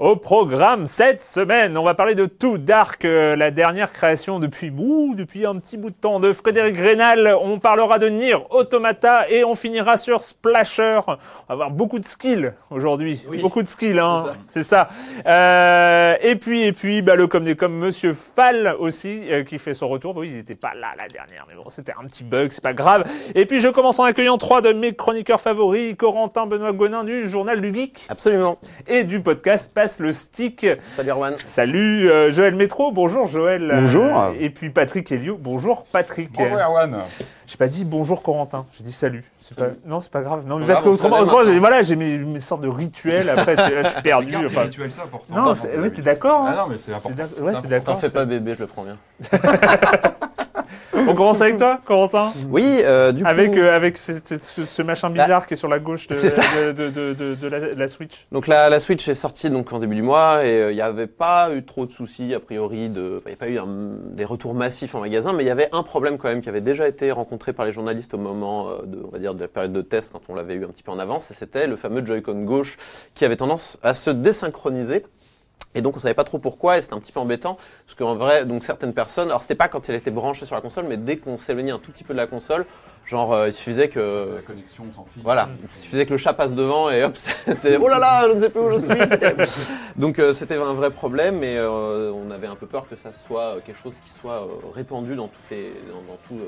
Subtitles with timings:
[0.00, 4.72] Au programme cette semaine, on va parler de Too Dark, euh, la dernière création depuis
[4.74, 7.36] ouh, depuis un petit bout de temps de Frédéric Rénal.
[7.42, 11.00] On parlera de Nier Automata et on finira sur Splasher.
[11.06, 11.18] On va
[11.50, 14.88] avoir beaucoup de skills aujourd'hui, beaucoup de skills, hein, c'est ça.
[15.26, 19.58] Euh, et puis et puis bah, le comme des comme Monsieur Fall aussi euh, qui
[19.58, 20.16] fait son retour.
[20.16, 22.72] Oui, il n'était pas là la dernière, mais bon, c'était un petit bug, c'est pas
[22.72, 23.04] grave.
[23.34, 27.28] Et puis je commence en accueillant trois de mes chroniqueurs favoris, Corentin Benoît Gonin du
[27.28, 28.56] journal du Geek Absolument.
[28.88, 30.64] et du podcast Passe le Stick.
[30.94, 31.34] Salut Erwan.
[31.46, 33.72] Salut euh, Joël Métro, bonjour Joël.
[33.74, 34.04] Bonjour.
[34.22, 36.30] Euh, et puis Patrick Elio, bonjour Patrick.
[36.32, 36.98] Bonjour Erwan.
[37.44, 39.24] J'ai pas dit bonjour Corentin, j'ai dit salut.
[39.40, 39.70] C'est pas...
[39.84, 40.46] Non, c'est pas grave.
[40.46, 43.28] Non, mais parce qu'autrement, voilà, j'ai mes, mes sortes de rituels.
[43.30, 44.28] Après, là, je suis perdu.
[44.28, 44.60] Regarde, enfin.
[44.62, 45.34] rituels, c'est important.
[45.34, 47.16] Non, c'est- ouais, t'es d'accord Ah hein non, mais c'est important.
[47.16, 47.94] d'ac- Ouais, C'est t'es d'accord.
[47.94, 48.96] T'en fais c'est- pas bébé, je le prends bien.
[51.10, 53.28] On commence avec toi, Corentin Oui, euh, du coup.
[53.28, 56.72] Avec, euh, avec ce, ce- ce- ce machin bizarre qui est sur la gauche de,
[57.14, 58.26] de, de, la, la Switch.
[58.32, 60.80] Donc la, la Switch est sortie donc en début du mois et euh, il n'y
[60.80, 63.66] avait pas eu trop de soucis a priori il n'y a pas eu un-
[64.12, 66.60] des retours massifs en magasin, mais il y avait un problème quand même qui avait
[66.60, 69.48] déjà été rencontré par les journalistes au moment euh, de, on va dire, de la
[69.48, 71.76] période de test quand on l'avait eu un petit peu en avance, et c'était le
[71.76, 72.76] fameux Joy-Con gauche
[73.14, 75.04] qui avait tendance à se désynchroniser.
[75.74, 77.56] Et donc on savait pas trop pourquoi et c'était un petit peu embêtant
[77.86, 80.60] parce qu'en vrai donc certaines personnes alors c'était pas quand elle était branchée sur la
[80.60, 82.66] console mais dès qu'on s'éloignait un tout petit peu de la console
[83.06, 85.22] genre euh, il suffisait que la connexion, on s'en fiche.
[85.22, 87.16] voilà, il suffisait que le chat passe devant et hop,
[87.54, 89.70] c'est oh là là, je ne sais plus où je suis.
[89.96, 93.12] Donc euh, c'était un vrai problème et euh, on avait un peu peur que ça
[93.12, 96.38] soit euh, quelque chose qui soit répandu dans toutes les, dans, dans tout,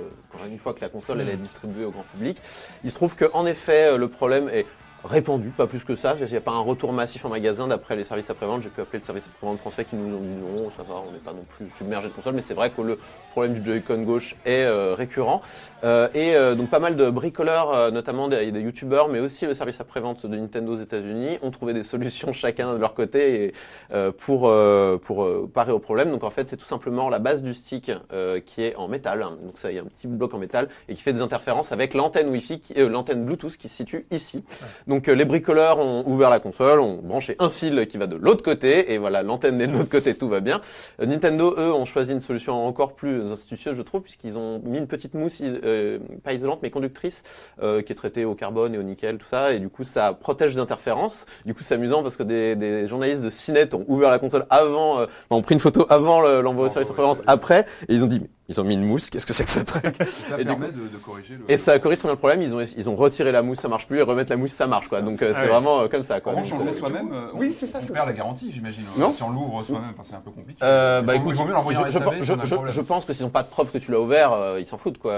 [0.48, 2.38] une fois que la console elle est distribuée au grand public.
[2.84, 4.66] Il se trouve que en effet le problème est
[5.04, 6.14] répandu, pas plus que ça.
[6.20, 8.62] Il n'y a pas un retour massif en magasin d'après les services après-vente.
[8.62, 11.12] J'ai pu appeler le service après-vente français qui nous ont dit non, ça va, on
[11.12, 12.98] n'est pas non plus submergé de consoles, mais c'est vrai que le
[13.32, 15.40] problème du Joy-Con gauche est euh, récurrent.
[15.84, 19.46] Euh, et euh, donc pas mal de bricoleurs, euh, notamment des, des youtubeurs, mais aussi
[19.46, 23.46] le service après-vente de Nintendo aux États-Unis, ont trouvé des solutions chacun de leur côté
[23.46, 23.52] et,
[23.92, 26.10] euh, pour euh, pour parer au problème.
[26.10, 29.24] Donc en fait, c'est tout simplement la base du stick euh, qui est en métal.
[29.42, 31.72] Donc ça, il y a un petit bloc en métal et qui fait des interférences
[31.72, 34.44] avec l'antenne Wi-Fi, euh, l'antenne Bluetooth qui se situe ici.
[34.86, 38.16] Donc euh, les bricoleurs ont ouvert la console, ont branché un fil qui va de
[38.16, 40.60] l'autre côté et voilà, l'antenne est de l'autre côté, tout va bien.
[41.00, 44.78] Euh, Nintendo, eux, ont choisi une solution encore plus astucieuse, je trouve, puisqu'ils ont mis
[44.78, 47.22] une petite mousse, is- euh, pas isolante, mais conductrice,
[47.62, 50.14] euh, qui est traitée au carbone et au nickel, tout ça, et du coup, ça
[50.14, 51.26] protège des interférences.
[51.44, 54.46] Du coup, c'est amusant parce que des, des journalistes de Cinet ont ouvert la console
[54.50, 57.26] avant, euh, enfin, ont pris une photo avant le- l'envoi au service L'envoi au après-vente,
[57.26, 57.32] service.
[57.32, 59.50] après, et ils ont dit, mais ils ont mis une mousse, qu'est-ce que c'est que
[59.50, 59.84] ce truc?
[60.00, 61.50] Et ça Et permet de, de corriger le.
[61.50, 63.68] Et ça corrige très bien le problème, ils ont, ils ont retiré la mousse, ça
[63.68, 65.00] marche plus, et remettre la mousse, ça marche, quoi.
[65.00, 65.48] Donc, euh, Ah c'est ouais.
[65.52, 66.32] vraiment euh, comme ça, quoi.
[66.32, 68.04] En revanche, on le fait soi-même, euh, on- Oui, c'est ça, On perd ça.
[68.06, 68.84] la garantie, j'imagine.
[69.14, 70.58] Si on l'ouvre soi-même, enfin, c'est un peu compliqué.
[70.62, 73.30] Euh, bah écoute, il vaut mieux l'envoyer en je, SAV je- pense que s'ils n'ont
[73.30, 75.14] pas de preuve que tu l'as ouvert, euh, ils s'en foutent quoi.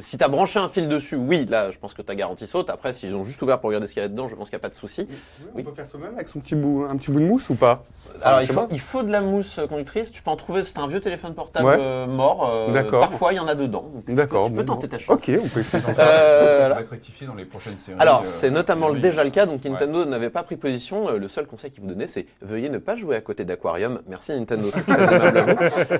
[0.00, 2.70] Si t'as branché un fil dessus, oui, là, je pense que ta garantie saute.
[2.70, 4.56] Après, s'ils ont juste ouvert pour regarder ce qu'il y a dedans, je pense qu'il
[4.56, 5.06] n'y a pas de souci.
[5.54, 7.84] On peut faire soi-même avec son petit bout, un petit bout de mousse ou pas?
[8.22, 10.12] Alors, il faut, il faut de la mousse conductrice.
[10.12, 10.62] Tu peux en trouver.
[10.64, 11.76] C'est un vieux téléphone portable Ouais.
[11.78, 12.50] euh, mort.
[12.52, 13.00] euh, D'accord.
[13.00, 13.90] parfois il y en a dedans.
[14.08, 14.46] D'accord.
[14.46, 15.14] Tu peux bon, tenter ta chance.
[15.16, 15.82] Ok, on peut essayer.
[15.82, 17.98] Ça, ça Euh, va être rectifié dans les prochaines séries.
[18.00, 19.00] Alors, euh, c'est notamment oui.
[19.00, 21.08] déjà le cas, donc Nintendo n'avait pas pris position.
[21.08, 24.00] Euh, Le seul conseil qu'il vous donnait, c'est veuillez ne pas jouer à côté d'Aquarium.
[24.08, 25.56] Merci Nintendo, c'est très aimable à vous.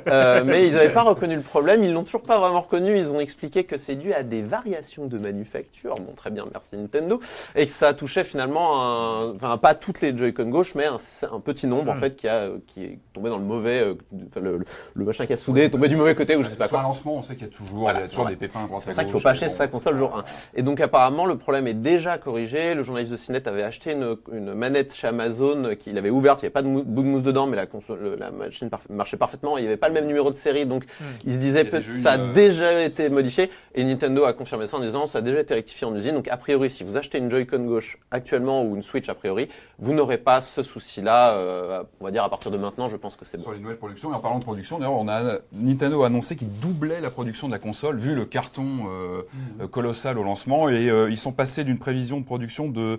[0.09, 2.97] Euh, mais ils n'avaient pas reconnu le problème, ils l'ont toujours pas vraiment reconnu.
[2.97, 5.97] Ils ont expliqué que c'est dû à des variations de manufacture.
[5.97, 7.21] Bon, très bien, merci Nintendo.
[7.57, 10.97] Et que ça touchait finalement, un- enfin pas toutes les Joy-Con gauche, mais un,
[11.33, 13.95] un petit nombre en fait qui, a, qui est tombé dans le mauvais, euh,
[14.29, 14.65] enfin, le, le-
[14.95, 16.73] le machin qui a soudé est tombé du mauvais côté ou je sais pas Sur
[16.77, 16.81] quoi.
[16.81, 18.37] un lancement, on sait qu'il y a toujours, Voilà, il y a toujours voilà.
[18.37, 20.25] des pépins C'est pour ça qu'il faut pas et acheter sa console jour 1.
[20.55, 22.75] Et donc apparemment le problème est déjà corrigé.
[22.75, 26.41] Le journaliste de Cinet avait acheté une, une manette chez Amazon qu'il avait ouverte.
[26.41, 28.69] Il n'y avait pas de mou- bout de mousse dedans, mais la, console, la machine
[28.69, 29.57] parf- marchait parfaitement.
[29.59, 30.85] Il n'y avait pas le même numéro de série, donc
[31.25, 33.51] il se disait Il y a peut déjà ça a euh, déjà été modifié.
[33.75, 36.13] Et Nintendo a confirmé ça en disant ça a déjà été rectifié en usine.
[36.15, 39.49] Donc a priori, si vous achetez une Joy-Con gauche actuellement ou une Switch a priori,
[39.79, 41.35] vous n'aurez pas ce souci-là.
[41.35, 43.43] euh, on va dire à partir de maintenant, je pense que c'est bon.
[43.43, 44.13] sur les nouvelles productions.
[44.13, 47.49] Et en parlant de production, d'ailleurs, on a Nintendo a annoncé qu'il doublait la production
[47.49, 49.23] de la console vu le carton euh,
[49.61, 52.99] euh, colossal au lancement et euh, ils sont passés d'une prévision de production de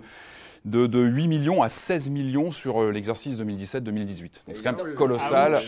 [0.66, 4.20] de, de 8 millions à 16 millions sur euh, l'exercice 2017-2018.
[4.20, 5.60] Donc c'est quand même colossal.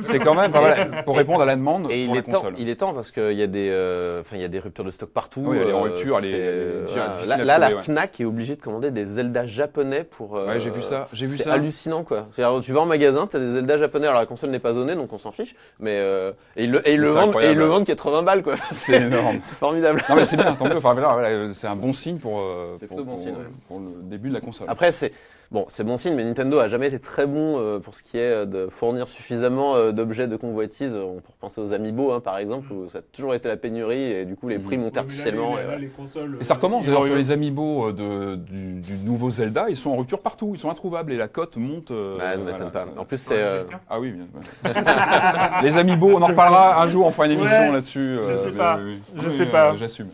[0.00, 2.54] C'est quand même, voilà, pour répondre à la demande Et pour il est, temps, console.
[2.56, 4.84] il est temps parce qu'il y a des, euh, enfin il y a des ruptures
[4.84, 5.42] de stock partout.
[5.44, 7.08] Oui, il y a les ruptures, les- c'est- les- voilà.
[7.08, 7.82] difficiles Là, à là, la trouver, ouais.
[7.82, 10.36] Fnac est obligée de commander des Zelda japonais pour.
[10.36, 11.54] euh, Ouais, j'ai vu ça, j'ai vu c'est ça.
[11.54, 12.28] hallucinant quoi.
[12.32, 14.74] C'est-à-dire, tu vas en magasin, tu as des Zelda japonais, alors la console n'est pas
[14.74, 17.22] zonée donc on s'en fiche, mais euh, et ils le, et ils le C'est vendent
[17.22, 17.58] et ils incroyable.
[17.58, 18.54] le vendent 80 balles quoi.
[18.72, 19.40] C'est énorme.
[19.42, 20.04] c'est formidable.
[20.08, 20.76] Non mais c'est bien, tant mieux.
[20.76, 23.34] Enfin, voilà, voilà, c'est un bon signe pour, euh, C'est pour, plutôt bon pour- signe,
[23.34, 23.44] ouais.
[23.66, 24.66] pour le début de la console.
[24.70, 25.12] Après, c'est
[25.52, 28.18] bon, c'est bon signe, mais Nintendo a jamais été très bon euh, pour ce qui
[28.18, 30.92] est euh, de fournir suffisamment euh, d'objets de convoitise.
[30.92, 34.10] On peut penser aux Amiibo, hein, par exemple, où ça a toujours été la pénurie
[34.10, 35.56] et du coup les prix montent artificiellement.
[35.58, 35.78] et voilà.
[35.96, 36.38] consoles.
[36.40, 39.90] Et ça recommence d'ailleurs sur les amiibo euh, de, du, du nouveau Zelda, ils sont
[39.90, 41.90] en rupture partout, ils sont introuvables et la cote monte.
[41.92, 42.80] euh, Ouais, ça voilà, m'étonne pas.
[42.80, 44.26] ça- En plus, c'est euh, Ah oui, bien.
[44.34, 44.72] ouais.
[45.62, 48.16] les amiibo, on en reparlera un jour, on fera une émission Ouais, là-dessus.
[48.28, 49.20] je sais pas, oui, oui.
[49.22, 49.76] je Oui, sais euh, pas.
[49.76, 50.08] J'assume.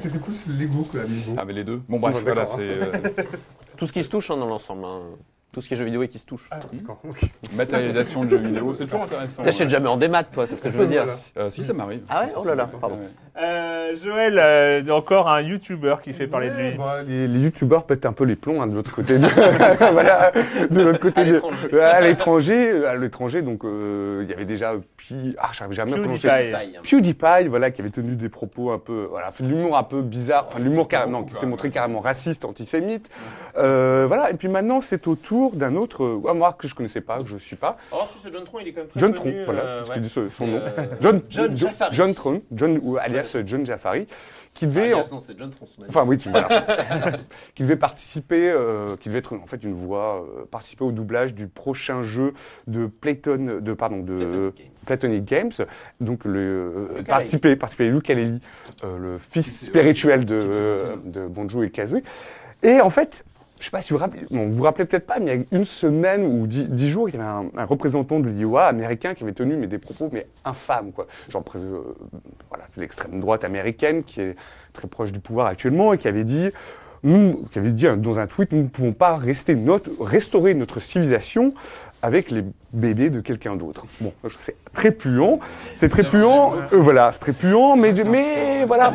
[0.00, 1.34] C'était plus Lego que Amiibo.
[1.36, 1.82] Ah mais les deux.
[1.88, 2.58] Bon bref, voilà, d'accord.
[2.58, 3.28] c'est
[3.78, 4.84] tout ce qui se touche hein, dans l'ensemble.
[4.84, 5.02] hein.
[5.52, 6.46] Tout ce qui est jeux vidéo et qui se touche.
[6.50, 7.00] Ah, d'accord.
[7.08, 7.20] ok.
[7.56, 9.42] matérialisation de jeux vidéo, c'est toujours intéressant.
[9.42, 9.70] T'achètes ouais.
[9.70, 11.04] jamais en démat, toi, c'est ce que je veux dire.
[11.04, 11.18] Voilà.
[11.38, 12.02] Euh, si ça m'arrive.
[12.10, 12.32] Ah ouais?
[12.36, 12.98] Oh là là, pardon.
[13.40, 16.76] Euh, Joël, euh, encore un YouTuber qui fait parler de Ouais, lui.
[16.78, 19.18] bah, les, les youtubeurs pètent un peu les plombs hein, de l'autre côté.
[19.18, 19.26] De,
[19.92, 20.32] voilà,
[20.70, 21.20] de l'autre côté.
[21.22, 21.80] À de- l'étranger.
[21.80, 22.86] à l'étranger.
[22.86, 25.96] À l'étranger, donc euh, il y avait déjà Pi, ah, j'arrive jamais à.
[25.96, 26.78] PewDiePie.
[26.82, 30.02] PewDiePie, voilà, qui avait tenu des propos un peu, voilà, fait de l'humour un peu
[30.02, 33.08] bizarre, enfin de l'humour carrément, qui s'est montré carrément raciste, antisémite.
[33.56, 37.00] Euh, voilà, et puis maintenant c'est au tour d'un autre, euh, moi que je connaissais
[37.00, 39.14] pas, que je suis pas, Oh, c'est John Tron, il est quand même très John
[39.14, 40.00] connu, Tron, voilà, euh, ouais.
[40.00, 40.56] dit son, nom.
[40.60, 40.68] euh,
[41.00, 41.94] John, John Jafari.
[41.96, 44.06] John Tron, John, ou alias John Jafari,
[44.54, 45.66] qui devait, Alias, non, c'est John Tron.
[45.66, 45.82] son.
[45.88, 46.48] Enfin oui, tu- voilà.
[47.54, 51.34] qui devait participer, euh, qui devait être en fait une voix, euh, participer au doublage
[51.34, 52.32] du prochain jeu
[52.66, 54.52] de Playton, de pardon, de
[54.86, 55.52] Platonic Games.
[56.00, 58.40] Donc le participer, participer à Yooka-Laylee,
[58.84, 62.02] euh, le fils spirituel de de Bonjo et Kazooie.
[62.64, 63.24] Et en fait,
[63.58, 65.42] je sais pas si vous rappelez, bon, vous vous rappelez peut-être pas, mais il y
[65.42, 69.24] a une semaine ou dix, jours, il y avait un, représentant de l'IOA américain qui
[69.24, 71.06] avait tenu des propos mais infâmes quoi.
[71.28, 71.94] Genre euh,
[72.48, 74.36] voilà, c'est l'extrême droite américaine qui est
[74.72, 76.50] très proche du pouvoir actuellement et qui avait dit
[77.02, 80.54] nous, qui avait dit hein, dans un tweet, nous ne pouvons pas rester notre, restaurer
[80.54, 81.54] notre civilisation
[82.02, 83.86] avec les bébés de quelqu'un d'autre.
[84.00, 85.38] Bon, c'est très puant,
[85.74, 88.94] c'est très puant, euh, voilà, c'est très puant, mais, mais voilà.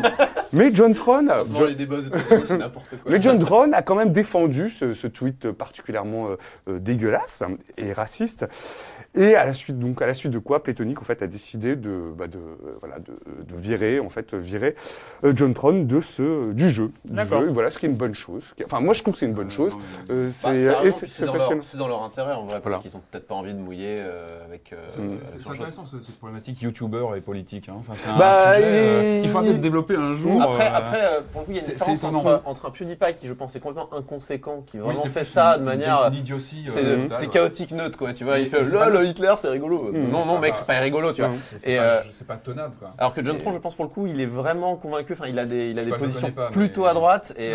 [0.53, 1.97] Mais John Tron, John- les débats
[2.45, 3.11] c'est n'importe quoi.
[3.11, 6.35] mais John Drone a quand même défendu ce, ce tweet particulièrement euh,
[6.69, 7.41] euh, dégueulasse
[7.77, 8.45] et raciste.
[9.15, 11.75] Et à la suite, donc à la suite de quoi, Playtonic en fait a décidé
[11.75, 14.75] de, bah, de, euh, voilà, de, de virer en fait virer
[15.23, 16.91] euh, John Tron de ce du jeu.
[17.05, 17.49] Du jeu.
[17.51, 18.43] Voilà, ce qui est une bonne chose.
[18.65, 19.73] Enfin, moi je trouve que c'est une bonne chose.
[20.33, 21.33] C'est dans,
[21.87, 22.79] leur- dans intérêt en vrai, Voilà.
[22.79, 24.73] parce ont peut-être pas envie de mouiller euh, avec.
[24.73, 27.69] euh, C'est- intéressant ce- cette problématique youtubeur et politique.
[27.69, 27.75] Hein.
[27.79, 30.41] Enfin, c'est un Bah, sujet euh, il- qu'il faudra peut-être développer un jour.
[30.41, 30.99] Après, euh, après
[31.31, 33.55] pour le coup, il y a une différence entre, entre un PewDiePie qui, je pense,
[33.55, 36.11] est complètement inconséquent, qui vraiment fait ça de manière.
[36.67, 38.35] C'est euh, chaotique neutre, quoi, tu vois.
[38.35, 39.91] Mais il fait le Hitler, c'est rigolo.
[39.91, 40.07] Mm.
[40.09, 41.31] non, non, mec, c'est pas rigolo, tu vois.
[41.31, 41.39] Mm.
[41.57, 42.93] C'est- pas- c'est pas tenable, quoi.
[42.97, 45.13] Alors que John Tron, je pense pour le coup, il est vraiment convaincu.
[45.13, 47.33] Enfin, il a des, positions plutôt à droite.
[47.37, 47.53] Et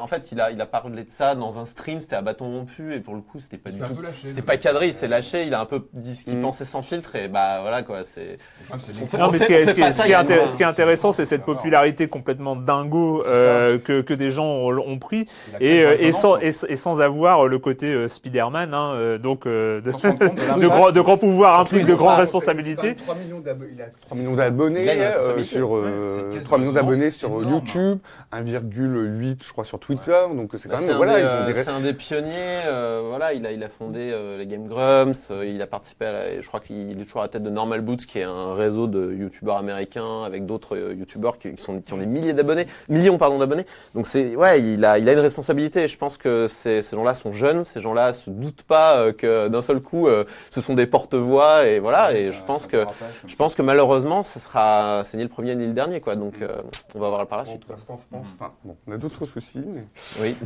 [0.00, 2.00] en fait, il a, il a parlé de ça dans un stream.
[2.00, 2.94] C'était à bâton rompu.
[2.94, 3.86] Et pour le coup, c'était pas du tout.
[4.26, 4.88] C'était pas cadré.
[4.88, 5.44] Il s'est lâché.
[5.46, 6.42] Il a un peu dit ce qu'il Mm.
[6.42, 7.14] pensait sans filtre.
[7.16, 7.98] Et bah voilà quoi.
[8.04, 8.38] C'est.
[8.72, 14.46] Mais ce qui est, intéressant, c'est cette popularité complètement dingo euh, que, que des gens
[14.46, 15.26] ont, ont pris
[15.60, 16.64] et, euh, et, sans, résonance.
[16.68, 20.26] et, et sans avoir le côté euh, Spider-Man, hein, euh, donc euh, de, compte de
[20.60, 22.94] de, grands, de il de a grandes responsabilités.
[22.96, 25.44] 3 millions d'abonnés, il a 3 millions d'abonnés Il a une responsabilité.
[25.44, 27.42] sur Ouais, euh, c'est une caisse 3 millions d'abonnés sur.
[27.42, 27.98] YouTube,
[28.32, 31.26] 1,8 je crois sur Twitter, donc c'est Bah, quand c'est même un, voilà, des, ils
[31.26, 32.60] ont des c'est un des pionniers.
[33.08, 36.40] voilà, il a, il a fondé les Game Grumps, euh, il a participé à la-
[36.40, 38.86] je crois qu'il est toujours à la tête de Normal Boots, qui est un réseau
[38.86, 42.66] de youtubeurs américains avec d'autres euh, youtubeurs qui, qui sont, qui ont des milliers d'abonnés,
[42.88, 43.66] millions pardon d'abonnés.
[43.96, 45.88] Donc c'est, ouais, il a, il a une responsabilité.
[45.88, 49.48] Je pense que ces, ces gens-là sont jeunes, ces gens-là se doutent pas euh, que
[49.48, 52.12] d'un seul coup, euh, ce sont des porte-voix et voilà.
[52.16, 52.84] Et je pense que,
[53.26, 56.14] je pense que malheureusement, ce sera, c'est ni le premier ni le dernier, quoi.
[56.14, 56.48] Donc, euh,
[56.94, 57.64] on va voir par la Bon, suite.
[57.64, 59.84] pour l'instant, France, enfin, bon, on a d'autres soucis, mais...
[60.20, 60.36] Oui.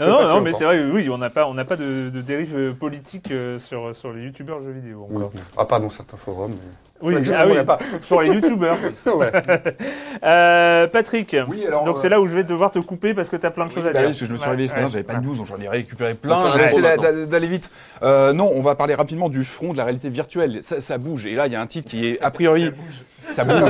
[0.00, 2.20] Non, non, non, mais c'est vrai, oui, on n'a pas, on n'a pas de, de
[2.20, 5.06] dérive euh, politique euh, sur, sur les youtubeurs jeux vidéo.
[5.12, 5.32] encore.
[5.56, 6.56] Ah, pas dans certains forums, mais...
[7.02, 7.78] Oui, je ah oui, pas.
[8.02, 8.78] sur les youtubeurs.
[9.06, 9.30] Ouais.
[10.24, 13.28] Euh, Patrick, Oui, alors, donc euh, c'est là où je vais devoir te couper parce
[13.28, 14.00] que tu as plein de Oui, choses bah à dire.
[14.02, 15.46] oui, parce que je me suis réveillé ce matin, Ouais, j'avais pas de news, donc
[15.46, 16.30] j'en ai récupéré plein.
[16.50, 17.02] d'a- maintenant.
[17.02, 17.70] d'a- d'aller vite.
[18.02, 20.60] Euh, non, on va parler rapidement du front de la réalité virtuelle.
[20.62, 21.26] Ça, ça bouge.
[21.26, 22.64] Et là, il y a un titre qui est a priori.
[22.64, 23.04] Ça bouge.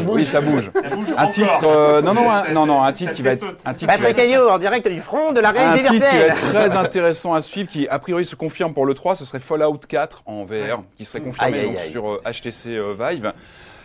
[0.08, 0.70] Oui, ça bouge.
[0.72, 1.64] bouge Un titre.
[1.64, 3.44] euh, non, non, un, Ça- non, non, un ça titre qui va être.
[3.64, 6.52] Un titre être- Caillot en direct du front de la un titre qui va être
[6.52, 9.78] très intéressant à suivre, qui a priori se confirme pour le 3, ce serait Fallout
[9.88, 11.90] 4 en VR, qui serait confirmé Aïe, aïe, donc, aïe.
[11.90, 13.32] sur euh, HTC euh, Vive.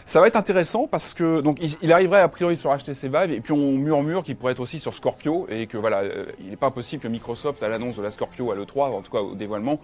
[0.05, 3.31] Ça va être intéressant parce que donc il, il arriverait a priori sur HTC Vive
[3.31, 6.49] et puis on murmure qu'il pourrait être aussi sur Scorpio et que voilà, euh, il
[6.49, 9.19] n'est pas possible que Microsoft à l'annonce de la Scorpio à l'E3, en tout cas
[9.19, 9.79] au dévoilement,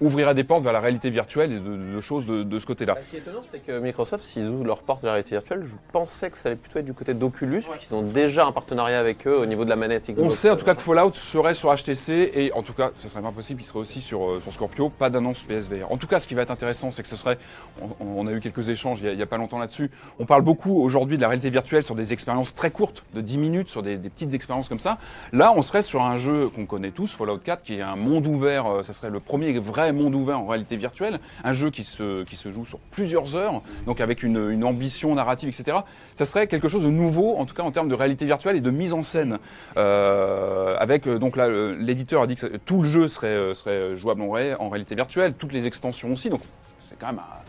[0.00, 2.96] ouvrira des portes vers la réalité virtuelle et de, de choses de, de ce côté-là.
[3.02, 5.64] Ce qui est étonnant, c'est que Microsoft, s'ils ouvrent leur porte de la réalité virtuelle,
[5.66, 8.98] je pensais que ça allait plutôt être du côté d'Oculus, puisqu'ils ont déjà un partenariat
[8.98, 10.22] avec eux au niveau de la manette Xbox.
[10.22, 13.08] On sait en tout cas que Fallout serait sur HTC et en tout cas, ce
[13.08, 15.90] serait pas possible qu'il serait aussi sur, euh, sur Scorpio, pas d'annonce PSVR.
[15.90, 17.38] En tout cas, ce qui va être intéressant, c'est que ce serait,
[17.80, 19.90] on, on a eu quelques échanges il y a, il y a pas longtemps là-dessus,
[20.18, 23.38] on parle beaucoup aujourd'hui de la réalité virtuelle sur des expériences très courtes, de 10
[23.38, 24.98] minutes, sur des, petites expériences comme ça.
[25.32, 28.26] Là, on serait sur un jeu qu'on connaît tous, Fallout 4, qui est un monde
[28.26, 31.84] ouvert, euh, ça serait le premier vrai monde ouvert en réalité virtuelle, un jeu qui
[31.84, 35.78] se, qui se joue sur plusieurs heures, donc avec une, ambition narrative, etc.
[36.16, 38.60] Ça serait quelque chose de nouveau, en tout cas en termes de réalité virtuelle et
[38.60, 39.38] de mise en scène.
[39.76, 44.34] Euh, avec euh, donc l'éditeur a dit que tout le jeu serait, serait jouable en,
[44.58, 46.40] en réalité virtuelle, toutes les extensions aussi, donc
[46.80, 47.43] c'est quand même un,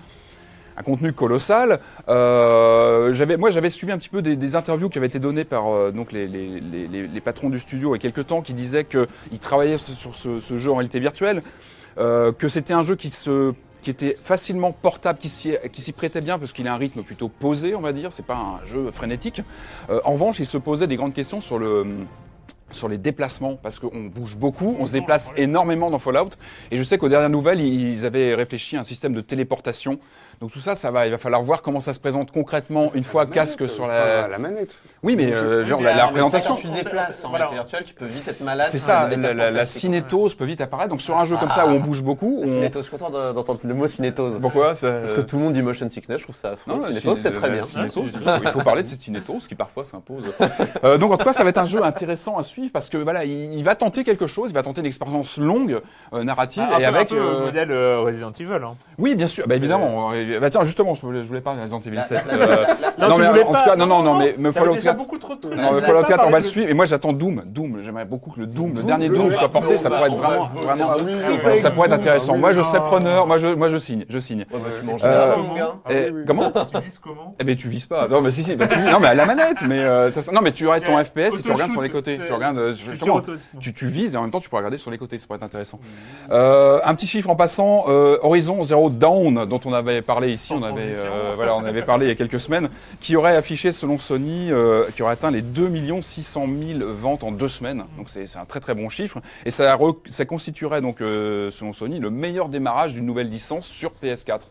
[0.77, 1.79] un contenu colossal.
[2.09, 5.45] Euh, j'avais, moi, j'avais suivi un petit peu des, des interviews qui avaient été données
[5.45, 8.41] par euh, donc les, les, les, les- patrons du studio il y a quelques temps,
[8.41, 11.41] qui disaient qu'ils travaillaient sur ce, ce jeu en réalité virtuelle,
[11.97, 15.91] euh, que c'était un jeu qui se qui était facilement portable, qui s'y, qui s'y
[15.91, 18.11] prêtait bien parce qu'il a un rythme plutôt posé, on va dire.
[18.11, 19.43] C'est pas un jeu frénétique.
[19.91, 21.85] Euh, en revanche, il se posait des grandes questions sur le
[22.71, 26.31] sur les déplacements parce qu'on bouge beaucoup, on se déplace énormément dans Fallout
[26.71, 29.99] et je sais qu'aux dernières nouvelles ils avaient réfléchi à un système de téléportation.
[30.41, 33.03] Donc tout ça, ça va, il va falloir voir comment ça se présente concrètement une
[33.03, 34.25] fois casque sur la.
[34.25, 34.71] Ah, la manette.
[35.03, 36.55] Oui, mais euh, genre mais la, la représentation.
[36.55, 37.61] Quand tu On te déplaces en réalité voilà.
[37.63, 38.67] virtuelle, tu peux vite être malade.
[38.69, 40.89] C'est ça, la, la- la cinétose peut vite apparaître.
[40.89, 42.47] Donc sur un jeu comme ça où on bouge beaucoup, on...
[42.47, 44.39] Cinétose, je suis content de- d'entendre le mot cinétose.
[44.41, 44.91] pourquoi ça...
[44.91, 46.73] Parce que tout le monde dit motion sickness, je trouve ça affreux.
[46.73, 47.63] Non, cinétose, c'est très la bien.
[47.63, 48.11] cinétose,
[48.43, 50.23] il faut parler de cette cinétose qui parfois s'impose.
[50.83, 52.97] Euh, donc en tout cas, ça va être un jeu intéressant à suivre parce que
[52.97, 55.79] voilà, il, il va tenter quelque chose, il va tenter une expérience longue,
[56.13, 57.11] euh, narrative Ah, et avec.
[57.11, 58.53] un peu euh, modèle euh, Resident Evil.
[58.63, 58.73] Hein.
[58.97, 60.11] Oui, bien sûr, bah, évidemment.
[60.39, 62.21] Bah, tiens, justement, je voulais, je voulais parler de Resident Evil 7.
[62.25, 62.65] la- euh,
[62.99, 64.97] Non, Non, mais en pas- tout cas, non, non, non, mais- t'avais Fallout déjà 4
[64.97, 65.55] beaucoup trop trucs.
[65.55, 66.69] Non, mais Fallout voulais 4, pas on va le suivre.
[66.69, 67.43] Et moi, j'attends Doom.
[67.45, 69.77] Doom, j'aimerais beaucoup que le Doom, le dernier Doom, soit porté.
[69.77, 72.37] Ça pourrait être vraiment, vraiment, oui, ça pourrait être intéressant.
[72.37, 73.27] moi, je serais preneur.
[73.27, 74.45] Moi, je, moi, je signe, je signe.
[74.51, 75.75] Ouais, bah, tu manges Euh, gars.
[75.89, 78.07] Et comment Tu vises comment Eh ben, tu vises pas.
[78.07, 78.55] Non, mais si, si.
[78.55, 79.57] non, mais à la manette.
[79.67, 82.19] Mais euh, non, mais tu aurais ton FPS et tu regardes sur les côtés.
[82.25, 83.21] Tu regardes justement.
[83.59, 85.43] Tu, vises et en même temps tu pourras regarder sur les côtés, ça pourrait être
[85.43, 85.79] intéressant.
[86.31, 90.63] Euh, un petit chiffre en passant, Horizon Zero Dawn, dont on avait parlé ici, on
[90.63, 92.69] avait, euh, voilà, on avait parlé il y a quelques semaines,
[92.99, 97.31] qui aurait affiché selon Sony, euh, qui aurait atteint les 2 600 000 ventes en
[97.31, 97.83] deux semaines.
[97.97, 99.77] Donc c'est un très très bon chiffre et ça,
[100.09, 104.41] ça constituerait donc euh, selon Sony le meilleur démarrage d'une nouvelle licence sur PS4.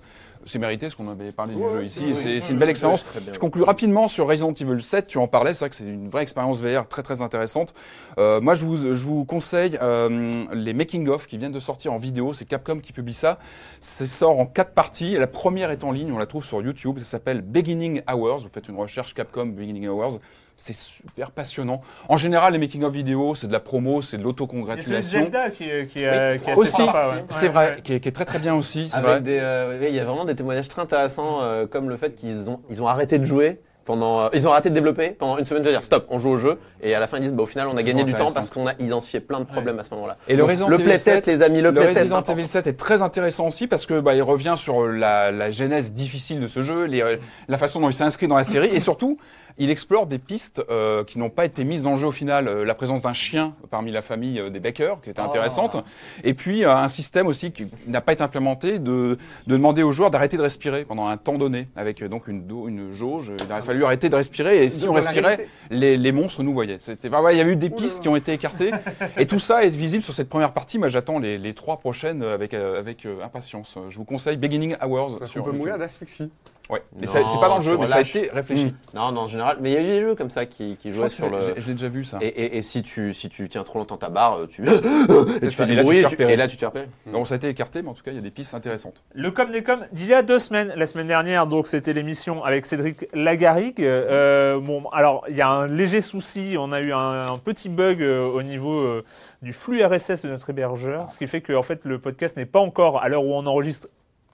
[0.46, 3.04] C'est mérité, ce qu'on avait parlé du jeu ici, c'est c'est une belle expérience.
[3.32, 6.08] Je conclue rapidement sur Resident Evil 7, tu en parlais, c'est vrai que c'est une
[6.08, 7.74] vraie expérience VR très très intéressante.
[8.18, 11.98] Euh, moi, je vous, je vous conseille euh, les making-of qui viennent de sortir en
[11.98, 13.38] vidéo, c'est Capcom qui publie ça.
[13.80, 16.98] Ça sort en quatre parties, la première est en ligne, on la trouve sur YouTube,
[16.98, 20.20] ça s'appelle Beginning Hours, vous faites une recherche Capcom Beginning Hours.
[20.56, 21.80] C'est super passionnant.
[22.08, 24.98] En général, les making-of vidéo, c'est de la promo, c'est de Il y a celui
[24.98, 25.20] de l'autocongratulation.
[25.22, 26.06] Zelda qui qui est, qui est
[26.52, 27.10] assez Aussi, sympa.
[27.10, 27.24] ouais.
[27.30, 27.82] c'est vrai, ouais.
[27.82, 28.88] qui est, qui est très très bien aussi.
[28.88, 29.20] vrai.
[29.20, 32.48] Des, euh, il y a vraiment des témoignages très intéressants, euh, comme le fait qu'ils
[32.48, 35.44] ont, ils ont arrêté de jouer pendant, euh, ils ont arrêté de développer pendant une
[35.44, 35.62] semaine.
[35.62, 37.42] Je veux dire, stop, on joue au jeu, et à la fin ils disent, bah,
[37.42, 39.82] au final, on a gagné du temps parce qu'on a identifié plein de problèmes à
[39.82, 40.16] ce moment-là.
[40.28, 41.98] Et le Donc, playtest, 7, les amis, le, Le playtest.
[42.12, 45.50] Resident Evil 7 est très intéressant aussi parce que bah, il revient sur la, la
[45.50, 47.16] genèse difficile de ce jeu, les, euh,
[47.48, 49.18] la façon dont il s'est inscrit dans la série et surtout
[49.58, 52.48] il explore des pistes euh, qui n'ont pas été mises le jeu au final.
[52.48, 55.76] Euh, la présence d'un chien parmi la famille euh, des Baker, qui était intéressante.
[56.24, 59.92] Et puis euh, un système aussi qui n'a pas été implémenté de, de demander aux
[59.92, 63.32] joueurs d'arrêter de respirer pendant un temps donné, avec euh, donc une, do- une jauge.
[63.44, 66.52] Il aurait fallu arrêter de respirer et si De on respirait, les, les monstres nous
[66.52, 66.78] voyaient.
[66.78, 68.72] C'était, bah ouais, il y a eu des pistes qui ont été écartées
[69.16, 70.78] et tout ça est visible sur cette première partie.
[70.78, 73.78] Moi, j'attends les, les trois prochaines avec avec impatience.
[73.88, 76.30] Je vous conseille Beginning Hours Ça sur peut mourir d'asphyxie.
[76.70, 78.74] Ouais, mais c'est pas dans le jeu, mais ça a été réfléchi.
[78.94, 79.58] Non, non, en général.
[79.60, 81.38] Mais il y a eu des jeux comme ça qui, qui jouaient sur le.
[81.58, 82.16] Je l'ai déjà vu ça.
[82.22, 84.62] Et, et, et si, tu, si tu tiens trop longtemps ta barre, tu,
[85.42, 86.32] et tu Et là, tu bruit te et, fais tu- repérer.
[86.32, 86.88] et là tu te fais repérer.
[87.06, 89.02] Bon, ça a été écarté, mais en tout cas, il y a des pistes intéressantes.
[89.14, 92.42] Le com des com d'il y a deux semaines, la semaine dernière, donc c'était l'émission
[92.42, 93.82] avec Cédric Lagarigue.
[93.82, 97.68] Euh, bon, alors il y a un léger souci, on a eu un, un petit
[97.68, 99.04] bug euh, au niveau euh,
[99.42, 102.46] du flux RSS de notre hébergeur, ce qui fait que en fait le podcast n'est
[102.46, 103.88] pas encore à l'heure où on enregistre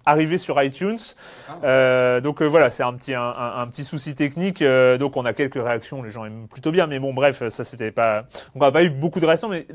[0.07, 0.99] arrivé sur iTunes.
[1.65, 4.63] Euh, donc euh, voilà, c'est un petit un, un- un petit souci technique.
[4.63, 7.65] euh, donc on a quelques réactions, les gens aiment plutôt bien, mais bon bref, ça
[7.65, 8.25] c'était pas.
[8.55, 9.67] On n'a pas eu beaucoup de réactions, mais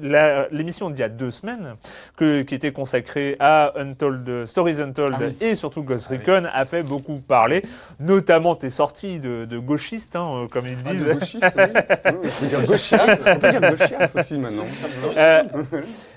[0.52, 1.76] l'émission d'il y a deux semaines,
[2.18, 5.38] que, qui était consacrée à Untold Stories Untold Ah oui.
[5.42, 6.20] et surtout Ghost Ah oui.
[6.34, 7.64] Recon a fait beaucoup parler,
[8.00, 11.06] notamment tes sorties de, de gauchistes, hein, comme ils Ah, disent.
[11.06, 11.64] de gauchiste, oui.
[12.06, 13.22] Oui, On peut dire gauchiaste.
[13.28, 14.64] On peut dire gauchiaste aussi maintenant.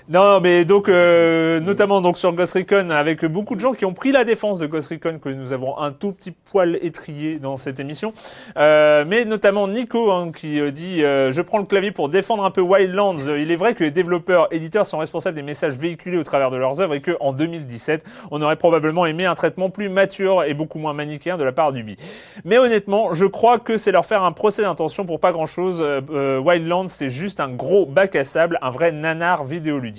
[0.09, 3.85] Euh, non, mais donc euh, notamment donc sur Ghost Recon avec beaucoup de gens qui
[3.85, 7.39] ont pris la défense de Ghost Recon que nous avons un tout petit poil étrié
[7.39, 8.13] dans cette émission,
[8.57, 12.43] Euh, mais notamment Nico hein, qui euh, dit euh, je prends le clavier pour défendre
[12.43, 13.27] un peu Wildlands.
[13.27, 16.51] Euh, Il est vrai que les développeurs, éditeurs sont responsables des messages véhiculés au travers
[16.51, 20.43] de leurs œuvres et que en 2017 on aurait probablement aimé un traitement plus mature
[20.43, 21.97] et beaucoup moins manichéen de la part d'Ubi.
[22.45, 25.83] Mais honnêtement, je crois que c'est leur faire un procès d'intention pour pas grand chose.
[26.11, 29.98] Wildlands, c'est juste un gros bac à sable, un vrai nanar vidéoludique.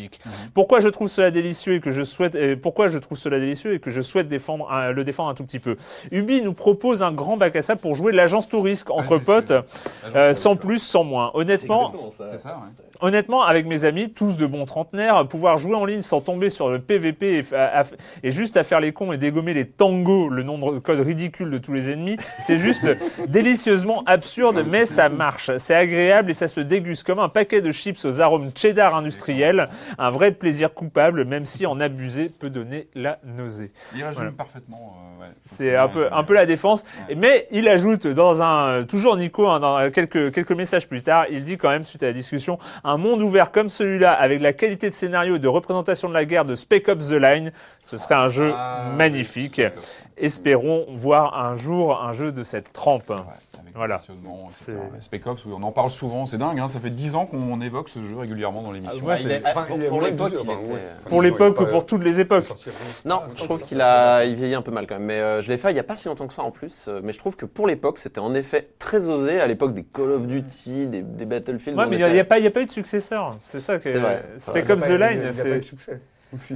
[0.54, 3.74] Pourquoi je trouve cela délicieux et que je souhaite, euh, pourquoi je trouve cela délicieux
[3.74, 5.76] et que je souhaite défendre, un- le défendre un tout petit peu?
[6.10, 9.52] Ubi nous propose un grand bac à sable pour jouer l'agence touriste entre c'est- potes,
[10.14, 11.30] euh, sans plus, sans moins.
[11.34, 11.92] Honnêtement,
[12.30, 12.89] C'est ça, ouais.
[13.02, 16.68] Honnêtement, avec mes amis, tous de bons trentenaires, pouvoir jouer en ligne sans tomber sur
[16.70, 17.84] le PVP et, fa- à-
[18.22, 21.50] et juste à faire les cons et dégommer les tangos, le nom de code ridicule
[21.50, 22.88] de tous les ennemis, c'est juste
[23.28, 25.50] délicieusement absurde, mais ça marche.
[25.56, 29.68] C'est agréable et ça se déguste comme un paquet de chips aux arômes cheddar industriels.
[29.98, 33.70] Un vrai plaisir coupable, même si en abuser peut donner la nausée.
[33.94, 34.30] Il résume Voilà.
[34.32, 34.96] parfaitement.
[35.20, 35.30] euh, ouais.
[35.44, 36.84] C'est un peu, un peu la défense.
[37.08, 37.14] Ouais.
[37.14, 41.42] Mais il ajoute dans un, toujours Nico, hein, dans quelques, quelques messages plus tard, il
[41.42, 44.88] dit quand même, suite à la discussion, un monde ouvert comme celui-là, avec la qualité
[44.88, 48.14] de scénario et de représentation de la guerre de Spec Ops The Line, ce serait
[48.14, 49.60] un jeu Ah, magnifique.
[50.20, 53.06] Espérons voir un jour un jeu de cette trempe.
[53.06, 53.16] vrai,
[53.60, 54.02] avec Voilà.
[55.00, 57.60] Spec Ops, oui, on en parle souvent, c'est dingue, hein, ça fait 10 ans qu'on
[57.60, 59.02] évoque ce jeu régulièrement dans l'émission.
[59.04, 60.80] ouais, ah, Enfin, pour l'époque, était- ouais.
[61.08, 62.44] Pour l'époque pas- ou pour toutes les époques.
[63.04, 65.04] Non, je trouve qu'il a, il vieillit un peu mal quand même.
[65.06, 66.86] Mais euh, je l'ai fait il n'y a pas si longtemps que ça en plus.
[66.88, 69.40] euh, mais je trouve que pour l'époque, c'était en effet très osé.
[69.40, 71.78] À l'époque des Call of Duty, des, des Battlefield.
[71.78, 73.36] Ouais, mais il n'y a, était- pas, eu de successeur.
[73.46, 73.88] C'est ça que.
[74.38, 75.60] Spec Ops The Line, Il a pas c'est-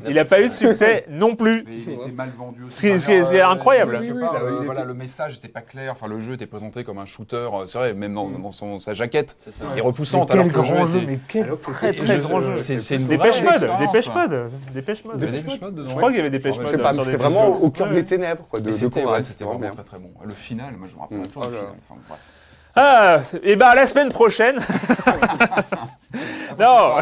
[0.06, 1.64] il n'a pas eu de succès non plus.
[1.66, 2.87] Mais il était mal vendu aussi.
[2.87, 3.98] Est- est- c'est euh, incroyable.
[4.00, 5.92] Oui, oui, euh, voilà, était- le message n'était pas clair.
[5.92, 7.37] Enfin, le jeu était présenté comme un shooter.
[7.52, 9.64] euh, C'est vrai, même dans, dans son, sa jaquette, C'est ça.
[9.76, 10.28] est repoussante.
[10.28, 12.56] Mais alors quel que le grand jeu mais quel Alors que très très grand jeu.
[12.56, 14.08] c'est- une Dépêche Mode, Dépêche.
[14.14, 15.18] Mode, Dépêche Mode.
[15.20, 15.84] Dépêche Mode.
[15.88, 17.48] Je crois qu'il y avait Dépêche Ah Mode Je sais pas, mais sur c'était vraiment
[17.54, 17.94] au cœur Ouais.
[17.94, 19.02] des ténèbres, C'était
[19.44, 20.10] vraiment très très bon.
[20.24, 21.26] Le final, moi je me rappelle Mm.
[21.26, 21.44] toujours
[22.76, 24.58] Ah, et ben la semaine prochaine.
[26.58, 26.96] non.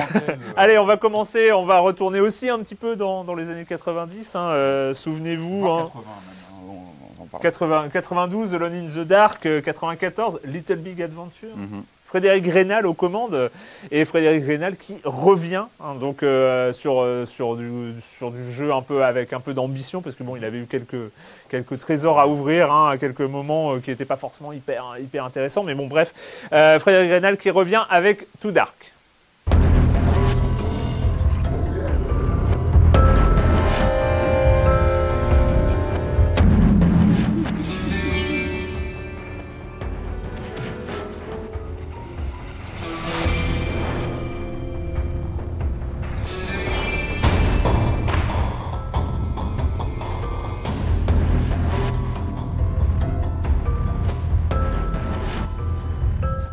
[0.57, 3.65] Allez, on va commencer, on va retourner aussi un petit peu dans, dans les années
[3.65, 4.35] 90.
[4.37, 7.43] hein, euh, Souvenez-vous, Voire hein, 80 même, hein, on- on en parle.
[7.43, 11.57] 80 92, Alone in the Dark, euh, 94, Little Big Adventure.
[11.57, 11.83] Mhm.
[12.13, 13.51] Frédéric Rénal aux commandes
[13.91, 19.03] et Frédéric Rénal qui revient hein, donc euh, sur euh, sur du jeu un peu
[19.03, 22.91] avec un peu d'ambition parce que bon il avait eu quelques trésors à ouvrir hein,
[22.91, 26.13] à quelques moments euh, qui n'étaient pas forcément hyper intéressants mais bon bref
[26.53, 28.92] Euh, Frédéric Rénal qui revient avec Too Dark.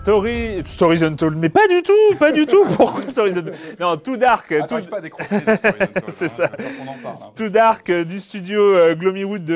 [0.09, 2.65] Story, Stories Untold, mais pas du tout, pas du tout.
[2.75, 5.45] Pourquoi Stories Untold Non, Too Dark, Ah, Too, t'arrives pas à décrocher stories
[5.79, 6.47] d'Untold, C'est hein, ça.
[6.47, 7.31] qu'on en parle, hein.
[7.35, 9.53] Too Dark euh, du studio euh, Gloomywood de,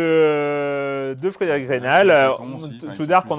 [1.11, 2.09] euh, de Frédéric Rénal.
[2.09, 2.57] Ah, Euh, Breton on-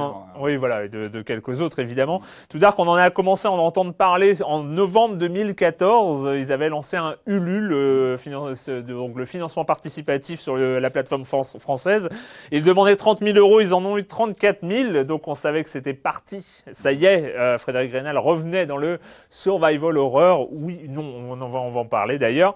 [0.01, 0.25] en, hein.
[0.41, 2.21] oui voilà, et de, de quelques autres évidemment.
[2.55, 6.29] Dark, on en a commencé à en entendre parler en novembre 2014.
[6.37, 11.25] Ils avaient lancé un Ulule, euh, finance- donc le financement participatif sur le- la plateforme
[11.25, 12.09] fran- française.
[12.53, 15.71] Ils demandaient 30 000 euros, ils en ont eu 34 000, donc on savait que
[15.71, 16.45] c'était parti.
[16.73, 18.99] Ça y est, euh, Frédéric Rénal revenait dans le
[19.31, 20.49] survival horror.
[20.53, 22.55] Oui, non, on en va, on va en parler d'ailleurs.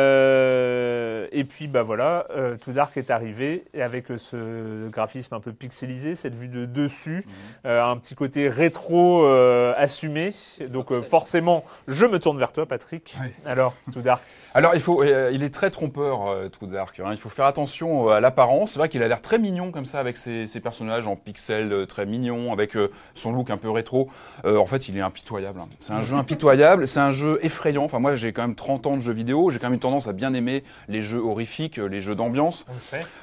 [0.00, 2.26] Euh, et puis bah voilà,
[2.62, 7.24] Too Dark est arrivé et avec ce graphisme un peu pixelisé, cette vue de dessus,
[7.66, 10.32] euh, un petit côté rétro euh, assumé.
[10.68, 13.14] Donc euh, forcément, je me tourne vers toi, Patrick.
[13.20, 13.28] Oui.
[13.44, 14.22] Alors, Too Dark.
[14.52, 16.98] Alors, il, faut, euh, il est très trompeur, euh, True Dark.
[16.98, 17.10] hein.
[17.12, 18.72] Il faut faire attention euh, à l'apparence.
[18.72, 21.72] C'est vrai qu'il a l'air très mignon comme ça, avec ses, ses personnages en pixels
[21.72, 22.76] euh, très mignons, avec
[23.14, 24.08] son look un peu rétro.
[24.44, 25.60] En fait, il est impitoyable.
[25.60, 25.68] hein.
[25.78, 27.84] C'est un jeu impitoyable, c'est un jeu effrayant.
[27.84, 29.50] Enfin, moi, j'ai quand même 30 ans de jeux vidéo.
[29.50, 32.66] J'ai quand même une tendance à bien aimer les jeux horrifiques, les jeux d'ambiance.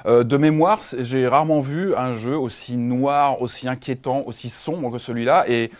[0.06, 5.44] De mémoire, j'ai rarement vu un jeu aussi noir, aussi inquiétant, aussi sombre que celui-là.
[5.48, 5.70] Et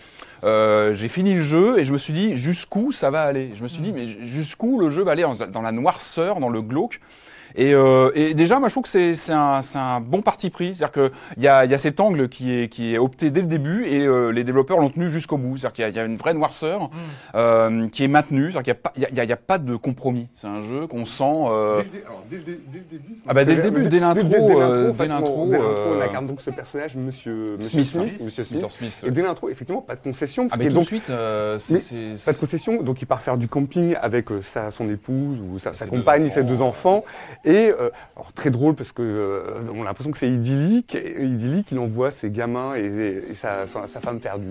[0.45, 3.53] euh, j'ai fini le jeu et je me suis dit jusqu'où ça va aller?
[3.57, 6.49] Je me suis dit mais jusqu'où le jeu va aller dans, dans la noirceur, dans
[6.49, 7.01] le glauque?
[7.57, 10.51] Et, euh, et déjà, moi, je trouve que c'est c'est un, c'est un bon parti
[10.51, 10.75] pris.
[10.75, 10.93] C'est-à-dire
[11.37, 13.47] qu'il y a, il y a cet angle qui est, qui est opté dès le
[13.47, 15.57] début et euh, les développeurs l'ont tenu jusqu'au bout.
[15.59, 16.91] C'est-à-dire qu'il y a- il y, a une vraie noirceur
[17.35, 18.53] euh, qui est maintenue.
[18.53, 20.29] C'est-à-dire qu'il n'y a, pas- il y a- a- pas de compromis.
[20.37, 21.25] C'est un jeu qu'on sent...
[21.25, 23.15] euh, Dès alors, dès le dé- dès le début.
[23.27, 25.99] Ah bah, dès le début, dès l'intro, euh, fait, dès l'intro, on- dès l'intro, euh,
[25.99, 28.25] on incarne donc ce personnage, Monsieur, Monsieur Smith, Smith, hein.
[28.25, 28.67] Monsieur Smith.
[28.71, 30.49] Smith, Et dès l'intro, effectivement, pas de concession.
[30.51, 32.25] Ah mais tout donc, de suite, euh, c'est-.
[32.25, 35.59] Pas de concession, donc il part faire du camping avec euh, sa, son épouse ou
[35.59, 37.05] sa, compagne, deux ses deux enfants.
[37.45, 40.95] Et euh, alors, très drôle parce que euh, on a l'impression que c'est idyllique.
[40.95, 44.47] Et, idyllique, il envoie ses gamins et, et sa, sa, sa femme faire du,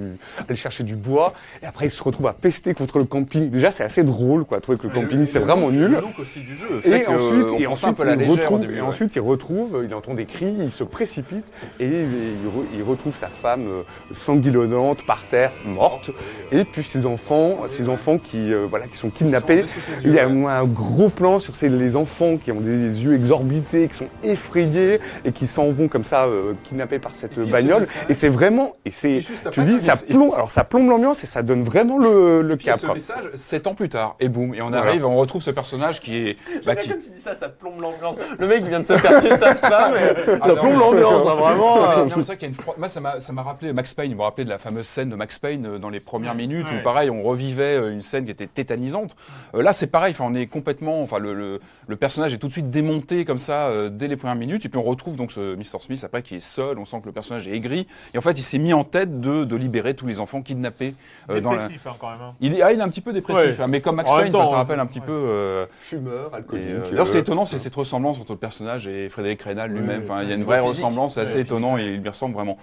[0.47, 1.33] aller chercher du bois.
[1.61, 3.49] Et après, il se retrouve à pester contre le camping.
[3.49, 4.59] Déjà, c'est assez drôle, quoi.
[4.61, 5.91] Trouver que le camping, c'est vraiment nul.
[5.91, 8.13] Le look aussi du jeu fait Et que, ensuite, on et un ensuite, peu la
[8.13, 8.73] au début.
[8.77, 8.81] et ouais.
[8.81, 11.45] ensuite, il retrouve, il entend des cris, il se précipite
[11.79, 16.11] et il, il re- il retrouve sa femme euh, sanguillonnante par terre, morte,
[16.51, 19.65] et puis ses enfants, ses enfants qui, euh, voilà, qui sont kidnappés.
[20.03, 20.45] Il y a ouais.
[20.45, 24.99] un gros plan sur ces, les enfants qui ont des yeux exorbités, qui sont effrayés
[25.25, 27.85] et qui s'en vont comme ça, euh, kidnappés par cette qui bagnole.
[28.09, 31.23] Et c'est vraiment, et c'est, Et juste tu dis, ça plombe, alors ça plombe l'ambiance
[31.23, 32.79] et ça donne vraiment le, le cap.
[32.79, 34.83] ce message, sept ans plus tard, et boum, et on Voilà.
[34.85, 37.81] arrive, on retrouve ce personnage qui est, bah, qui, Comme tu dis ça, ça plombe
[37.81, 38.15] l'ambiance.
[38.39, 40.79] Le mec il vient de se faire tuer sa femme, et Ah ça non, plombe
[40.79, 41.77] l'ambiance, hein, vraiment.
[41.97, 44.11] Mais bien, c'est vrai qu'il y a une fro- Moi, ça m'a, rappelé Max Payne.
[44.11, 46.67] Vous vous rappelez de la fameuse scène de Max Payne euh, dans les premières minutes
[46.71, 46.79] ouais.
[46.79, 49.15] où, pareil, on revivait euh, une scène qui était tétanisante.
[49.55, 50.11] Euh, là, c'est pareil.
[50.11, 51.01] Enfin, on est complètement.
[51.01, 54.15] Enfin, le, le, le personnage est tout de suite démonté comme ça euh, dès les
[54.17, 54.65] premières minutes.
[54.65, 55.81] Et puis on retrouve donc ce Mr.
[55.81, 56.77] Smith après qui est seul.
[56.79, 57.87] On sent que le personnage est aigri.
[58.13, 60.93] Et en fait, il s'est mis en tête de, de libérer tous les enfants kidnappés
[61.29, 61.57] euh, dans la.
[61.63, 62.21] Dépressif hein, quand même.
[62.21, 62.33] hein.
[62.41, 63.63] Il est, ah, il est un petit peu dépressif, Ouais.
[63.63, 65.05] hein, mais comme Max Payne, ça rappelle un petit ouais.
[65.05, 65.13] peu.
[65.13, 66.65] euh, Fumeur, alcoolique.
[66.67, 70.01] euh, euh, D'ailleurs, c'est étonnant, c'est cette ressemblance entre le personnage et Frédéric Rénal lui-même.
[70.03, 70.75] Enfin, il y a une vraie physique.
[70.75, 72.57] ressemblance, c'est assez étonnant et il lui ressemble vraiment.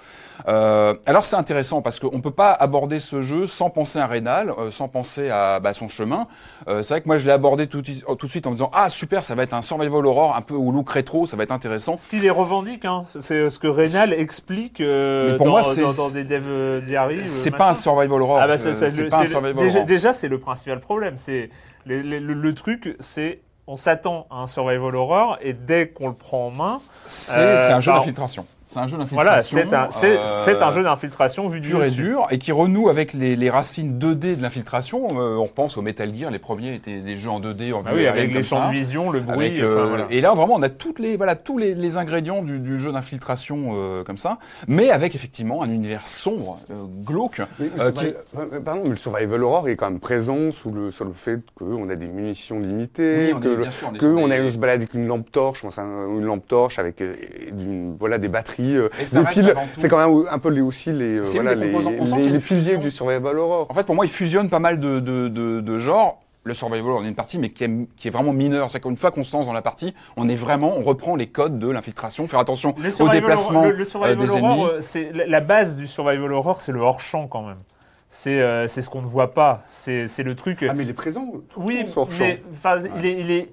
[0.49, 4.51] Euh, alors, c'est intéressant parce qu'on peut pas aborder ce jeu sans penser à Rénal,
[4.59, 6.27] euh, sans penser à bah, son chemin.
[6.69, 8.71] Euh, c'est vrai que moi, je l'ai abordé tout, tout de suite en me disant
[8.75, 11.43] ah super, ça va être un survival horror un peu au look rétro, ça va
[11.45, 11.97] être intéressant.
[11.97, 13.03] Ce qu'il les revendique, hein.
[13.21, 16.81] c'est ce que Rénal explique euh, Mais pour dans, moi, dans, dans des dev euh,
[16.81, 17.21] diaries.
[17.21, 18.39] euh, C'est pas un survival horror.
[18.41, 21.17] Ah bah c'est survival déjà, c'est le principal problème.
[21.17, 21.51] C'est
[21.87, 26.09] le, le- le- le truc, c'est on s'attend à un survival horror et dès qu'on
[26.09, 28.47] le prend en main, C'est Euh, un jeu d'infiltration.
[28.75, 29.15] C'est un jeu d'infiltration.
[29.31, 32.39] voilà, c'est un, c'est, euh, c'est un jeu d'infiltration vu du pur et dur et
[32.39, 35.21] qui renoue avec les, les racines 2D de l'infiltration.
[35.21, 37.91] Euh, on repense au Metal Gear, les premiers étaient des jeux en 2D en Ah
[37.95, 39.47] oui, avec les champs de vision, le bruit.
[39.47, 40.07] Avec, enfin, euh, voilà.
[40.11, 42.91] Et là, vraiment, on a toutes les, voilà, tous les, les ingrédients du, du jeu
[42.91, 47.41] d'infiltration euh, comme ça, mais avec effectivement un univers sombre, euh, glauque.
[47.61, 48.17] Mais le Euh, survival-
[48.53, 51.41] ouais, Pardon, mais le survival horror est quand même présent sous le, sur le fait
[51.55, 54.77] qu'on a des munitions limitées, Oui, on est- que sûr, on que a, se balade
[54.81, 57.15] avec une lampe torche, une lampe torche avec euh,
[57.99, 59.55] voilà des batteries, euh, des piles.
[59.77, 61.75] C'est quand même un peu les, aussi les, euh, voilà, les.
[61.75, 63.67] On les, les piliers du survival horror.
[63.69, 66.21] En fait, pour moi, il fusionne pas mal de, de, de, de genres.
[66.47, 68.69] Le survival horror en est une partie, mais qui est, qui est vraiment mineure.
[68.69, 71.27] C'est qu'une fois qu'on se lance dans la partie, on est vraiment, on reprend les
[71.27, 74.83] codes de l'infiltration, faire attention au déplacement le, le euh, survival des horror, ennemis.
[74.83, 77.63] c'est la, base du survival horror, c'est le hors champ quand même.
[78.11, 79.63] C'est euh, c'est ce qu'on ne voit pas.
[79.67, 80.65] C'est le truc.
[80.69, 81.33] Ah mais il est présent.
[81.57, 82.41] Oui, mais
[82.99, 83.53] il, est, il, est,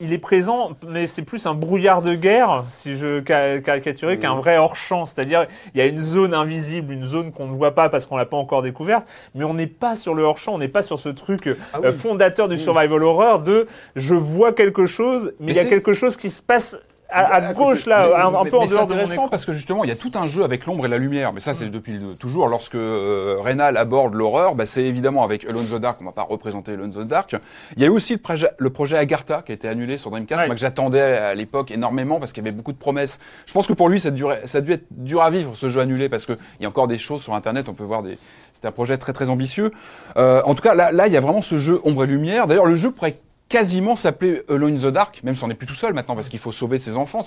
[0.00, 4.34] il est présent, mais c'est plus un brouillard de guerre, si je ca- caricaturais, qu'un
[4.36, 5.04] vrai hors-champ.
[5.06, 8.16] C'est-à-dire, il y a une zone invisible, une zone qu'on ne voit pas parce qu'on
[8.16, 10.98] l'a pas encore découverte, mais on n'est pas sur le hors-champ, on n'est pas sur
[10.98, 11.98] ce truc Ah euh, oui.
[11.98, 15.92] fondateur du survival horror de je vois quelque chose, mais Mais il y a quelque
[15.92, 16.76] chose qui se passe
[17.10, 19.52] à, à gauche là, Mais- un, peu en mais c'est dehors de intéressant parce que
[19.52, 21.32] justement, il y a tout un jeu avec l'ombre et la lumière.
[21.32, 22.48] Mais ça, c'est depuis le- toujours.
[22.48, 25.98] Lorsque euh, Reynal aborde l'horreur, bah, c'est évidemment avec Alone the Dark.
[26.00, 27.34] On va pas représenter Alone the Dark.
[27.76, 30.10] Il y a eu aussi le projet, le projet Agartha qui a été annulé sur
[30.10, 30.46] Dreamcast, Ouais.
[30.46, 33.18] moi, que j'attendais à l'époque énormément parce qu'il y avait beaucoup de promesses.
[33.46, 35.54] Je pense que pour lui, ça a, duré- ça a dû être dur à vivre
[35.54, 37.66] ce jeu annulé parce que il y a encore des choses sur Internet.
[37.68, 38.18] On peut voir des.
[38.52, 39.70] C'était un projet très très ambitieux.
[40.16, 42.46] Euh, en tout cas, là, là, il y a vraiment ce jeu ombre et lumière.
[42.48, 43.16] D'ailleurs, le jeu pourrait
[43.48, 46.28] quasiment s'appeler Alone in the Dark, même si on n'est plus tout seul maintenant parce
[46.28, 47.22] qu'il faut sauver ses enfants.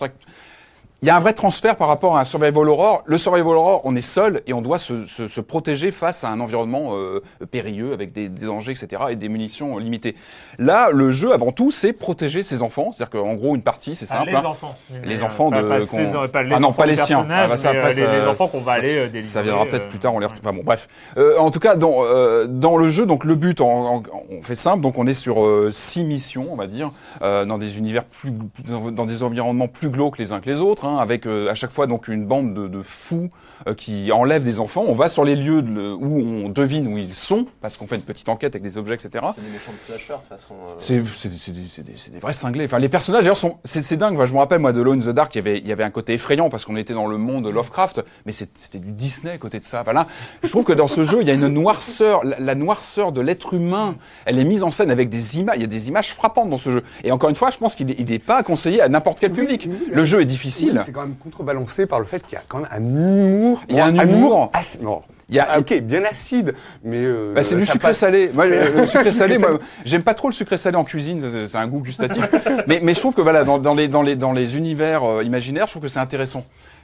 [1.03, 3.01] Il y a un vrai transfert par rapport à un survival horror.
[3.07, 6.29] Le survival horror, on est seul et on doit se, se, se protéger face à
[6.29, 9.01] un environnement euh, périlleux avec des, des dangers, etc.
[9.09, 10.13] et des munitions euh, limitées.
[10.59, 12.91] Là, le jeu, avant tout, c'est protéger ses enfants.
[12.91, 14.29] C'est-à-dire qu'en gros, une partie, c'est Ah, simple.
[14.29, 14.43] les hein.
[14.45, 14.75] enfants.
[15.03, 16.95] Les Mais, enfants pas, de- pas, qu'on- ses- pas les Ah non, enfants pas les
[16.95, 17.25] siens.
[17.31, 19.21] Ah bah ça, après, euh, les, ça- les enfants qu'on va aller euh, délivrer.
[19.21, 20.45] Ça viendra peut-être euh, plus tard, on les retrouve.
[20.45, 20.87] Enfin bon, bref.
[21.17, 24.43] Euh, en tout cas, dans, euh, dans le jeu, donc le but, en- en- on
[24.43, 26.91] fait simple, donc on est sur euh, six missions, on va dire,
[27.23, 30.59] euh, dans des univers plus, plus- dans des environnements plus glauques les uns que les
[30.61, 33.29] autres, hein, avec euh, à chaque fois donc une bande de, de fous
[33.67, 34.83] euh, qui enlèvent des enfants.
[34.87, 37.95] On va sur les lieux de- où on devine où ils sont, parce qu'on fait
[37.95, 39.09] une petite enquête avec des objets, etc.
[39.35, 40.53] C'est des méchants de slasher de toute façon.
[40.53, 40.73] euh.
[40.77, 42.65] C'est c'est des, c'est des- c'est des- c'est des vrais cinglés.
[42.65, 44.15] Enfin, les personnages d'ailleurs sont c'est dingue.
[44.15, 45.71] Enfin, je me rappelle moi de Lone in the Dark, il y avait il y
[45.71, 48.91] avait un côté effrayant parce qu'on était dans le monde de Lovecraft, mais c'était du
[48.91, 49.81] Disney à côté de ça.
[49.81, 50.07] Enfin, là,
[50.43, 53.21] je trouve que dans ce jeu, il y a une noirceur, la, la noirceur de
[53.21, 53.95] l'être humain.
[54.25, 55.55] Elle est mise en scène avec des images.
[55.57, 56.83] Il y a des images frappantes dans ce jeu.
[57.03, 59.31] Et encore une fois, je pense qu'il est, il est pas conseillé à n'importe quel
[59.31, 59.67] public.
[59.69, 60.80] oui, le jeu est difficile.
[60.85, 63.61] C'est quand même contrebalancé par le fait qu'il y a quand même un humour.
[63.69, 64.49] Il y a un humour.
[64.53, 66.97] assez- bon, Il y a- ah, ok, bien acide, mais.
[66.97, 68.29] euh, Bah, c'est du ça sucré passe- salé.
[68.33, 71.21] Moi, le sucré salé, moi, j'aime pas trop le sucré salé en cuisine.
[71.29, 72.23] c'est- C'est un goût gustatif.
[72.67, 75.23] mais, mais je trouve que voilà, dans, dans les dans les dans les univers euh,
[75.23, 76.43] imaginaires, je trouve que c'est intéressant.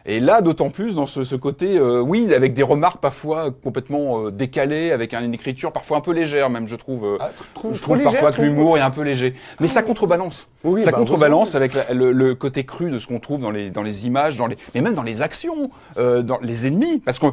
[0.10, 4.26] Et là, d'autant plus dans ce, ce côté, euh, oui, avec des remarques parfois complètement
[4.28, 7.06] euh, décalées, avec un- une écriture parfois un peu légère, même je trouve.
[7.06, 7.30] euh, Ah,
[7.74, 10.48] je trouve parfois légère, que l'humour est un peu léger, mais ça contrebalance.
[10.63, 13.52] Oui, ça bah, contrebalance avec la- le, le côté cru de ce qu'on trouve dans
[13.52, 17.00] les dans les images, dans les mais même dans les actions, euh, dans les ennemis,
[17.00, 17.28] parce que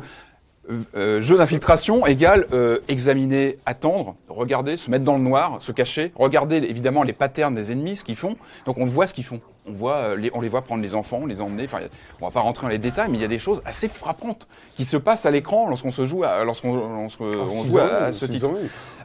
[0.96, 6.10] euh, jeu d'infiltration égale euh, examiner, attendre, regarder, se mettre dans le noir, se cacher,
[6.16, 8.34] regarder évidemment les patterns des ennemis, ce qu'ils font.
[8.66, 9.40] Donc on voit ce qu'ils font.
[9.66, 11.64] On voit, euh, les, on les voit prendre les enfants, les emmener.
[11.64, 11.78] Enfin,
[12.20, 14.46] on va pas rentrer dans les détails, mais il y a des choses assez frappantes
[14.76, 18.50] qui se passent à l'écran lorsqu'on se joue, à, lorsqu'on Ah, joue à, ce titre.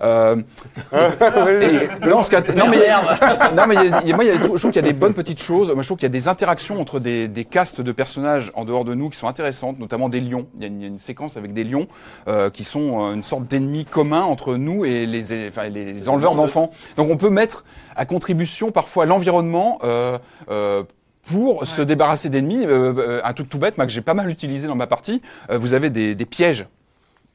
[0.01, 0.35] Euh,
[0.91, 2.87] et- non, ce non, mais,
[3.55, 3.75] non, mais
[4.07, 5.71] y a- moi, y a je trouve qu'il y a des bonnes petites choses.
[5.71, 8.65] Moi, je trouve qu'il y a des interactions entre des, des castes de personnages en
[8.65, 10.47] dehors de nous qui sont intéressantes, notamment des lions.
[10.55, 11.87] Il y a une, il y a une séquence avec des lions
[12.27, 16.09] euh, qui sont euh, une sorte d'ennemis communs entre nous et les, enfin, les, les
[16.09, 16.71] enleveurs d'enfants.
[16.97, 17.63] Donc, on peut mettre
[17.99, 19.77] à contribution parfois l'environnement.
[19.83, 20.17] Euh,
[20.49, 20.83] euh,
[21.23, 24.29] pour se débarrasser d'ennemis, euh, euh, un truc tout bête, moi, que j'ai pas mal
[24.31, 26.65] utilisé dans ma partie, euh, vous avez des, des pièges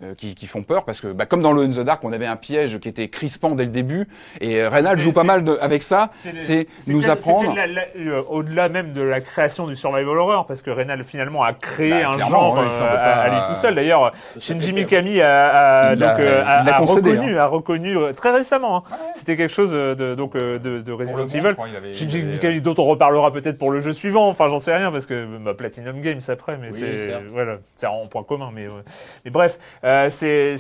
[0.03, 2.13] euh, qui, qui font peur parce que bah, comme dans le In the Dark on
[2.13, 4.09] avait un piège qui était crispant dès le début
[4.41, 7.55] et euh, Reynald joue pas mal de- avec ça c'est nous apprendre
[7.97, 11.91] euh, au-delà même de la création du survival horror, parce que Reynal finalement a créé
[12.03, 13.75] Bah, un genre oui, ça, euh, pas- à lui tout seul.
[13.77, 18.79] D'ailleurs, Shinji Mikami a, a- donc, l'a- euh, a- concédé, reconnu, a reconnu très récemment.
[18.79, 18.83] hein.
[19.15, 21.53] C'était quelque chose de, donc de, de Resident monde, Evil.
[21.55, 24.29] crois, avait- Shinji avait- Mikami, dont on reparlera peut-être pour le jeu suivant.
[24.29, 27.87] Enfin, j'en sais rien parce que bah, Platinum Games après, mais Oui, c'est voilà, c'est
[27.87, 28.51] en point commun.
[28.55, 28.83] Mais, ouais.
[29.25, 30.57] mais bref, euh, c'est,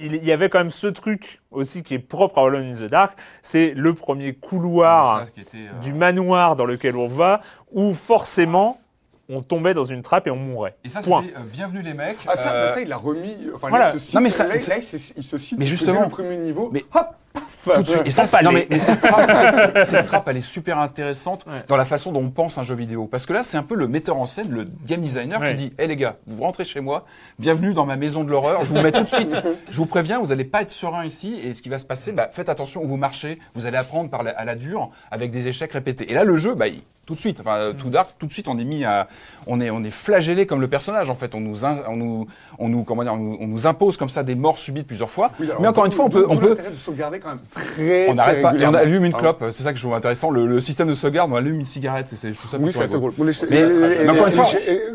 [0.00, 2.90] il y avait quand même ce truc aussi qui est propre à Alone in the
[2.90, 3.18] Dark.
[3.42, 8.80] C'est le premier couloir ça était, euh, du manoir dans lequel on va, où forcément
[9.28, 10.74] on tombait dans une trappe et on mourait.
[10.82, 11.22] et ça Point.
[11.22, 13.36] c'était euh, bienvenue les mecs Ah, ça, euh, bah, ça, il l'a remis.
[13.54, 13.86] Enfin, voilà.
[13.88, 15.58] là, il se cite- Non, mais ça- là, c'est- là, il se- cite.
[15.58, 16.02] Mais justement.
[16.02, 16.68] le premier niveau.
[16.72, 17.06] Mais- hop.
[17.34, 18.02] Tout de suite.
[18.06, 21.44] Et ça, c'est- non, mais, mais cette, trappe, cette- cette trappe, elle est super intéressante
[21.46, 21.62] Ouais.
[21.68, 23.06] dans la façon dont on pense un jeu vidéo.
[23.06, 25.50] Parce que là, c'est un peu le metteur en scène, le game designer Ouais.
[25.50, 27.04] qui dit, hé les gars, vous rentrez chez moi,
[27.38, 29.36] bienvenue dans ma maison de l'horreur, je vous mets tout de suite,
[29.70, 32.12] je vous préviens, vous allez pas être serein ici, et ce qui va se passer,
[32.12, 35.30] bah, faites attention où vous marchez, vous allez apprendre par la- à la dure, avec
[35.30, 36.10] des échecs répétés.
[36.10, 38.32] Et là, le jeu, bah, il- tout de suite, enfin, euh, tout dark, tout de
[38.32, 39.08] suite, on est mis à,
[39.48, 41.34] on est, on est flagellé comme le personnage, en fait.
[41.34, 42.26] On nous, in- on nous,
[42.60, 45.10] on nous, comment dire, on nous, on nous impose comme ça des morts subites plusieurs
[45.10, 45.32] fois.
[45.40, 47.38] Oui, alors, mais encore une fois, on peut, on peut, l'intérêt de sauvegarder quand même
[47.50, 48.08] très.
[48.08, 48.54] on n'arrête pas.
[48.54, 50.30] Et on allume une Ah, clope, c'est ça que je trouve intéressant.
[50.30, 52.08] Le, le système de sauvegarde, on allume une cigarette.
[52.14, 54.46] C'est, trouve ça Oui, c'est les- Mais, encore une fois,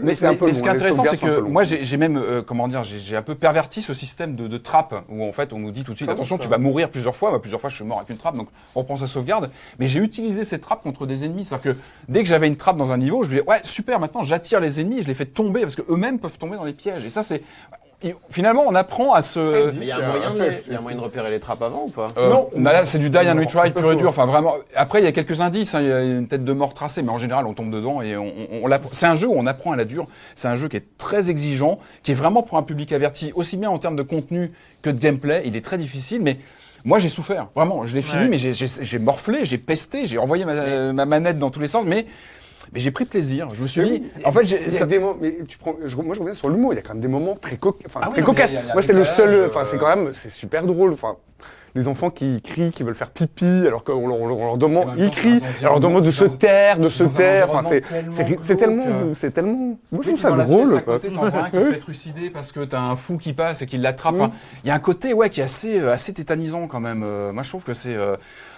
[0.02, 3.22] mais, ce qui est intéressant, c'est que moi, j'ai, même, euh, comment dire, j'ai, un
[3.22, 5.98] peu perverti ce système de, de trappe où en fait, on nous dit tout de
[5.98, 7.32] suite, attention, tu vas mourir plusieurs fois.
[7.32, 9.50] Bah, plusieurs fois, je suis mort avec une trappe, donc on reprend sa sauvegarde.
[9.80, 12.78] Mais j'ai utilisé ces trappes contre des ennemis, c'est-à-dire que dès que j'avais une trappe
[12.78, 15.26] dans un niveau, je me disais, ouais, super, maintenant j'attire les ennemis, je les fais
[15.26, 17.06] tomber parce que eux-mêmes peuvent tomber dans les pièges.
[17.06, 17.42] Et ça, c'est
[18.30, 19.40] finalement, on apprend à se.
[19.78, 21.40] Mais il y a un moyen de, il y a un moyen de repérer les
[21.40, 22.50] trappes avant ou pas Euh, Non.
[22.56, 24.10] bah là, c'est du die and retry pur et dur.
[24.10, 24.54] Enfin, vraiment.
[24.76, 25.74] Après, il y a quelques indices.
[25.76, 25.82] hein.
[25.82, 28.16] Il y a une tête de mort tracée, mais en général, on tombe dedans et
[28.18, 28.32] on,
[28.64, 30.08] on, C'est un jeu où on apprend à la dure.
[30.36, 33.58] C'est un jeu qui est très exigeant, qui est vraiment pour un public averti, aussi
[33.58, 35.44] bien en termes de contenu que de gameplay.
[35.46, 36.38] Il est très difficile, mais.
[36.88, 37.88] Moi, j'ai souffert, vraiment.
[37.88, 38.28] Je l'ai fini, Ouais.
[38.28, 41.84] mais j'ai morflé, j'ai pesté, j'ai envoyé ma, ma manette dans tous les sens.
[41.84, 42.06] Mais
[42.74, 43.50] Mais j'ai pris plaisir.
[43.54, 46.16] Je me suis dit, en fait, j'ai- ça- des moments, mais tu prends, je- moi
[46.16, 48.14] je reviens sur l'humour, il y a quand même des moments très, enfin, Ah oui,
[48.14, 48.52] très non, mais cocasses.
[48.54, 50.94] a- Moi c'est le seul, enfin euh, c'est quand même, c'est super drôle.
[50.94, 51.16] Enfin,
[51.76, 55.42] les enfants qui crient, qui veulent faire pipi, alors qu'on leur, on demande, ils crient,
[55.62, 57.50] on leur demande de se taire, de se taire.
[57.50, 59.16] Enfin, c'est, tellement c'est tellement, glauque.
[59.16, 59.78] c'est tellement.
[59.92, 60.82] Moi je trouve ça drôle.
[60.88, 64.16] un qui se fait trucider parce que t'as un fou qui passe et qui l'attrape.
[64.16, 64.32] Enfin,
[64.64, 67.04] Il y a un côté ouais, qui est assez, euh, assez tétanisant quand même.
[67.04, 67.96] Euh, moi, je trouve que c'est.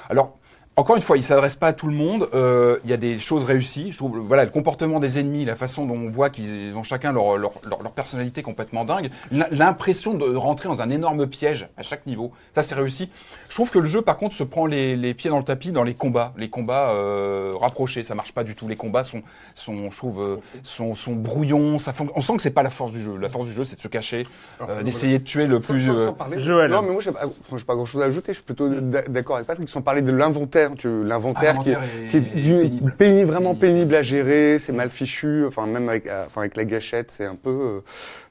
[0.09, 0.37] Alors.
[0.79, 2.29] Encore une fois, il s'adresse pas à tout le monde.
[2.35, 3.91] Euh, Il y a des choses réussies.
[3.91, 7.11] Je trouve, voilà, le comportement des ennemis, la façon dont on voit qu'ils ont chacun
[7.11, 11.67] leur, leur, leur, leur personnalité complètement dingue, l'im- l'impression de rentrer dans un énorme piège
[11.77, 12.31] à chaque niveau.
[12.53, 13.09] Ça, c'est réussi.
[13.49, 15.71] Je trouve que le jeu, par contre, se prend les, les pieds dans le tapis
[15.71, 18.03] dans les combats, les combats euh, rapprochés.
[18.03, 18.67] Ça marche pas du tout.
[18.67, 19.23] Les combats sont,
[19.55, 21.79] sont, je trouve, euh, sont, sont brouillons.
[21.79, 23.17] Ça fon- on sent que c'est pas la force du jeu.
[23.17, 24.27] La force du jeu, c'est de se cacher,
[24.61, 25.87] euh, d'essayer de tuer le Sans- plus.
[25.87, 26.69] sans- sans parler- Joël.
[26.69, 27.21] Non, mais moi, j'ai pas,
[27.65, 28.31] pas grand chose à ajouter.
[28.33, 29.67] Je suis plutôt d'a- d'accord avec Patrick.
[29.69, 32.21] Sans parler de l'inventaire, tu vois, l'inventaire Ah, qui, est- l'inventaire qui est,
[32.61, 32.91] pénible.
[32.97, 34.57] pénible, vraiment pénible à gérer.
[34.59, 35.45] C'est mal fichu.
[35.45, 37.79] Enfin, même avec, euh, enfin, avec la gâchette, c'est un peu, euh,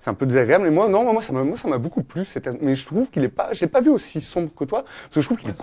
[0.06, 0.62] c'est un peu désagréable.
[0.62, 2.24] Mais moi, non, moi, ça m'a, moi, ça m'a beaucoup plu.
[2.60, 5.14] Mais je trouve qu'il est pas, je l'ai pas vu aussi sombre que toi, parce
[5.16, 5.56] que je trouve qu'il est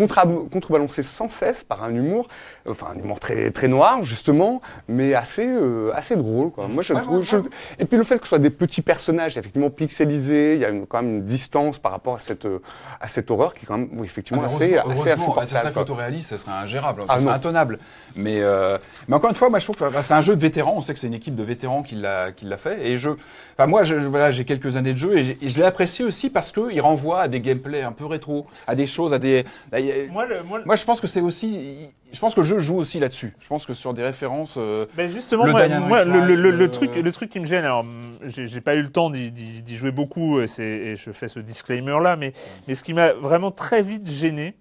[0.52, 2.28] contrebalancé sans cesse par un humour,
[2.68, 6.68] enfin, un humour très, très noir, justement, mais assez, euh, assez drôle, quoi.
[6.68, 7.50] Moi, je Ouais, trouve, ouais, je- ouais.
[7.80, 10.70] et puis le fait que ce soit des petits personnages, effectivement pixelisés, il y a
[10.70, 12.46] une- quand même une distance par rapport à cette,
[13.00, 15.62] à cette horreur qui est quand même, oui, Ah, effectivement, mais assez, assez ça insupportable.
[15.62, 15.72] quoi.
[15.72, 17.80] photoréaliste, ça serait ingérable, ça Ah, serait intenable.
[18.18, 18.78] Mais, euh,
[19.08, 20.74] mais encore une fois, moi je trouve que c'est un jeu de vétérans.
[20.76, 22.88] On sait que c'est une équipe de vétérans qui l'a qui l'a fait.
[22.88, 23.12] Et je,
[23.58, 26.52] enfin moi, je, voilà, j'ai quelques années de jeu et, je l'ai apprécié aussi parce
[26.52, 29.46] que il renvoie à des gameplays un peu rétro, à des choses, à des.
[29.72, 29.80] à-
[30.12, 31.90] Moi, le- moi, je pense que c'est aussi.
[32.12, 33.34] Je pense que le jeu joue aussi là-dessus.
[33.40, 34.56] Je pense que sur des références.
[34.58, 37.86] euh, Ben justement, Le moi, le, truc, le truc qui me gêne, alors
[38.28, 42.34] j'ai pas eu le temps d'y- jouer beaucoup, et je fais ce disclaimer là, mais,
[42.68, 44.56] mais ce qui m'a vraiment très vite gêné,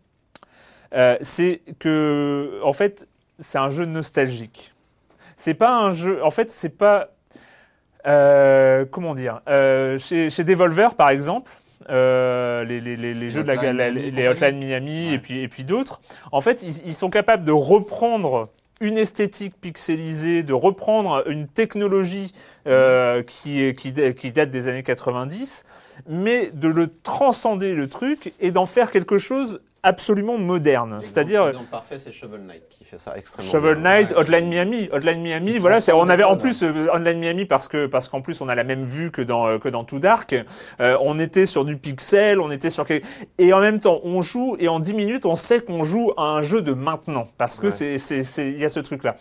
[0.94, 3.06] euh, c'est que, en fait,
[3.38, 4.72] c'est un jeu nostalgique.
[5.36, 7.08] C'est pas un jeu, en fait, c'est pas,
[8.06, 11.50] euh, comment dire, euh, chez, chez Devolver par exemple.
[11.90, 15.14] euh, les, les- les- les jeux de la, la- Miami, les Hotline Miami Ouais.
[15.14, 19.54] et puis, et puis d'autres, en fait, ils, ils sont capables de reprendre une esthétique
[19.60, 22.32] pixelisée, de reprendre une technologie
[22.68, 25.64] euh, qui, qui, qui date des années 90,
[26.08, 31.00] mais de le transcender le truc et d'en faire quelque chose absolument moderne.
[31.02, 33.82] C'est-à-dire L'exemple parfait, c'est Shovel Knight qui fait ça extrêmement Shovel bien.
[33.82, 37.68] Knight, Hotline Miami, Hotline Miami, voilà, c'est, on avait en plus euh, Hotline Miami parce
[37.68, 39.98] que parce qu'en plus on a la même vue que dans euh, que dans Too
[39.98, 40.34] Dark.
[40.80, 42.86] Euh, on était sur du pixel, on était sur
[43.38, 46.22] et en même temps on joue et en 10 minutes on sait qu'on joue à
[46.22, 47.70] un jeu de maintenant parce que Ouais.
[47.72, 49.14] c'est c'est c'est il y a ce truc là.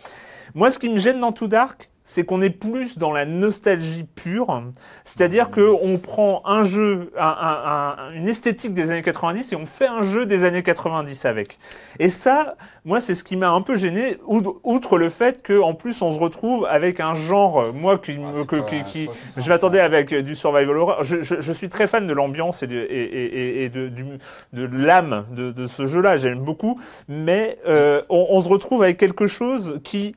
[0.54, 4.02] Moi ce qui me gêne dans Too Dark, c'est qu'on est plus dans la nostalgie
[4.02, 4.60] pure,
[5.04, 9.56] c'est-à-dire que on prend un jeu, un- un- un- une esthétique des années 90 et
[9.56, 11.58] on fait un jeu des années 90 avec.
[12.00, 15.60] Et ça, moi, c'est ce qui m'a un peu gêné, out- outre le fait que
[15.60, 18.82] en plus on se retrouve avec un genre, moi qui, me- Ah, que- pas- qui-
[18.82, 21.04] qui- je m'attendais avec euh, du survival horror.
[21.04, 23.24] Je, je- je suis très fan de l'ambiance et de, et, et-
[23.60, 24.18] et- et de, du-
[24.52, 26.16] de l'âme de, de ce jeu-là.
[26.16, 30.16] J'aime beaucoup, mais euh, on, on se retrouve avec quelque chose qui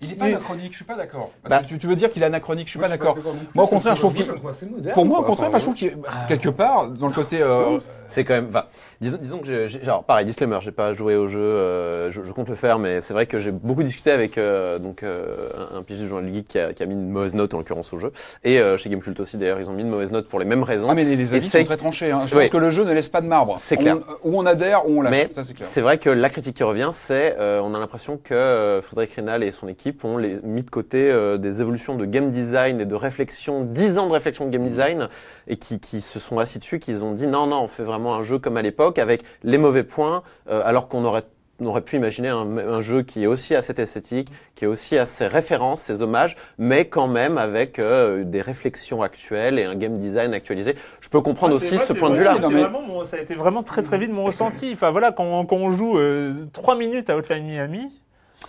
[0.00, 1.30] Il n'est pas anachronique, je suis pas d'accord.
[1.48, 3.16] Bah, tu, tu veux dire qu'il est anachronique, je suis pas d'accord.
[3.54, 4.26] Moi, au contraire, je trouve qu'il.
[4.94, 5.96] Pour moi, au contraire, enfin, je trouve qu'il est
[6.28, 7.42] quelque part dans le côté.
[8.12, 8.46] C'est quand même.
[8.50, 8.64] Enfin,
[9.00, 12.32] disons, disons que j'ai- genre pareil, disclaimer, j'ai pas joué au jeu, euh, je, je
[12.32, 15.78] compte le faire, mais c'est vrai que j'ai beaucoup discuté avec euh, donc euh, un,
[15.78, 17.98] un du journal Geek qui a, qui a mis une mauvaise note en l'occurrence au
[17.98, 18.12] jeu,
[18.44, 20.62] et euh, chez Gamecult aussi d'ailleurs, ils ont mis une mauvaise note pour les mêmes
[20.62, 20.88] raisons.
[20.90, 22.10] Ah, mais les, avis sont très tranchés.
[22.10, 22.20] Hein.
[22.26, 22.42] Je Ouais.
[22.42, 23.56] pense que le jeu ne laisse pas de marbre.
[23.58, 23.96] C'est On- clair.
[24.24, 25.10] Ou on adhère ou on lâche.
[25.10, 25.66] Mais ça, c'est clair.
[25.68, 29.12] c'est vrai que la critique qui revient, c'est euh, on a l'impression que euh, Frédéric
[29.14, 32.80] Rénal et son équipe ont les, mis de côté euh, des évolutions de game design
[32.80, 35.08] et de réflexion, 10 ans de réflexion de game design,
[35.48, 38.01] et qui, qui se sont assis dessus, qu'ils ont dit non, non, on fait vraiment
[38.10, 41.22] un jeu comme à l'époque, avec les mauvais points, euh, alors qu'on aurait
[41.60, 44.66] on aurait pu imaginer un, un jeu qui est aussi à cette esthétique, qui est
[44.66, 49.64] aussi à ses références, ses hommages, mais quand même avec euh, des réflexions actuelles et
[49.64, 50.74] un game design actualisé.
[51.00, 52.36] Je peux comprendre Ah, aussi vrai, ce point de vue-là.
[52.50, 54.70] mais- ça a été vraiment très très vite mon ressenti.
[54.72, 57.92] Enfin voilà, quand, quand on joue euh, trois minutes à Hotline Miami,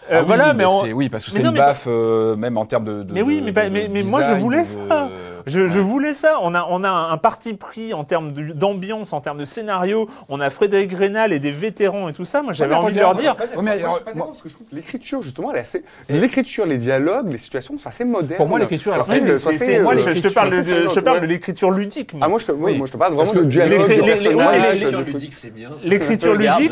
[0.09, 1.85] euh, Ah oui, voilà, mais, on- c'est- oui, parce que mais c'est une mais- baffe,
[1.87, 3.03] euh, même en termes de.
[3.03, 5.07] de- Mais oui, mais de- mais- de mais moi, je voulais ça.
[5.45, 6.37] Je, je voulais ça.
[6.41, 10.09] On a, on a un parti pris en termes d'ambiance, en termes de scénario.
[10.29, 12.41] On a Frédéric Rénal et des vétérans et tout ça.
[12.41, 13.35] Moi, j'avais Ouais, envie de leur dire.
[13.35, 15.61] moi, je suis pas d'accord moi- parce que je trouve que l'écriture, justement, elle est
[15.61, 15.83] assez.
[16.09, 18.37] L'écriture, les dialogues, les situations sont assez modernes.
[18.37, 21.17] Pour moi, l'écriture, c'est- moi, euh, je, te parle de, c'est- c'est- je te parle
[21.17, 21.33] de ouais.
[21.33, 22.11] l'écriture ludique.
[22.21, 22.77] Ah, moi, je te, oui, Oui.
[22.77, 25.69] moi, je te parle vraiment de dialogue, L'écriture ludique, c'est bien.
[25.83, 26.71] L'écriture ludique.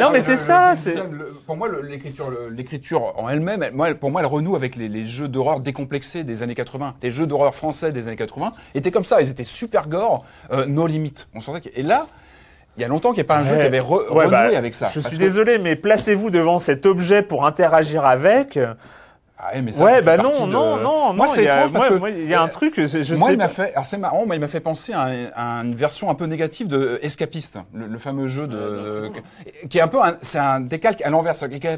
[0.00, 0.74] non, mais c'est ça.
[0.76, 1.68] C'est Le- Pour moi,
[2.56, 6.42] l'écriture, en elle-même, elle- pour moi, elle renoue avec les, les jeux d'horreur décomplexés des
[6.42, 6.94] années 80.
[7.02, 9.20] Les jeux d'horreur français des années 80 étaient comme ça.
[9.20, 11.14] Ils étaient super gore, euh, no limit.
[11.34, 12.06] On sentait que- Et là,
[12.76, 14.30] Il y a longtemps qu'il n'y a pas un jeu qui avait re- Ouais, renoué
[14.30, 14.86] bah, avec ça.
[14.92, 18.58] Je suis que- désolé, mais placez-vous devant cet objet pour interagir avec.
[19.46, 21.90] Ah ouais, mais ça, ouais, bah non, de- non, non, Moi, c'est a- étrange parce
[21.90, 23.84] moi- que il y a un truc, je, je moi, sais il m'a fait, alors
[23.84, 26.66] c'est marrant, mais il m'a fait penser à, un- à une version un peu négative
[26.66, 29.10] de Escapiste, le, le fameux jeu de, de-
[29.68, 31.34] qui est un peu, un- c'est un décalque à l'envers.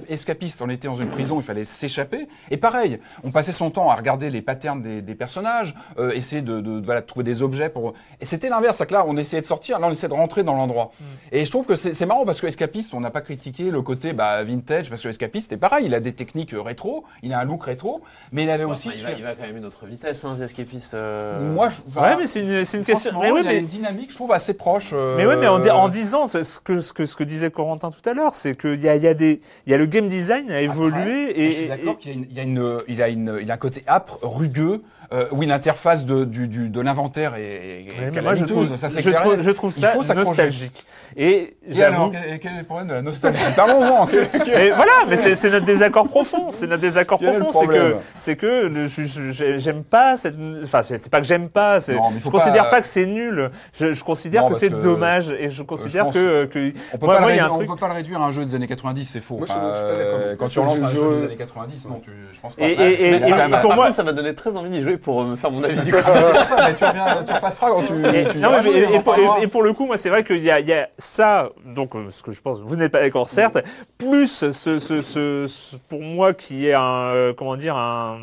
[0.08, 3.90] Escapiste, on était dans une prison, il fallait s'échapper, et pareil, on passait son temps
[3.90, 7.42] à regarder les patterns des, des personnages, euh, essayer de, de, voilà, de trouver des
[7.42, 10.08] objets pour, et c'était l'inverse, c'est que là, on essayait de sortir, là, on essayait
[10.08, 10.92] de rentrer dans l'endroit.
[11.00, 11.04] Mm.
[11.32, 14.12] Et je trouve que c'est marrant parce que Escapiste, on n'a pas critiqué le côté
[14.12, 17.40] bah, vintage, parce que Escapiste, c'est pareil, il a des techniques euh, rétro, il a
[17.40, 18.02] un look rétro,
[18.32, 20.24] mais il avait aussi Enfin, il, va, sur- il va quand même une autre vitesse,
[20.24, 20.94] hein, Escapiste.
[20.94, 21.40] euh.
[21.54, 23.20] moi, je, enfin, Ouais, mais c'est une, c'est une question.
[23.20, 24.90] Mais oui, il a mais, une dynamique, je trouve, assez proche.
[24.92, 27.50] euh, mais oui, mais en, di- en disant ce que, ce que, ce que disait
[27.50, 29.78] Corentin tout à l'heure, c'est qu'il y a, il y a des, il y a
[29.78, 30.98] le game design a évolué
[31.30, 33.02] Après, et, je suis et- d'accord qu'il y a une- il y a une, il
[33.02, 34.82] a une, il a un côté âpre, rugueux,
[35.12, 39.00] euh, où l'interface de, du, du, de l'inventaire est, est moi je trouve, ça c'est
[39.00, 39.22] je clair.
[39.22, 40.84] trouve, je trouve Il ça nostalgique.
[41.16, 44.08] Et Et alors, quel, est le problème de la nostalgie Parlons-en.
[44.52, 46.48] Et voilà, mais c'est notre désaccord profond.
[46.50, 47.60] C'est notre désaccord Quel profond.
[47.60, 50.34] C'est que, c'est que j'aime pas cette.
[50.62, 51.78] Enfin, c'est pas que j'aime pas.
[51.88, 53.50] Non, Je considère pas- pas que c'est nul.
[53.72, 56.72] Je, je considère Non, que c'est dommage et je considère pense- que, que.
[56.92, 57.88] On peut, Moi- pas, moi, le il y a un réduire, on truc- peut pas
[57.88, 59.36] le réduire à un jeu des années 90, c'est faux.
[59.38, 60.18] Moi, je- Enfin, je suis pas d'accord.
[60.22, 62.62] euh, Quand tu relances un jeu des années 90, non, tu, je pense pas.
[62.66, 65.36] Et- et- et- pour moi- ça m'a donné très envie d'y jouer pour euh, me
[65.36, 65.98] faire mon avis du coup.
[66.02, 68.78] pour ça, mais tu, reviens, tu repasseras quand tu, Et, tu non, iras mais- jouer,
[68.82, 69.38] et- pour, parlera.
[69.40, 71.50] et- et pour le coup, moi, c'est vrai qu'il y a, il y a ça,
[71.64, 73.58] donc euh, ce que je pense, vous n'êtes pas d'accord, certes,
[73.98, 78.18] plus ce, ce, ce- ce- pour moi qui est un, euh, comment dire, un,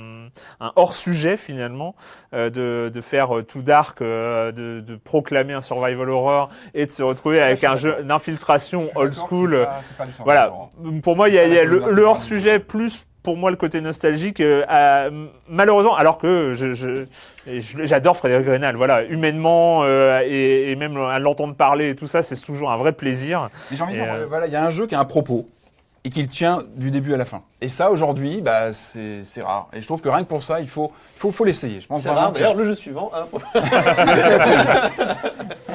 [0.60, 1.96] un hors sujet finalement,
[2.34, 6.86] euh, de, de faire euh, tout dark, euh, de, de proclamer un survival horror et
[6.86, 9.66] de se retrouver Ça, avec un jeu d'infiltration old school.
[9.98, 10.52] pas- pas Voilà.
[11.04, 14.42] Pour moi, il y a, y le, couleur hors-sujet plus pour moi le côté nostalgique.
[14.42, 15.10] euh, à-
[15.50, 17.06] malheureusement, alors que je, je-
[17.48, 18.76] et je- j'adore Frédéric Grenal.
[18.76, 22.78] Voilà, humainement euh, et, et même à l'entendre parler et tout ça, c'est toujours un
[22.78, 23.50] vrai plaisir.
[23.72, 25.00] Mais j'ai envie de Et, dire, euh, voilà, il y a un jeu qui a
[25.00, 25.48] un propos
[26.06, 27.42] et qui le tient du début à la fin.
[27.62, 29.70] Et ça, aujourd'hui, bah, c'est c'est rare.
[29.72, 31.80] Et je trouve que rien que pour ça, il faut, il faut, faut l'essayer.
[31.80, 32.34] Je pense C'est rare.
[32.34, 33.10] que- D'ailleurs, le jeu suivant.
[33.16, 33.40] hein, faut-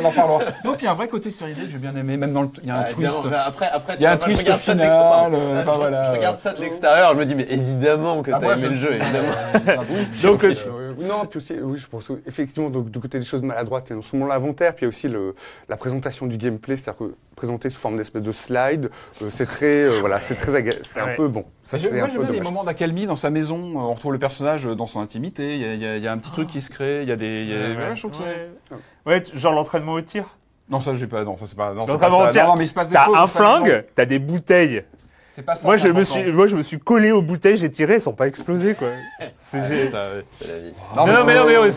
[0.00, 0.40] on en parlera.
[0.64, 2.42] Donc, il y a un vrai côté série D que j'ai bien aimé, même dans
[2.42, 3.26] le, il y a un Ah, twist.
[3.28, 6.12] bah, Après, après, Il y a un twist de final, euh, Je- enfin, voilà.
[6.12, 8.62] Je regarde ça de l'extérieur, je me dis, mais évidemment que Ah, t'as moi, aimé
[8.64, 9.82] je- le jeu, évidemment.
[10.22, 10.54] Donc, euh,
[11.00, 13.90] non, puis aussi, oui, je pense que, effectivement, donc, du côté des choses maladroites, il
[13.90, 15.34] y a non seulement l'inventaire, puis il y a aussi le,
[15.68, 18.91] la présentation du gameplay, c'est-à-dire que présenté sous forme d'espèce de slide,
[19.22, 21.12] euh, c'est très, euh, voilà, c'est très, aga- c'est Ouais.
[21.12, 21.45] un peu bon.
[21.62, 23.59] Ça, c'est moi, un j'aime bien les moments d'accalmie dans sa maison.
[23.59, 25.55] Euh, On retrouve le personnage dans son intimité.
[25.57, 27.03] Il y a, il y a- il y a un petit truc qui se crée.
[27.03, 27.43] Il y a des.
[27.43, 27.93] il y a-
[29.07, 30.24] ouais, je genre l'entraînement au tir?
[30.68, 31.24] Non, ça, j'ai pas.
[31.24, 31.72] Non, ça, c'est pas.
[31.72, 32.30] Non, c'est pas L'entraînement au ça.
[32.30, 32.43] tir.
[32.45, 33.64] Non, non, mais il se passe des T'as choses un sa maison.
[33.64, 34.84] flingue, t'as des bouteilles.
[35.30, 35.68] C'est pas ça.
[35.68, 38.12] Moi, je me suis, moi, je me suis collé aux bouteilles, j'ai tiré, elles sont
[38.12, 38.89] pas explosées, quoi.
[39.36, 40.24] C'est- Ah, j'ai- ça, ouais.
[40.41, 40.72] C'est la vie.
[40.97, 41.70] Non, non, mais non, mais ouais,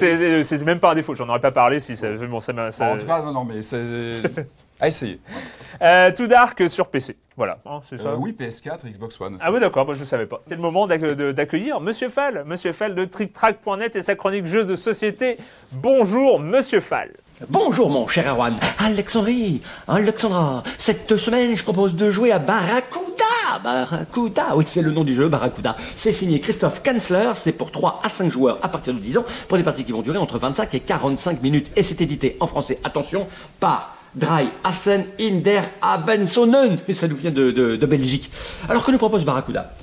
[0.43, 1.13] c'est même pas un défaut.
[1.13, 2.07] J'en aurais pas parlé si ça.
[2.11, 2.71] Bon, ça m'a.
[2.71, 3.83] ça- En tout cas, non, non, mais c'est.
[4.81, 5.19] À essayer.
[5.81, 7.15] Euh, tout dark sur PC.
[7.37, 8.09] Voilà, Hein, c'est ça.
[8.09, 9.35] Euh, oui, PS4, Xbox One.
[9.35, 9.43] aussi.
[9.45, 10.41] Ah oui, d'accord, moi je savais pas.
[10.45, 14.75] C'est le moment d'accueillir Monsieur Fall, Monsieur Fall de TrickTrack.net et sa chronique jeux de
[14.75, 15.37] société.
[15.71, 17.11] Bonjour, Monsieur Fall.
[17.49, 18.55] Bonjour mon cher Erwan.
[18.77, 22.99] Alexandrie, Alexandra, cette semaine je propose de jouer à Barracuda.
[23.63, 25.75] Barracuda, oui c'est le nom du jeu, Barracuda.
[25.95, 29.25] C'est signé Christophe Kanzler, c'est pour 3 à 5 joueurs à partir de 10 ans,
[29.47, 31.71] pour des parties qui vont durer entre 25 et 45 minutes.
[31.75, 33.27] Et c'est édité en français, attention,
[33.59, 36.77] par Drei Assen in der Abensonnen.
[36.87, 38.31] Et ça nous vient de Belgique.
[38.67, 39.73] Alors que nous propose Barracuda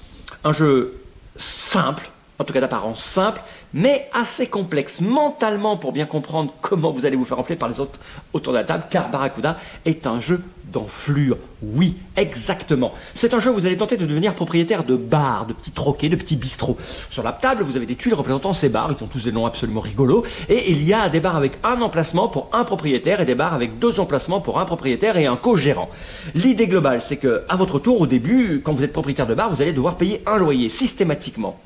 [0.44, 1.00] Un jeu
[1.36, 3.40] simple, en tout cas d'apparence simple,
[3.74, 7.80] mais assez complexe mentalement pour bien comprendre comment vous allez vous faire enfler par les
[7.80, 7.98] autres
[8.32, 10.42] autour de la table, car Barracuda est un jeu
[10.72, 11.38] d'enflure.
[11.62, 12.92] Oui, exactement.
[13.14, 16.08] C'est un jeu où vous allez tenter de devenir propriétaire de bars, de petits troquets,
[16.08, 16.76] de petits bistrots.
[17.10, 19.46] Sur la table, vous avez des tuiles représentant ces bars, ils ont tous des noms
[19.46, 23.24] absolument rigolos, et il y a des bars avec un emplacement pour un propriétaire et
[23.24, 25.88] des bars avec deux emplacements pour un propriétaire et un co-gérant.
[26.34, 29.50] L'idée globale, c'est que à votre tour, au début, quand vous êtes propriétaire de bar,
[29.50, 31.58] vous allez devoir payer un loyer systématiquement.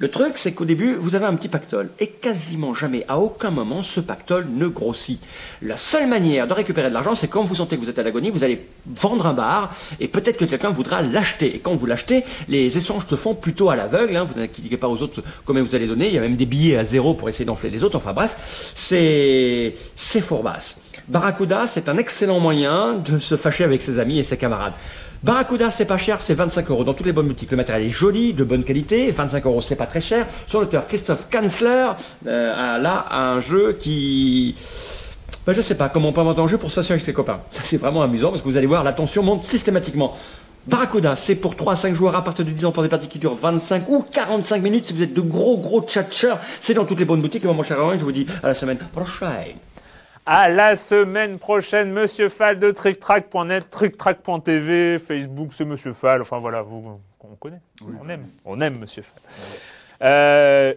[0.00, 1.90] Le truc, c'est qu'au début, vous avez un petit pactole.
[1.98, 5.20] Et quasiment jamais, à aucun moment, ce pactole ne grossit.
[5.60, 8.04] La seule manière de récupérer de l'argent, c'est quand vous sentez que vous êtes à
[8.04, 11.52] l'agonie, vous allez vendre un bar, et peut-être que quelqu'un voudra l'acheter.
[11.56, 14.14] Et quand vous l'achetez, les échanges se font plutôt à l'aveugle.
[14.16, 14.22] hein.
[14.22, 16.06] Vous n'inquiétez pas aux autres combien vous allez donner.
[16.06, 17.96] Il y a même des billets à zéro pour essayer d'enfler les autres.
[17.96, 18.36] Enfin bref,
[18.76, 20.76] c'est c'est fourbasse.
[21.08, 24.74] Barracuda, c'est un excellent moyen de se fâcher avec ses amis et ses camarades.
[25.24, 27.50] Barracuda, c'est pas cher, c'est 25 euros dans toutes les bonnes boutiques.
[27.50, 30.26] Le matériel est joli, de bonne qualité, 25 euros, c'est pas très cher.
[30.46, 31.88] Son auteur, Christophe Kanzler,
[32.28, 34.54] euh, a là un jeu qui.
[35.44, 37.12] Ben, je sais pas comment on peut inventer un jeu pour se fâcher avec ses
[37.12, 37.40] copains.
[37.50, 40.16] Ça, c'est vraiment amusant parce que vous allez voir, la tension monte systématiquement.
[40.68, 43.08] Barracuda, c'est pour 3 à 5 joueurs à partir de 10 ans pour des parties
[43.08, 44.86] qui durent 25 ou 45 minutes.
[44.86, 47.42] Si vous êtes de gros, gros tchatcheurs, c'est dans toutes les bonnes boutiques.
[47.42, 49.56] Et moi, mon cher Owen, je vous dis à la semaine prochaine.
[50.30, 56.20] À la semaine prochaine, Monsieur Fall de TrickTrack.net, TrickTrack.tv, Facebook, c'est Monsieur Fall.
[56.20, 59.22] Enfin voilà, vous, on connaît, on aime, on aime Monsieur Fall.
[60.02, 60.74] Euh,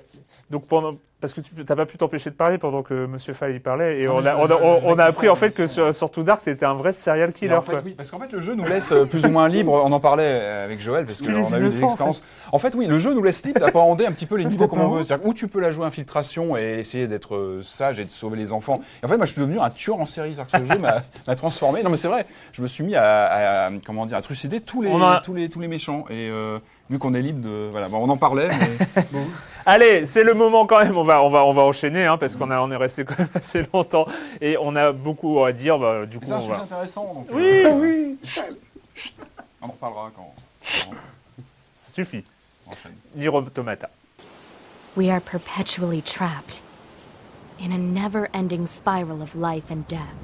[0.51, 3.55] donc pendant, parce que tu n'as pas pu t'empêcher de parler pendant que Monsieur Fall
[3.55, 5.29] y parlait, et Non, on a, je- on a, je- on- je on a appris
[5.29, 7.53] en fait que sur, sur Too Dark, t'étais un vrai serial killer.
[7.55, 9.71] En fait, oui, parce qu'en fait, le jeu nous laisse euh, plus ou moins libre.
[9.85, 12.21] On en parlait euh, avec Joël parce qu'on a eu des en expériences.
[12.51, 12.75] En fait.
[12.75, 15.03] oui, le jeu nous laisse libre d'appréhender un petit peu les niveaux comme on veut.
[15.03, 18.37] C'est-à-dire où tu peux la jouer infiltration et essayer d'être euh, sage et de sauver
[18.37, 18.79] les enfants.
[19.01, 20.35] Et en fait, moi, je suis devenu un tueur en série.
[20.35, 20.77] Que ce jeu
[21.27, 21.81] m'a transformé.
[21.83, 22.25] Non, mais c'est vrai.
[22.51, 24.91] Je me suis mis à, à- comment dire, à trucider tous les,
[25.23, 26.05] tous les, tous les méchants.
[26.09, 26.59] Et euh,
[26.91, 28.49] vu qu'on est libre de, voilà, bon, on en parlait.
[28.59, 29.05] Mais...
[29.65, 30.97] Allez, c'est le moment quand même.
[30.97, 33.17] On va, on va, on va enchaîner hein, parce qu'on a, on est resté quand
[33.17, 34.05] même assez longtemps
[34.41, 35.79] et on a beaucoup à dire.
[35.79, 36.61] Bah, du coup, c'est un on sujet va.
[36.63, 37.13] intéressant.
[37.13, 38.17] Donc, Oui, euh, Oui.
[39.61, 40.33] on en reparlera quand.
[40.63, 40.95] quand
[41.81, 42.23] suffit.
[42.67, 42.93] on enchaîne.
[43.15, 43.89] Nier Automata.
[44.97, 46.61] We are perpetually trapped
[47.63, 50.15] in a never ending spiral of life and death.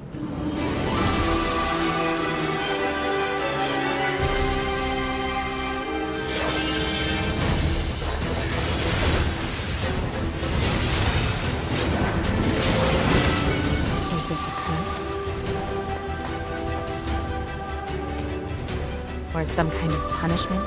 [19.38, 20.66] Or some kind of punishment?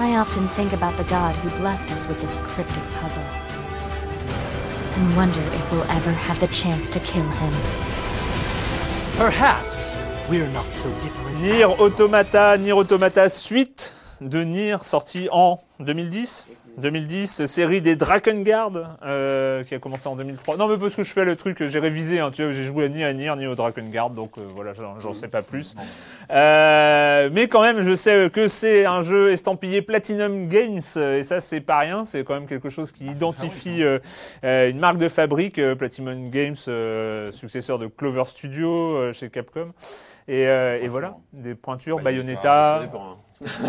[0.00, 3.22] I often think about the god who blessed us with this cryptic puzzle.
[3.22, 7.52] And wonder if we'll ever have the chance to kill him.
[9.16, 11.40] Perhaps we're not so different.
[11.40, 16.46] Nier Automata, Nier Automata suite de Nier sorti en 2010.
[16.78, 18.72] 2010, série des Drakengard
[19.02, 20.56] euh, qui a commencé en 2003.
[20.56, 22.88] Non mais parce que je fais le truc, j'ai révisé, hein, tu vois, j'ai joué
[22.88, 25.76] ni à Nier ni au Drakengard, donc euh, voilà, j'en sais pas plus.
[26.30, 31.40] Euh, mais quand même, je sais que c'est un jeu estampillé Platinum Games, et ça
[31.40, 33.98] c'est pas rien, c'est quand même quelque chose qui identifie euh,
[34.44, 36.56] euh, une marque de fabrique, Platinum Games,
[37.30, 39.72] successeur de Clover Studio chez Capcom.
[40.28, 42.82] Et, et voilà, des pointures, Bayonetta.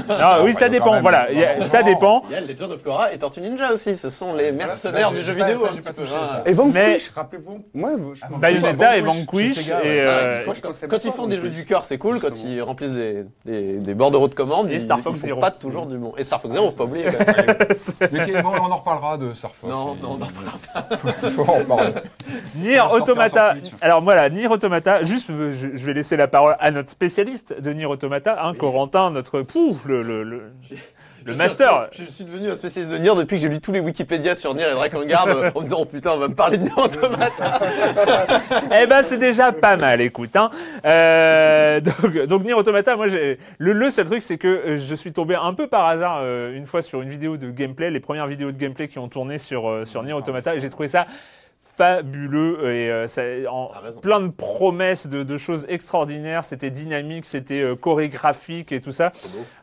[0.09, 1.27] Ah, oui, ça Quand dépend, voilà,
[1.61, 1.85] ça Non.
[1.85, 2.23] dépend.
[2.29, 3.95] Il y a Legend of Korra et Tortue Ninja aussi.
[3.95, 5.65] Ce sont les mercenaires du jeu pas- vidéo.
[5.65, 6.43] pas ça.
[6.45, 7.61] Et Vanquish, Mais- rappelez-vous.
[8.37, 12.19] Bayonetta et Vanquish, euh, pensais Quand ils pas font des jeux du cœur, c'est cool.
[12.19, 12.91] Quand ils remplissent
[13.45, 16.13] des, bordereaux de commande, ils, Star Fox ils font pas toujours du bon.
[16.17, 17.05] Et Star Fox Zero, faut pas oublier.
[17.05, 17.57] Quand même.
[18.11, 19.71] Mais bon, on en reparlera de Star Fox.
[19.71, 20.27] Non, non, on en
[21.23, 21.93] Il faut en parler.
[22.55, 23.53] Nier Automata.
[23.79, 25.03] Alors voilà, Nier Automata.
[25.03, 28.53] Juste, euh, je, je vais laisser la parole à notre spécialiste de Nier Automata, hein,
[28.53, 29.41] Corentin, notre
[29.85, 30.41] le, le, le,
[31.25, 31.87] le Je master.
[31.91, 34.33] suis- Je suis devenu un spécialiste de Nier depuis que j'ai lu tous les Wikipédia
[34.35, 36.63] sur Nier et Drakengard euh, en me disant oh putain on va me parler de
[36.63, 37.59] Nier Automata.
[38.81, 40.35] Eh ben, c'est déjà pas mal, écoute.
[40.35, 40.49] Hein.
[40.85, 44.95] Euh, donc, donc, Nier Automata, moi, j'ai- le, le seul truc, c'est que euh, je
[44.95, 47.99] suis tombé un peu par hasard euh, une fois sur une vidéo de gameplay, les
[47.99, 50.87] premières vidéos de gameplay qui ont tourné sur, euh, sur Nier Automata, et j'ai trouvé
[50.87, 51.05] ça
[51.81, 53.71] fabuleux et euh, ça, en,
[54.03, 56.43] plein de promesses de, de choses extraordinaires.
[56.43, 59.11] C'était dynamique, c'était euh, chorégraphique et tout ça.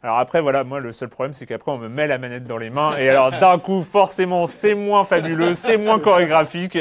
[0.02, 2.58] Alors après, voilà, moi le seul problème, c'est qu'après on me met la manette dans
[2.58, 6.76] les mains et alors d'un coup, forcément, c'est moins fabuleux, c'est moins chorégraphique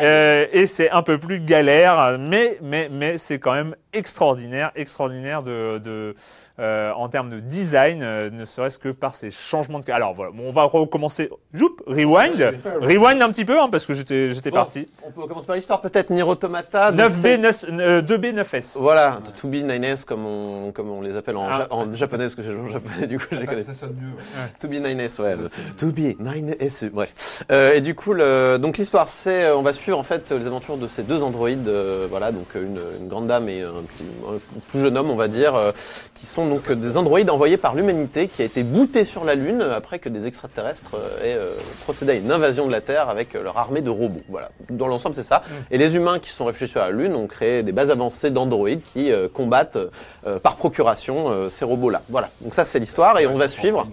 [0.00, 2.16] euh, et c'est un peu plus galère.
[2.18, 6.14] Mais mais mais c'est quand même extraordinaire, extraordinaire de, de
[6.58, 9.90] euh, en termes de design, euh, ne serait-ce que par ces changements de.
[9.90, 11.30] Alors voilà, bon, on va recommencer.
[11.54, 14.86] Joup, rewind, rewind un petit peu hein, parce que j'étais j'étais Bon, parti.
[15.06, 16.92] On peut commencer par l'histoire peut-être Nier Automata.
[16.92, 18.76] donc 9B, c'est- 9, euh, 2B, 9S.
[18.78, 21.58] Voilà, 2B 9S comme on, comme on les appelle en, Ah.
[21.60, 23.62] ja- en japonais, parce que j'ai joué en japonais, du coup je les connais.
[23.62, 24.16] Ça sonne mieux.
[24.16, 24.50] ouais.
[24.62, 25.36] 2B 9S, ouais.
[25.36, 27.42] le 2B 9S, bref.
[27.50, 30.76] Euh, et du coup, le, donc l'histoire, c'est, on va suivre en fait les aventures
[30.76, 34.38] de ces deux androïdes, euh, voilà, donc une, une grande dame et un petit, un
[34.70, 35.72] plus jeune homme, on va dire, euh,
[36.14, 39.62] qui sont donc des androïdes envoyés par l'humanité, qui a été booté sur la Lune
[39.62, 43.34] après que des extraterrestres euh, aient euh, procédé à une invasion de la Terre avec
[43.34, 44.22] euh, leur armée de robots.
[44.28, 44.50] Voilà.
[44.70, 45.42] Dans l'ensemble, c'est ça.
[45.70, 48.82] Et les humains qui sont réfugiés sur la Lune ont créé des bases avancées d'androïdes
[48.84, 49.78] qui euh, combattent
[50.26, 52.02] euh, par procuration euh, ces robots-là.
[52.08, 52.28] Voilà.
[52.42, 53.88] Donc ça, c'est l'histoire et on va suivre.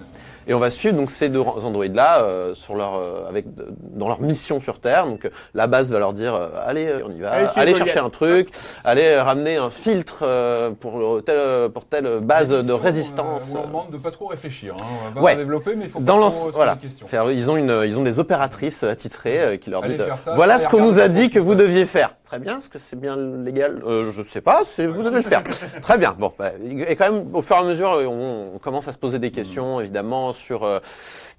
[0.49, 3.45] Et on va suivre donc ces deux androïdes là euh, sur leur euh, avec
[3.93, 5.05] dans leur mission sur Terre.
[5.05, 7.99] Donc euh, la base va leur dire euh, allez euh, on y va, Allez, chercher
[7.99, 8.49] un truc,
[8.83, 13.43] allez ramener un filtre euh, pour le- telle pour telle base de résistance.
[13.51, 14.73] On leur demande de pas trop réfléchir.
[14.79, 14.83] Hein.
[15.11, 15.35] On va Ouais.
[15.35, 16.77] développer, mais il faut pas Dans trop voilà.
[17.05, 20.57] Faire- ils ont une ils ont des opératrices attitrées euh, qui leur disent ça, voilà
[20.57, 22.15] ce qu'on nous a dit que vous deviez faire.
[22.29, 22.59] Très bien.
[22.59, 23.81] Est-ce que c'est bien légal?
[23.87, 24.61] Euh, Je sais pas.
[24.63, 25.43] C'est vous devez le faire.
[25.81, 26.15] Très bien.
[26.17, 26.51] Bon, bah,
[26.87, 29.31] et quand même, au fur et à mesure, on, on commence à se poser des
[29.31, 30.63] questions, évidemment, sur.
[30.63, 30.79] euh,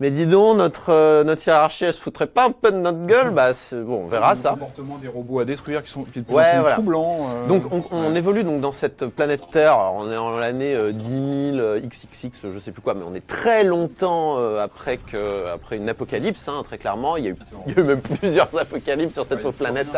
[0.00, 3.04] mais dis donc, notre euh, notre hiérarchie, elle se foutrait pas un peu de notre
[3.06, 4.50] gueule Bah, c'est- bon, on verra Le ça.
[4.50, 6.74] comportement des robots à détruire qui sont qui est de plus Ouais, en plus voilà.
[6.74, 7.16] troublants.
[7.44, 8.16] euh, Donc on, on ouais.
[8.18, 9.72] évolue donc dans cette planète Terre.
[9.74, 13.04] Alors, on est en l'année euh, 10 000 euh, XXX, je sais plus quoi, mais
[13.08, 17.16] on est très longtemps euh, après que après une apocalypse, hein, très clairement.
[17.16, 17.36] Il y, a eu,
[17.66, 19.88] il y a eu même plusieurs apocalypses sur cette pauvre planète.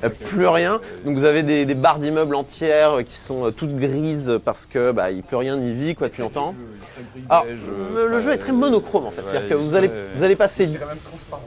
[0.00, 0.80] n'y a plus rien.
[1.04, 4.92] Donc vous avez des, des barres d'immeubles entières euh, qui sont toutes grises parce que
[4.92, 6.54] bah il peut rien n'y vit quoi depuis longtemps.
[7.28, 7.44] Alors
[7.94, 9.22] le, le jeu est très monochrome en fait.
[9.48, 11.42] C'est-à-dire que vous allez vous allez passer du- C'est quand même transparent.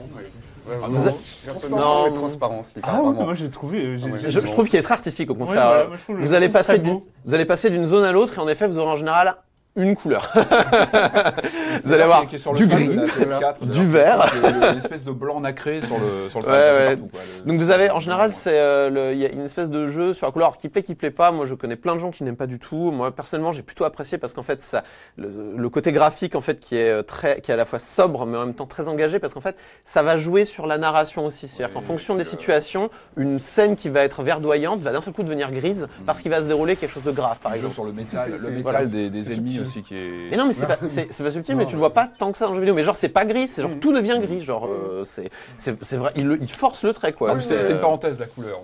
[0.68, 2.14] Ouais, vous vous a- Non, Non.
[2.14, 2.72] transparence.
[2.76, 3.12] il Ah vraiment.
[3.12, 3.78] moi j'ai trouvé.
[3.84, 5.86] euh, j'ai- Ah, j'ai- Je, je trouve qu'il est très artistique au contraire.
[6.08, 8.78] vous allez passer d'une vous allez passer d'une zone à l'autre et en effet vous
[8.78, 9.36] aurez en général
[9.76, 10.32] une couleur.
[11.84, 14.32] vous allez avoir sur du gris, de la PS4, du vert.
[14.72, 16.96] Une espèce de blanc nacré sur le sur le Ouais, crâne, c'est ouais.
[16.96, 19.44] partout, quoi, le- Donc vous avez en général c'est euh, le- il y a une
[19.44, 21.30] espèce de jeu sur la couleur alors, qui plaît qui plaît pas.
[21.30, 22.90] Moi je connais plein de gens qui n'aiment pas du tout.
[22.90, 24.82] Moi personnellement j'ai plutôt apprécié parce qu'en fait ça
[25.16, 27.78] le, le côté graphique en fait qui est euh, très qui est à la fois
[27.78, 30.78] sobre mais en même temps très engagé parce qu'en fait ça va jouer sur la
[30.78, 31.48] narration aussi.
[31.48, 35.22] C'est-à-dire qu'en fonction des situations, une scène qui va être verdoyante va d'un seul coup
[35.22, 37.74] devenir grise parce qu'il va se dérouler quelque chose de grave par Le jeu exemple.
[37.74, 38.86] sur le métal, le métal voilà.
[38.86, 40.30] des, des ennemis aussi qui est.
[40.30, 42.32] Mais non, mais c'est pas, c'est, c'est pas subtil, mais tu le vois pas tant
[42.32, 42.74] que ça dans le jeu vidéo.
[42.74, 44.42] Mais genre, c'est pas gris, c'est genre tout devient gris.
[44.44, 47.30] Genre, euh, c'est, c'est, c'est vrai, il, le- il force le trait, quoi.
[47.30, 48.60] Ah oui, C'est, une euh, parenthèse la couleur.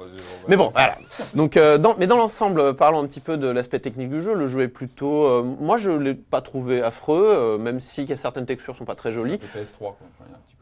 [0.48, 0.96] Mais bon, voilà.
[1.34, 4.34] Donc, euh, dans, mais dans l'ensemble, parlons un petit peu de l'aspect technique du jeu.
[4.34, 8.46] Le jeu est plutôt, euh, moi, je l'ai pas trouvé affreux, euh, même si certaines
[8.46, 9.38] textures sont pas très jolies.
[9.54, 9.96] Le PS3 quoi.
[10.00, 10.61] Enfin, il y a un petit côté.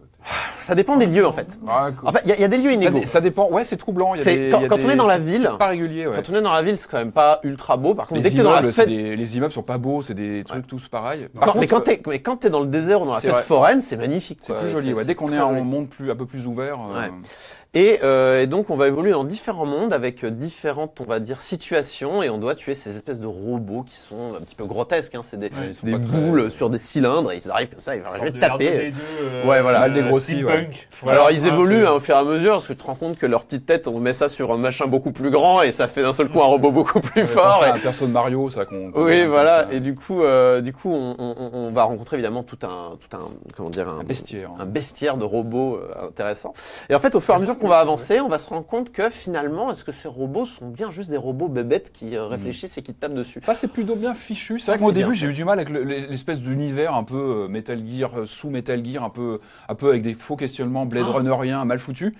[0.60, 1.58] Ça dépend des lieux, en fait.
[1.66, 3.00] Ah, En fait, il y, a- il y a des lieux inégaux.
[3.04, 3.48] ça dépend.
[3.50, 4.14] Ouais, c'est troublant.
[4.14, 5.18] il y a C'est- des- quand- il y a quand des- on est dans la
[5.18, 6.06] ville, c'est pas régulier.
[6.06, 6.16] Ouais.
[6.16, 7.94] Quand on est dans la ville, c'est quand même pas ultra beau.
[7.94, 9.78] Par contre, dès Les que dans la immeubles, c'est fête, des- les immeubles sont pas
[9.78, 11.28] beaux, c'est des trucs tous pareils.
[11.34, 13.42] quand- mais quand t'es, mais quand t'es dans le désert ou dans la fête vrai.
[13.42, 14.38] foraine, c'est magnifique.
[14.42, 14.92] c'est plus joli.
[14.92, 15.04] Ouais.
[15.04, 15.62] Dès qu'on est en joli.
[15.62, 16.78] monde plus un peu plus ouvert.
[16.94, 17.08] euh.
[17.72, 21.20] Et, euh, et donc on va évoluer dans différents mondes avec euh, différentes, on va
[21.20, 24.64] dire, situations et on doit tuer ces espèces de robots qui sont un petit peu
[24.64, 25.14] grotesques.
[25.14, 25.20] Hein.
[25.22, 28.02] C'est des, Ouais, des très- boules sur des cylindres et ils arrivent comme ça, ils
[28.02, 28.64] vont je vais te de taper.
[28.90, 29.78] R2D2, euh, Ouais, voilà.
[29.80, 30.50] Mal dégrossi, ouais.
[30.52, 30.88] steampunk.
[31.02, 31.18] Voilà.
[31.18, 32.84] Alors ils Ah, évoluent c'est- hein, au fur et à mesure parce que tu te
[32.86, 35.62] rends compte que leur petite tête, on met ça sur un machin beaucoup plus grand
[35.62, 37.52] et ça fait d'un seul coup un robot beaucoup plus Ouais, fort.
[37.60, 38.90] penser et- un perso de Mario, ça qu'on.
[38.96, 39.66] Oui, voilà.
[39.68, 39.72] ça.
[39.72, 43.16] Et du coup, euh, du coup, on, on- on va rencontrer évidemment tout un, tout
[43.16, 44.50] un, comment dire, un, Un bestiaire.
[44.58, 46.52] un bestiaire de robots euh, intéressant.
[46.88, 48.66] Et en fait, au fur et à mesure qu'on va avancer, on va se rendre
[48.66, 52.26] compte que finalement, est-ce que ces robots sont bien juste des robots bébêtes qui euh,
[52.26, 54.58] réfléchissent et qui tapent dessus Ça, c'est plutôt bien fichu.
[54.58, 55.82] C'est Ça, vrai que moi, au c'est bien début, j'ai eu du mal avec le-
[55.84, 59.38] l'espèce d'univers un peu euh, Metal Gear, euh, sous Metal Gear, un peu,
[59.68, 61.12] un peu avec des faux questionnements Blade Ah.
[61.12, 62.14] Runnerien mal foutu.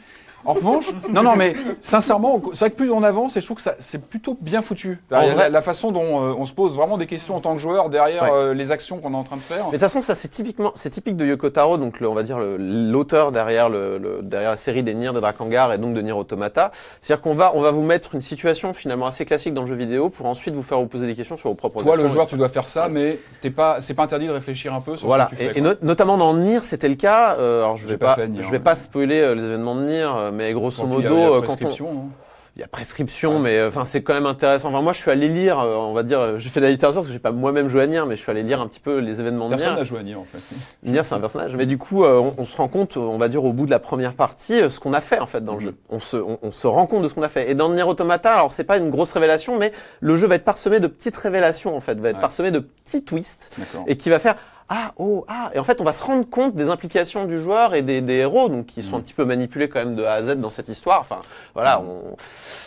[0.45, 3.57] En revanche, non, non, mais sincèrement, c'est vrai que plus on avance, et je trouve
[3.57, 5.01] que ça- c'est plutôt bien foutu.
[5.11, 7.61] Vrai- la, la façon dont euh, on se pose vraiment des questions en tant que
[7.61, 8.31] joueur derrière Ouais.
[8.33, 9.59] euh, les actions qu'on est en train de faire.
[9.65, 12.15] Mais de toute façon, ça c'est typiquement, c'est typique de Yoko Taro, donc le- on
[12.15, 15.95] va dire l'auteur derrière le, le- derrière la série des Nier de Drakengard et donc
[15.95, 16.71] de Nier Automata.
[17.01, 19.75] C'est-à-dire qu'on va, on va vous mettre une situation finalement assez classique dans le jeu
[19.75, 22.27] vidéo pour ensuite vous faire vous poser des questions sur vos propres Toi, le joueur,
[22.27, 25.07] tu dois faire ça, mais t'es pas, c'est pas interdit de réfléchir un peu sur
[25.07, 25.59] Voilà, ce que tu fais.
[25.59, 27.37] et, et notamment dans Nier, c'était le cas.
[27.39, 29.75] Euh, alors je vais pas pas, fait Nier, je vais pas spoiler euh, les événements
[29.75, 32.09] de Nier, euh, mais grosso modo, il y a euh, prescription, non
[32.57, 34.71] il y a prescription, mais euh, enfin c'est quand même intéressant.
[34.71, 37.01] Enfin moi, je suis allé lire, euh, on va dire, j'ai fait de la littérature
[37.01, 38.81] parce que j'ai pas moi-même joué à Nier, mais je suis allé lire un petit
[38.81, 39.79] peu les événements de Personne Nier.
[39.79, 40.39] n'a joué à Nier, en fait.
[40.83, 41.55] Nier, c'est un personnage.
[41.55, 43.79] Mais du coup, on, on se rend compte, on va dire au bout de la
[43.79, 45.65] première partie, ce qu'on a fait en fait dans le Mhm.
[45.67, 45.75] jeu.
[45.91, 47.49] On se, on, on se rend compte de ce qu'on a fait.
[47.53, 49.71] Et dans Nier Automata, alors c'est pas une grosse révélation, mais
[50.01, 52.21] le jeu va être parsemé de petites révélations en fait, va être Ouais.
[52.21, 53.57] parsemé de petits twists
[53.87, 54.35] et qui va faire
[54.73, 55.51] ah oh ah.
[55.55, 58.15] Et en fait on va se rendre compte des implications du joueur et des, des
[58.15, 60.49] héros donc qui sont un petit peu manipulés quand même de A à Z dans
[60.51, 61.01] cette histoire.
[61.01, 61.23] Enfin
[61.55, 61.83] voilà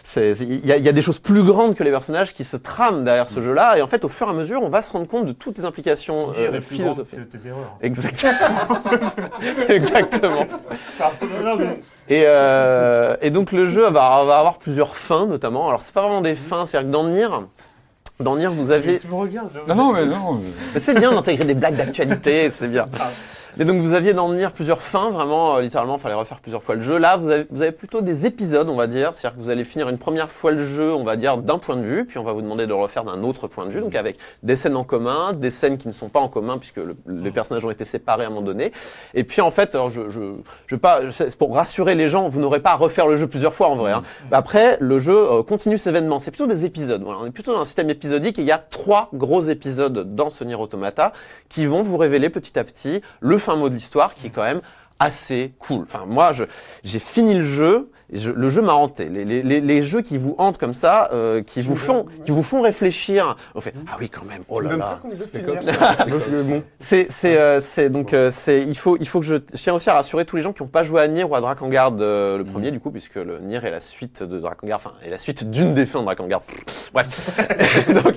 [0.03, 2.43] c'est- il y a, il y a des choses plus grandes que les personnages qui
[2.43, 4.69] se trament derrière ce jeu là et en fait au fur et à mesure on
[4.69, 7.29] va se rendre compte de toutes les implications euh, philosophiques.
[7.29, 7.77] tes erreurs.
[7.81, 8.33] exactement.
[9.69, 10.45] Exactement.
[10.99, 11.79] Non, non, mais-
[12.09, 15.69] et, euh, et donc le jeu va, va avoir plusieurs fins notamment.
[15.69, 17.27] Alors c'est pas vraiment des fins c'est à dire que dans Nier
[18.19, 19.51] dans Nier vous aviez Tu me regardes.
[19.67, 20.39] Non, non, mais non.
[20.73, 22.85] mais C'est bien d'intégrer des blagues d'actualité, c'est bien.
[23.57, 26.63] Mais donc vous aviez d'en venir plusieurs fins, vraiment, euh, littéralement, il fallait refaire plusieurs
[26.63, 26.97] fois le jeu.
[26.97, 29.13] Là, vous avez, vous avez plutôt des épisodes, on va dire.
[29.13, 31.75] C'est-à-dire que vous allez finir une première fois le jeu, on va dire, d'un point
[31.75, 33.81] de vue, puis on va vous demander de le refaire d'un autre point de vue,
[33.81, 36.77] donc avec des scènes en commun, des scènes qui ne sont pas en commun, puisque
[36.77, 38.71] le- les personnages ont été séparés à un moment donné.
[39.13, 40.21] Et puis en fait, alors je, je,
[40.67, 43.53] je pas, c'est pour rassurer les gens, vous n'aurez pas à refaire le jeu plusieurs
[43.53, 43.91] fois en vrai.
[43.91, 44.03] hein.
[44.31, 46.19] Après, le jeu euh, continue ses événements.
[46.19, 47.01] C'est plutôt des épisodes.
[47.03, 50.15] Voilà, on est plutôt dans un système épisodique et il y a trois gros épisodes
[50.15, 51.13] dans ce Nier Automata
[51.49, 54.43] qui vont vous révéler petit à petit le fin mot de l'histoire qui est quand
[54.43, 54.61] même
[54.99, 55.83] assez cool.
[55.83, 56.31] Enfin, moi,
[56.83, 57.89] j'ai fini le jeu.
[58.11, 59.09] je- le jeu m'a hanté.
[59.09, 62.31] Les, les, les, les jeux qui vous hantent comme ça, euh, qui vous font, qui
[62.31, 63.35] vous font réfléchir.
[63.55, 64.43] On fait ah oui quand même.
[64.49, 64.99] Oh là là.
[66.79, 69.73] C'est, c'est, euh, c'est donc, euh, c'est, il faut, il faut que je, je tiens
[69.73, 71.93] aussi à rassurer tous les gens qui n'ont pas joué à Nier ou à Drakengard
[71.99, 75.09] euh, le premier du coup, puisque le Nier est la suite de Drakengard, enfin, est
[75.09, 76.41] la suite d'une des fins de Drakengard.
[76.93, 77.31] Bref.
[78.03, 78.15] donc,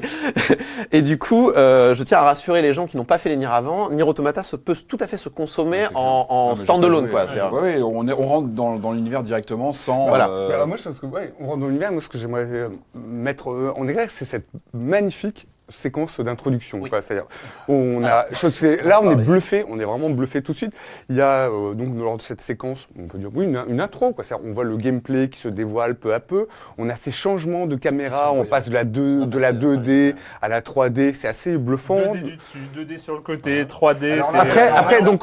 [0.93, 3.37] et du coup, euh, je tiens à rassurer les gens qui n'ont pas fait les
[3.37, 3.89] Nier avant.
[3.91, 7.27] Nier Automata se peut tout à fait se consommer en, en standalone, quoi.
[7.27, 10.07] C'est-à-dire- ouais, ouais, on, est- on rentre dans, dans l'univers directement sans.
[10.09, 10.29] Voilà.
[10.29, 11.93] euh, alors, moi, je pense que, ouais, on rentre dans l'univers.
[11.93, 16.81] Moi, ce que j'aimerais euh, mettre euh, en exergue, c'est cette magnifique séquence d'introduction.
[16.81, 17.01] quoi.
[17.03, 17.27] C'est-à-dire,
[17.69, 20.73] on a, je sais- là, on est bluffé, on est vraiment bluffé tout de suite.
[21.09, 23.81] Il y a euh, donc lors de cette séquence, on peut dire oui, une, une
[23.81, 24.13] intro.
[24.13, 24.25] Quoi.
[24.25, 26.47] C'est-à-dire, on voit le gameplay qui se dévoile peu à peu.
[26.79, 30.49] On a ces changements de caméra, on passe de la 2 de la 2D à
[30.49, 31.15] la 3D.
[31.15, 31.99] C'est assez bluffant.
[32.13, 34.13] 2D du dessus, 2D sur le côté, 3D.
[34.13, 35.23] Alors Après, après, donc,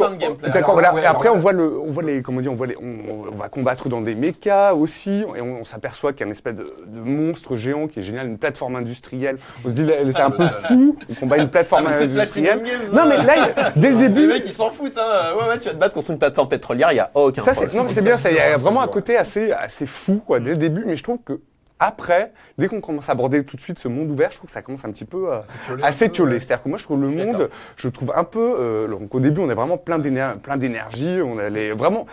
[0.52, 0.94] d'accord, voilà.
[0.94, 3.28] ouais, Et après, on voit le, on voit les, comment dire, on voit les, on,
[3.32, 6.32] on va combattre dans des mechas aussi, et on, on s'aperçoit qu'il y a une
[6.32, 9.38] espèce de, de monstre géant qui est génial, une plateforme industrielle.
[9.66, 12.62] On se dit, c'est un peu fou, on combat une plateforme Ah, industrielle.
[12.64, 13.24] Games, Non, mais hein.
[13.56, 15.34] là, dès le Les début, mecs, ils s'en foutent, hein.
[15.40, 17.54] Ouais, ouais, tu vas te battre contre une plateforme pétrolière, il y a aucun ça,
[17.54, 17.76] problème.
[17.76, 20.40] non, mais c'est bien, ça, il y a vraiment un côté assez, assez fou, quoi,
[20.40, 21.40] dès le début, mais je trouve que,
[21.80, 24.54] après, dès qu'on commence à aborder tout de suite ce monde ouvert, je trouve que
[24.54, 25.40] ça commence un petit peu euh,
[25.82, 26.40] assez tiolé.
[26.40, 28.56] C'est-à-dire que moi, je trouve le monde, je trouve un peu.
[28.58, 32.06] Euh, donc au début, on est vraiment plein d'éner- plein d'énergie, on les, vraiment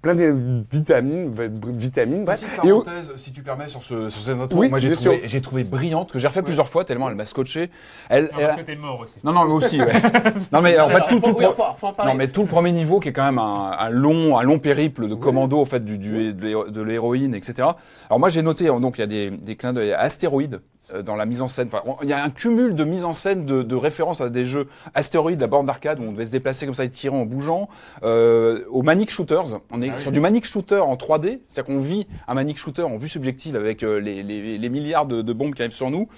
[0.00, 1.34] plein de vitamines,
[1.76, 2.24] vitamines.
[2.24, 2.40] bref.
[2.40, 4.92] Petite Et au- parenthèse, si tu permets, sur, ce, sur cette intro, Oui, moi j'ai
[4.92, 7.70] trouvé, j'ai trouvé brillante, que j'ai refait plusieurs fois tellement elle m'a scotché.
[8.08, 9.16] Elle, Ah, elle- parce que t'es mort aussi.
[9.24, 9.86] Non, non, moi aussi, ouais.
[10.52, 13.38] non, mais en fait, tout, le non, mais tout premier niveau qui est quand même
[13.38, 16.82] un, un long, un long périple de commando, en fait, du, du- de l'héro- de
[16.82, 17.68] l'héroïne, etc.
[18.08, 20.60] Alors moi, j'ai noté, hein, donc, il y a des, des clins d'œil à astéroïdes
[21.04, 21.68] dans la mise en scène.
[21.72, 24.44] Enfin, il y a un cumul de mise en scène de, de références à des
[24.44, 27.24] jeux astéroïdes, la borne d'arcade où on devait se déplacer comme ça et tirer en
[27.24, 27.68] bougeant,
[28.02, 29.60] euh, aux Manic Shooters.
[29.70, 32.96] On est sur du Manic Shooter en 3D, c'est-à-dire qu'on vit un Manic Shooter en
[32.96, 36.08] vue subjective avec euh, les, les, les milliards de, de bombes qui arrivent sur nous.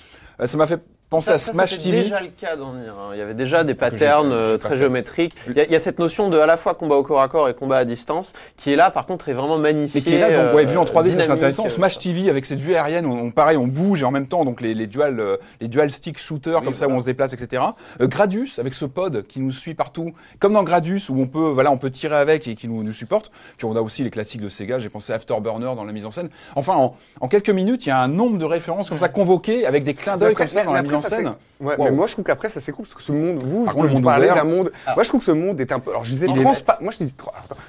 [0.41, 2.03] Euh, ça m'a fait penser Ça, à ça, Smash c'était TV.
[2.05, 2.89] déjà le cas dans Nier.
[2.89, 3.11] hein.
[3.13, 5.35] Il y avait déjà des que j'ai patterns euh, très géométriques.
[5.49, 7.21] Il y, a, il y a cette notion de à la fois combat au corps
[7.21, 10.01] à corps et combat à distance qui est là, par contre, est vraiment magnifiée.
[10.01, 11.65] Mais qui est là, donc, ouais, vu en 3D, ça, c'est intéressant.
[11.67, 14.27] euh, Smash TV avec cette vue aérienne, on, on- pareil, on bouge et en même
[14.29, 17.07] temps, donc les, les dual, euh, les dual stick shooters comme ça où on se
[17.07, 17.63] déplace, etc.
[18.01, 21.51] Euh, Gradius avec ce pod qui nous suit partout, comme dans Gradius où on peut,
[21.51, 23.33] voilà, on peut tirer avec et qui nous, nous supporte.
[23.57, 24.79] Puis on a aussi les classiques de Sega.
[24.79, 26.29] J'ai pensé à Afterburner dans la mise en scène.
[26.55, 29.67] Enfin, en, en quelques minutes, il y a un nombre de références comme ça convoquées
[29.67, 31.35] avec des clins d'œil comme ça dans la mise après, en scène.
[31.61, 31.85] C'est- Ouais, Wow.
[31.85, 33.89] mais moi je trouve qu'après ça s'écoule parce que ce monde, vous, Par vous contre,
[33.89, 34.73] le monde parlez d'un monde.
[34.95, 35.91] Moi je trouve que ce monde est un peu.
[35.91, 36.79] Alors je disais transparent.
[36.83, 37.15] Moi je dis,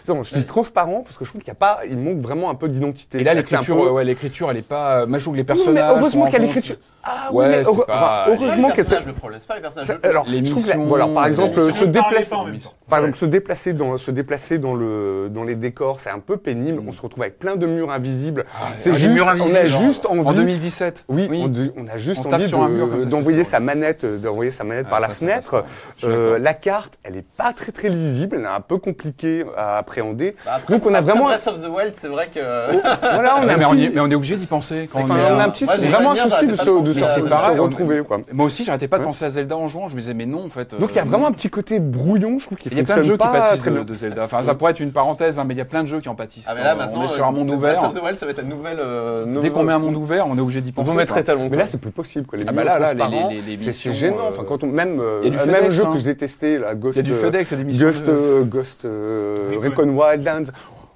[0.08, 2.50] non, je dis transparent parce que je trouve qu'il y a pas, il manque vraiment
[2.50, 3.20] un peu d'identité.
[3.20, 5.06] Et là, que c'est l'écriture, peu- euh, ouais, l'écriture, elle est pas.
[5.06, 5.92] Moi, je trouve que les Oui, mais personnages.
[5.98, 6.76] heureusement qu'il y a en l'écriture.
[7.04, 9.10] Ah oui, Ouais, mais c'est heureux- pas- enfin, C'est heureusement que personnages c'est.
[9.10, 10.00] le problème, c'est pas les personnages.
[10.04, 12.36] Alors, Les je trouve que la- missions, voilà, par exemple, euh, se déplacer,
[12.88, 16.38] par exemple, se déplacer dans, se déplacer dans le, dans les décors, c'est un peu
[16.38, 16.80] pénible.
[16.88, 18.44] On se retrouve avec plein de murs invisibles.
[18.78, 20.20] c'est Ah, des juste, murs on a juste envie.
[20.28, 21.06] En 2017.
[21.10, 23.10] Oui, On, de- on a juste On tape envie sur un mur comme de- ça,
[23.10, 25.64] d'envoyer c'est sa manette, euh, d'envoyer sa manette Ah, par la ça, fenêtre.
[26.04, 29.78] Euh, la carte, elle est pas très très lisible, elle est un peu compliquée à
[29.78, 30.36] appréhender.
[30.46, 32.40] Bah, après- Donc on a après vraiment, Breath of the Wild, c'est vrai que.
[32.40, 34.46] voilà, on a Ouais, un mais, on petit- y est, mais on est obligé d'y
[34.46, 34.90] penser.
[34.92, 37.20] Quand on, est, on a un petit, j'ai vraiment un souci de se, de se-
[37.22, 38.02] pareil, on- retrouver.
[38.04, 38.20] Quoi.
[38.32, 39.08] Moi aussi, j'arrêtais pas de Ouais.
[39.08, 39.90] penser à Zelda en jouant.
[39.90, 40.76] Je me disais, mais non, en fait.
[40.76, 42.82] Donc il y a euh, vraiment un petit côté brouillon, je trouve, qui Il y
[42.82, 44.24] a plein de jeux qui pâtissent de, Zelda.
[44.26, 46.10] Enfin, ça pourrait être une parenthèse, hein, mais il y a plein de jeux qui
[46.10, 46.46] en pâtissent.
[46.48, 47.02] Ah, mais là, Quand maintenant.
[47.02, 47.74] on est sur un monde ouvert.
[47.80, 48.80] Breath of the Wild, ça va être une nouvelle.
[49.42, 50.92] Dès qu'on met un monde ouvert, on est obligé d'y On penser.
[50.92, 51.16] peut mettre.
[51.52, 52.26] Mais là, c'est plus possible.
[52.26, 52.38] Quoi.
[52.40, 54.18] Les Ah bah murs là, là, les- transparents, les- les c'est- gênant.
[54.26, 55.92] euh, Enfin, quand on, même, euh, il y a du même FedEx, jeu hein.
[55.94, 57.64] que je détestais, la Ghost, Il y a du euh, FedEx, il y a des
[57.64, 60.52] missions Ghost, de- euh, Ghost euh, Recon Wildlands.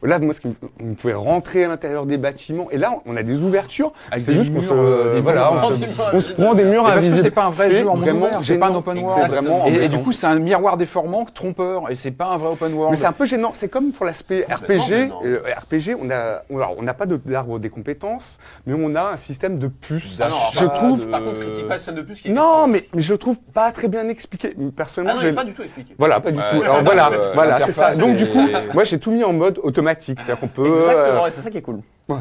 [0.05, 0.47] Là, moi, ce qui
[0.81, 2.67] on pouvait rentrer à l'intérieur des bâtiments.
[2.71, 3.91] Et là, on a des ouvertures.
[4.11, 5.71] Avec C'est des juste qu'on murs, se, euh, des voilà, murs,
[6.13, 7.17] on, se, on prend des murs Mais parce que invisibles.
[7.23, 9.27] c'est pas un vrai jeu en monde ouvert, c'est pas un open world.
[9.31, 12.73] vraiment Et, du coup, c'est un miroir déformant, trompeur, et c'est pas un vrai open
[12.73, 12.91] world.
[12.91, 13.51] Mais c'est un peu gênant.
[13.53, 15.11] C'est comme pour l'aspect RPG.
[15.23, 18.95] Euh, RPG, on a, on alors, on n'a pas de- d'arbre des compétences, mais on
[18.95, 20.19] a un système de puces.
[20.21, 21.07] Ah non, je trouve.
[21.09, 22.31] Par contre, critique pas la scène de plus qui est.
[22.31, 24.55] Non, mais, mais je le trouve pas très bien expliqué.
[24.57, 25.35] Ah Personnellement, non, il est j'ai.
[25.35, 25.95] pas du tout expliqué.
[25.97, 26.63] Voilà, pas du tout.
[26.63, 27.93] Alors voilà, euh, voilà, c'est ça.
[27.93, 30.65] Donc du coup, moi j'ai tout mis en mode automatique, c'est-à-dire qu'on peut.
[30.65, 31.79] Exactement, euh, ouais, c'est ça qui est cool.
[32.07, 32.17] Ouais.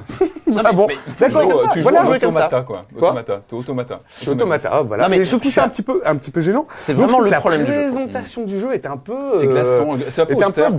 [0.46, 0.96] Non, Ah bon, mais
[1.28, 2.08] d'accord, tu joues voilà.
[2.08, 2.82] automata, quoi.
[2.96, 4.00] Quoi Automata, t'es automata.
[4.16, 5.02] Je suis automata, ah, voilà.
[5.02, 6.66] Non, mais mais, je trouve je ça un petit peu, un petit peu gênant.
[6.80, 9.36] C'est vraiment le que problème du jeu, La présentation du jeu est un peu.
[9.36, 10.74] C'est euh, glaçant, c'est un peu est un peu un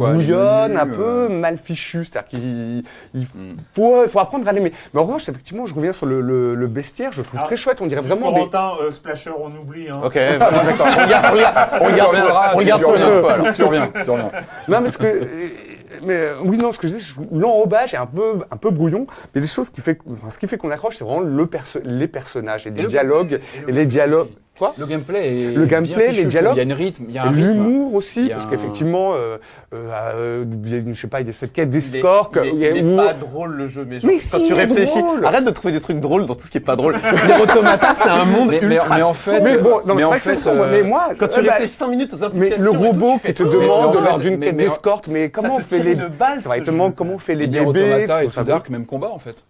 [1.04, 1.30] euh.
[1.30, 2.84] mal fichu, c'est-à-dire qu'il
[3.14, 3.58] il Mm.
[3.74, 4.72] faut, il faut apprendre à l'aimer.
[4.94, 7.58] Mais en revanche, effectivement, je reviens sur le, le, le bestiaire, je le trouve très
[7.58, 8.32] chouette, on dirait vraiment.
[8.34, 9.88] Corentin, euh, Splasher, on oublie.
[9.90, 10.02] Hein.
[10.04, 10.88] Ok, bah, d'accord.
[10.90, 11.26] On regarde,
[11.82, 12.14] on regarde,
[12.54, 12.84] on Tu regarde,
[13.64, 13.92] reviens.
[14.04, 14.72] Tu.
[14.72, 15.50] Non, mais ce que, euh,
[16.04, 19.06] mais euh, oui, non, ce que je trouve l'enrobage est un peu, un peu brouillon.
[19.34, 21.46] Mais les choses qui fait, que- enfin, ce qui fait qu'on accroche, c'est vraiment le
[21.48, 24.30] perso- les personnages et les le- dialogues et, les dialogues.
[24.58, 26.54] Quoi Le gameplay est Le gameplay, bien fichu, les dialogues.
[26.56, 27.50] Il y a une rythme, il y a Et un rythme.
[27.64, 29.38] L'humour aussi, Il y a parce un- qu'effectivement, euh,
[29.74, 31.72] euh, euh, il y a une- je sais pas, il y a cette quête est-
[31.92, 32.38] d'escorte.
[32.42, 34.18] il est- il y a- il est où- pas drôle le jeu, mais, genre, Mais
[34.18, 35.26] quand si, tu réfléchis, drôle.
[35.26, 36.96] arrête de trouver des trucs drôles dans tout ce qui est pas drôle.
[37.28, 39.42] Nier Automata, c'est un monde Mais- mais- ultra mais en fait.
[39.42, 41.52] Mais bon, non, mais Mais c'est que sombre, euh, mais moi, Quand tu euh, bah,
[41.52, 44.46] réfléchis 5 minutes aux mais implications, le robot qui te demande mais lors d'une mais-
[44.48, 45.98] quête mais- d'escorte, mais comment on fait les
[46.96, 48.30] comment on fait les bébés Automata et.
[48.46, 49.44] Dark, même combat en fait.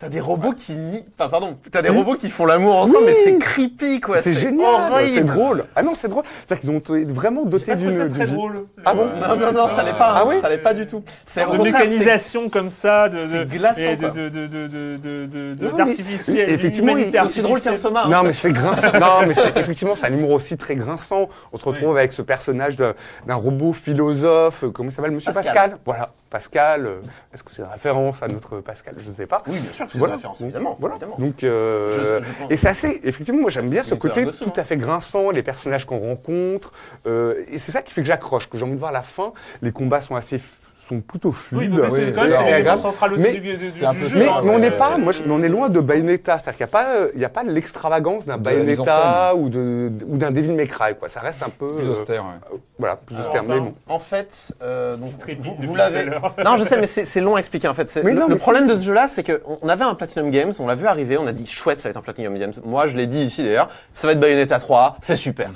[0.00, 1.04] T'as des robots qui nient.
[1.18, 1.56] Enfin, pardon.
[1.72, 3.04] T'as des robots qui font l'amour ensemble, Oui.
[3.08, 4.22] mais c'est creepy, quoi.
[4.22, 5.64] C'est génial, c'est drôle.
[5.74, 6.22] Ah non, c'est drôle.
[6.46, 7.90] C'est-à-dire qu'ils ont été vraiment dotés d'une.
[8.06, 10.12] d'une- Ah bon Non, non, non, ça l'est pas.
[10.14, 10.24] Ah hein.
[10.28, 11.02] oui Ça l'est pas du tout.
[11.26, 14.96] C'est c'est- mécanisation comme ça, de, c'est de, glaçant, et de, de, de, de, de,
[14.98, 18.08] de, de- de- Non, mais- d'artificiel, effectivement, C'est aussi drôle qu'un hein.
[18.08, 18.92] Non, mais c'est grinçant.
[19.00, 21.28] non, mais c'est effectivement, c'est un humour aussi très grinçant.
[21.52, 22.94] On se retrouve avec ce personnage d'un
[23.34, 24.62] robot philosophe.
[24.62, 25.32] euh, Comment il s'appelle Monsieur.
[25.32, 25.78] Pascal?
[25.84, 26.86] Voilà, Pascal.
[26.86, 27.00] euh,
[27.32, 28.94] Est-ce que c'est une référence à notre Pascal?
[28.98, 29.38] Je ne sais pas.
[29.46, 30.14] Oui, bien sûr que c'est Voilà.
[30.14, 30.76] une référence, évidemment.
[30.78, 30.96] Voilà.
[30.96, 31.16] évidemment.
[31.18, 33.00] Donc, euh, Je- et c'est assez.
[33.04, 36.72] Effectivement, moi j'aime bien ce côté tout à fait grinçant, les personnages qu'on rencontre,
[37.06, 39.32] euh, et c'est ça qui fait que j'accroche, que j'ai envie de voir la fin.
[39.62, 40.40] Les combats sont assez,
[40.88, 41.70] sont plutôt Oui, fluides.
[41.72, 42.78] mais c'est Oui, quand c'est même c'est l'élément agréable.
[42.80, 44.08] central aussi Mais du, du, du c'est un peu jeu.
[44.08, 46.56] ça, Mais, mais on n'est pas, moi, je- mais on est loin de Bayonetta, c'est-à-dire
[46.58, 50.16] qu'il n'y a pas, il y a pas de l'extravagance d'un Bayonetta ou de ou
[50.16, 51.08] d'un Devil May Cry, quoi.
[51.08, 52.22] Ça reste un peu, Plus euh, austère.
[52.24, 52.30] ouais.
[52.52, 53.42] euh, voilà, plus austère.
[53.44, 53.74] Mais bon.
[53.88, 55.12] En fait, euh, donc,
[55.60, 56.06] vous, l'avez.
[56.44, 57.88] Non, je sais, mais c'est c'est long à expliquer en fait.
[57.88, 59.94] C'est- Mais le non, le mais problème de ce jeu-là, c'est qu'on on avait un
[59.94, 62.38] Platinum Games, on l'a vu arriver, on a dit chouette, ça va être un Platinum
[62.38, 62.52] Games.
[62.64, 65.50] Moi, je l'ai dit ici d'ailleurs, ça va être Bayonetta 3, c'est super.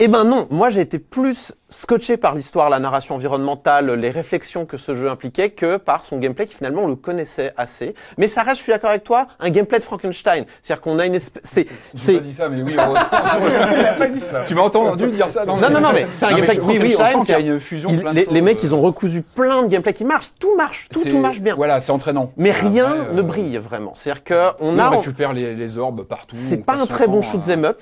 [0.00, 4.66] Eh ben non, moi j'ai été plus scotché par l'histoire, la narration environnementale, les réflexions
[4.66, 7.94] que ce jeu impliquait que par son gameplay qui finalement on le connaissait assez.
[8.18, 10.46] Mais ça reste, je suis d'accord avec toi, un gameplay de Frankenstein.
[10.62, 12.74] C'est-à-dire qu'on a une espèce, c'est, J'ai pas dit ça, mais oui.
[12.76, 16.60] on- Tu m'as entendu dire ça Non, non, non, mais c'est un Non, gameplay je-
[16.60, 17.88] de oui, oui, on Frankenstein, sent qu'il y a une fusion.
[17.90, 20.88] il- plein de les, mecs, ils ont recousu plein de gameplay qui marchent, tout marche,
[20.92, 21.54] tout, tout marche bien.
[21.54, 22.32] Voilà, c'est entraînant.
[22.36, 23.92] Mais Après, rien euh, ne brille vraiment.
[23.94, 26.34] C'est-à-dire que on nous, a, on récupère les, les orbes partout.
[26.36, 27.80] c'est pas un très bon shoot 'em up.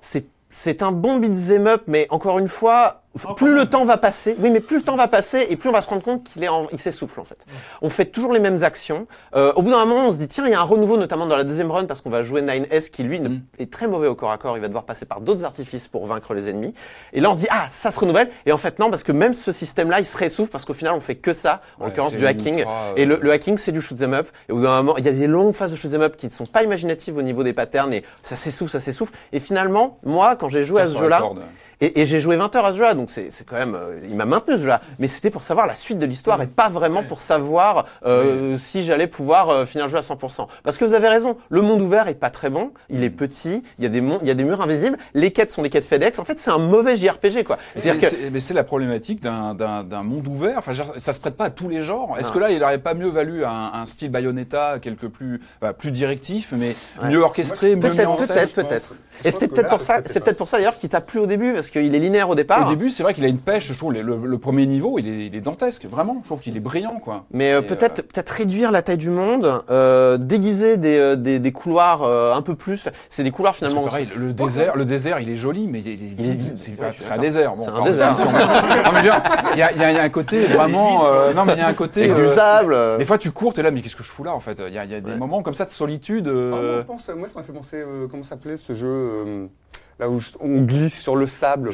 [0.00, 3.01] C'est c'est un bon beat'em up, mais encore une fois,
[3.36, 5.72] Plus le temps va passer, oui, mais plus le temps va passer et plus on
[5.72, 7.36] va se rendre compte qu'il est, en- il s'essouffle en fait.
[7.82, 9.06] On fait toujours les mêmes actions.
[9.36, 11.26] Euh, au bout d'un moment, on se dit tiens, il y a un renouveau, notamment
[11.26, 13.42] dans la deuxième run, parce qu'on va jouer 9S qui lui Mm.
[13.58, 14.56] est très mauvais au corps à corps.
[14.56, 16.72] Il va devoir passer par d'autres artifices pour vaincre les ennemis.
[17.12, 18.30] Et là, on se dit ah, ça se renouvelle.
[18.46, 20.94] Et en fait, non, parce que même ce système-là, il se réessouffle parce qu'au final,
[20.94, 22.58] on fait que ça, en Ouais, l'occurrence du hacking.
[22.60, 24.28] ultra, euh, Et le, le hacking, c'est du shoot 'em up.
[24.48, 26.16] Et au bout d'un moment, il y a des longues phases de shoot 'em up
[26.16, 29.12] qui ne sont pas imaginatives au niveau des patterns et ça s'essouffle, ça s'essouffle.
[29.34, 31.22] Et finalement, moi, quand j'ai joué à ce jeu-là.
[31.84, 33.98] Et, et j'ai joué 20 heures à ce jeu-là, donc c'est c'est quand même, euh,
[34.08, 34.80] il m'a maintenu ce jeu-là.
[34.98, 38.82] Mais c'était pour savoir la suite de l'histoire et pas vraiment pour savoir euh, si
[38.82, 40.46] j'allais pouvoir euh, finir le jeu à 100%.
[40.62, 43.62] Parce que vous avez raison, le monde ouvert est pas très bon, il est petit,
[43.78, 45.84] il y a des il y a des murs invisibles, les quêtes sont des quêtes
[45.84, 46.18] FedEx.
[46.18, 47.58] En fait, c'est un mauvais JRPG quoi.
[47.74, 50.58] Mais C'est-à-dire c'est- que c'est- mais c'est la problématique d'un- d'un d'un monde ouvert.
[50.58, 52.16] Enfin, ça se prête pas à tous les genres.
[52.18, 52.34] Est-ce Non.
[52.34, 55.90] que là, il aurait pas mieux valu un, un style Bayonetta, quelque plus, bah, plus
[55.90, 57.08] directif, mais Ouais.
[57.10, 58.94] mieux orchestré, mieux mis peut-être, en scène peut-être, peut-être.
[59.24, 61.52] Et c'était peut-être pour ça, c'est peut-être pour ça d'ailleurs qu'il t'a plu au début
[61.52, 62.66] parce qu'il est linéaire au départ.
[62.66, 63.66] Au début, c'est vrai qu'il a une pêche.
[63.72, 66.18] Je trouve le, le- le premier niveau, il est, il est dantesque, vraiment.
[66.22, 67.24] Je trouve qu'il est brillant, quoi.
[67.32, 71.16] Mais euh, Et, peut-être euh, peut-être réduire la taille du monde, euh, déguiser des, euh,
[71.16, 72.84] des, des couloirs euh, un peu plus.
[73.08, 73.84] C'est des couloirs finalement.
[73.84, 76.40] pareil, le désert, le désert, il est joli, mais il est, Il est vide.
[76.40, 76.52] vide.
[76.56, 77.56] C'est Ouais, un désert.
[77.56, 78.14] Bon, C'est un désert.
[79.52, 81.06] il y a, il y a- il y a un côté vraiment.
[81.06, 82.04] euh, non, mais il y a un côté.
[82.04, 82.74] avec euh, du sable.
[82.74, 82.96] euh.
[82.98, 84.60] Des fois, tu cours, t'es là, mais qu'est-ce que je fous là, en fait?
[84.68, 85.16] Il y a, il y a des Ouais.
[85.16, 86.26] moments comme ça de solitude.
[86.28, 88.86] Ah, moi, euh, je pense- moi, ça m'a fait penser, euh, comment s'appelait ce jeu
[88.88, 89.46] euh,
[90.00, 91.70] Là où on glisse sur le sable.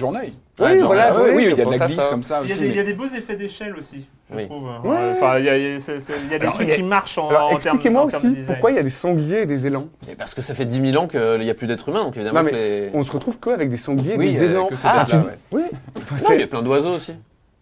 [0.61, 2.09] Oui, voilà, ouais, oui, oui, je il y a de la glisse ça.
[2.11, 2.62] comme ça Il y, a aussi.
[2.64, 4.47] des, il y a des beaux effets d'échelle aussi, je Oui.
[4.47, 4.64] trouve.
[4.85, 4.97] Ouais.
[5.12, 6.69] Enfin, il y a, il y a- c'est- c'est- il y a des Alors, trucs
[6.69, 9.43] y qui marchent en, Alors en termes expliquez-moi aussi pourquoi il y a des sangliers
[9.43, 9.87] et des élans.
[10.11, 12.16] Et Parce que ça fait 10 000 ans qu'il n'y a plus d'êtres humains, donc
[12.16, 12.91] évidemment Non, que les.
[12.93, 14.66] On se retrouve que avec des sangliers et Oui, des euh, élans.
[14.66, 15.23] que Ah, ouais.
[15.53, 15.62] Oui.
[16.35, 17.12] Il y a plein d'oiseaux aussi.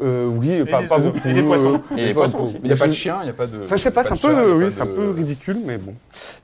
[0.03, 1.19] Euh, oui, pas, pas beaucoup.
[1.27, 1.83] Et des poissons.
[1.93, 2.49] euh, Et des pas poissons beaucoup.
[2.51, 2.59] aussi.
[2.63, 3.65] Il n'y a pas de Je- chien, il n'y a pas de.
[3.65, 5.59] Enfin, je sais pas, c'est un de peu, a oui, c'est un de- peu ridicule,
[5.65, 5.95] mais bon.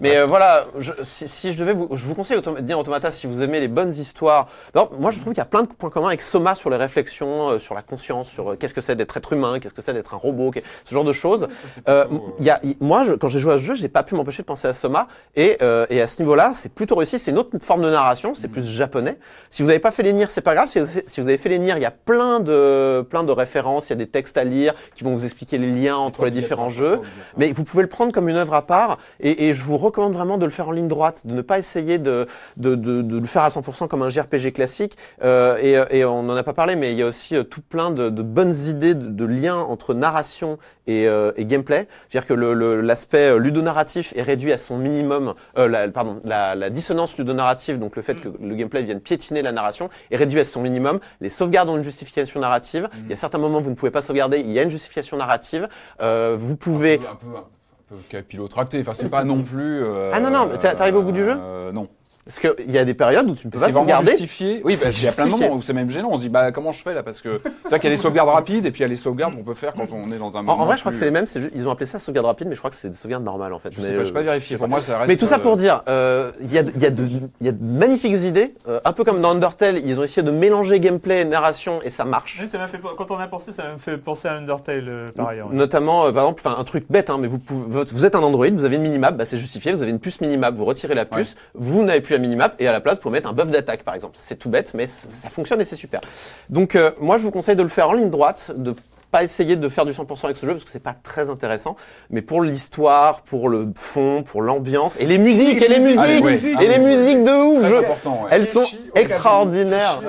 [0.01, 3.11] Mais euh, voilà, je- si, si je devais vous, je vous conseille Autom- Nier Automata
[3.11, 4.49] si vous aimez les bonnes histoires.
[4.75, 6.77] Alors, moi, je trouve qu'il y a plein de points communs avec Soma sur les
[6.79, 9.83] réflexions, euh, sur la conscience, sur euh, qu'est-ce que c'est d'être être humain, qu'est-ce que
[9.83, 10.51] c'est d'être un robot,
[10.85, 11.47] ce genre de choses.
[11.91, 12.07] Euh,
[12.41, 14.15] il y a, il- moi, je- quand j'ai joué à ce jeu, j'ai pas pu
[14.15, 15.09] m'empêcher de penser à Soma.
[15.37, 17.19] Et, euh, et à ce niveau-là, c'est plutôt réussi.
[17.19, 19.19] C'est une autre forme de narration, c'est plus japonais.
[19.51, 20.69] Si vous n'avez pas fait les Nier, c'est pas grave.
[20.69, 23.31] Si vous, si vous avez fait les Nier, il y a plein de, plein de
[23.43, 26.25] références, il y a des textes à lire qui vont vous expliquer les liens entre
[26.25, 27.01] les différents jeux.
[27.37, 30.13] Mais vous pouvez le prendre comme une œuvre à part et, et je vous recommande
[30.15, 32.27] vraiment de le faire en ligne droite, de ne pas essayer de,
[32.57, 34.97] de, de, de le faire à 100% comme un JRPG classique.
[35.23, 35.59] Euh,
[35.91, 37.91] et, et on n'en a pas parlé, mais il y a aussi euh, tout plein
[37.91, 41.87] de, de bonnes idées de, de liens entre narration et, euh, et gameplay.
[42.09, 46.19] C'est-à-dire que le- le- l'aspect euh, ludonarratif est réduit à son minimum, euh, la, pardon,
[46.25, 50.17] la, la dissonance ludonarrative, donc le fait que le gameplay vienne piétiner la narration, est
[50.17, 50.99] réduit à son minimum.
[51.21, 52.89] Les sauvegardes ont une justification narrative.
[53.05, 55.17] Il y a certains moments vous ne pouvez pas sauvegarder, il y a une justification
[55.17, 55.67] narrative.
[56.03, 56.95] Euh, vous pouvez...
[56.97, 57.43] Un peu, un peu, un
[57.89, 58.81] peu capillotracté.
[58.81, 59.83] Enfin, c'est pas non plus.
[59.83, 61.35] euh, Ah non, non, t'arrives au bout du jeu?
[61.37, 61.89] euh, Non.
[62.25, 64.11] Parce qu'il y a des périodes où tu ne peux C'est pas vraiment sauvegarder.
[64.13, 64.61] justifié.
[64.65, 66.09] Oui, parce qu'il y a plein de moments où c'est même gênant.
[66.13, 67.03] On se dit, bah, comment je fais là?
[67.03, 68.89] Parce que c'est vrai qu'il y a les sauvegardes rapides et puis il y a
[68.89, 70.63] les sauvegardes qu'on peut faire quand on est dans un En, moment.
[70.63, 71.27] en vrai, je crois que c'est les mêmes.
[71.27, 73.53] juste- Ils ont appelé ça sauvegarde rapide, mais je crois que c'est des sauvegardes normales
[73.53, 73.73] en fait.
[73.73, 74.57] Je Mais, sais pas, je euh, pas vérifié.
[74.57, 75.09] Pour moi, ça reste.
[75.09, 77.03] Mais tout ça pour euh, dire, euh, il y, a, de- il y, a de-
[77.41, 80.23] il y a de magnifiques idées, euh, un peu comme dans Undertale, ils ont essayé
[80.25, 82.39] de mélanger gameplay et narration et ça marche.
[82.41, 85.09] Oui, ça m'a fait, quand on a pensé, ça m'a fait penser à Undertale euh,
[85.17, 85.49] par ailleurs.
[85.53, 88.23] Notamment, euh, par exemple, enfin un truc bête, hein, mais vous, pouvez, vous êtes un
[88.23, 90.95] Android, vous avez une minimap, bah, c'est justifié, vous avez une puce minimap, vous retirez
[90.95, 93.83] la puce, vous n'avez plus minimap, et à la place, pouvez mettre un buff d'attaque,
[93.83, 94.15] par exemple.
[94.19, 96.01] C'est tout bête, mais ça fonctionne et c'est super.
[96.49, 98.75] Donc, euh, moi, je vous conseille de le faire en ligne droite, de
[99.13, 101.77] pas essayer de faire du 100% avec ce jeu parce que c'est pas très intéressant,
[102.11, 106.11] mais pour l'histoire, pour le fond, pour l'ambiance et les musiques et les musiques Ah,
[106.11, 106.97] et Ah, les oui.
[106.97, 107.67] musiques de ouf.
[107.67, 107.87] Je- ouais.
[108.31, 110.01] Elles sont extraordinaires.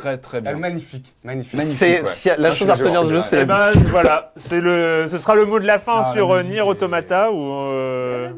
[0.00, 0.56] Très, très bien.
[0.56, 1.58] magnifique, magnifique.
[1.64, 2.36] C'est ouais.
[2.36, 3.84] la Moi, chose à retenir du jeu, c'est la ben, musique.
[3.86, 6.52] voilà, c'est le, ce sera le mot de la fin Ah, sur la euh, musique,
[6.52, 8.28] Nier Automata ou euh,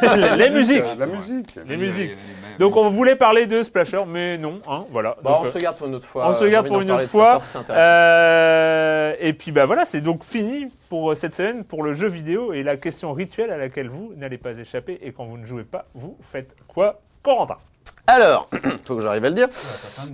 [0.00, 0.84] La les musiques.
[0.98, 1.58] La musique.
[1.68, 2.12] Les musiques.
[2.60, 5.16] Donc on voulait parler de Splasher, mais non, hein, voilà.
[5.24, 6.28] Donc, on se garde pour une autre fois.
[6.28, 7.74] on se garde pour une autre Splasher, fois.
[7.74, 12.08] Euh, et puis bah voilà, c'est donc fini pour euh, cette semaine pour le jeu
[12.08, 15.46] vidéo et la question rituelle à laquelle vous n'allez pas échapper et quand vous ne
[15.46, 17.56] jouez pas, vous faites quoi, Corentin?
[18.12, 18.48] Alors,
[18.84, 19.46] faut que j'arrive à le dire.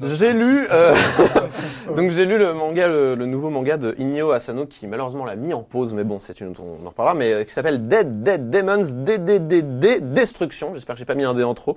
[0.03, 0.95] J'ai lu, euh,
[1.97, 5.35] donc j'ai lu le manga, le, le nouveau manga de Inyo Asano qui malheureusement l'a
[5.35, 8.23] mis en pause, mais bon, c'est une, on en reparlera, mais euh, qui s'appelle Dead
[8.23, 10.73] Dead Demons DDDD Destruction.
[10.75, 11.75] J'espère que j'ai pas mis un D en trop.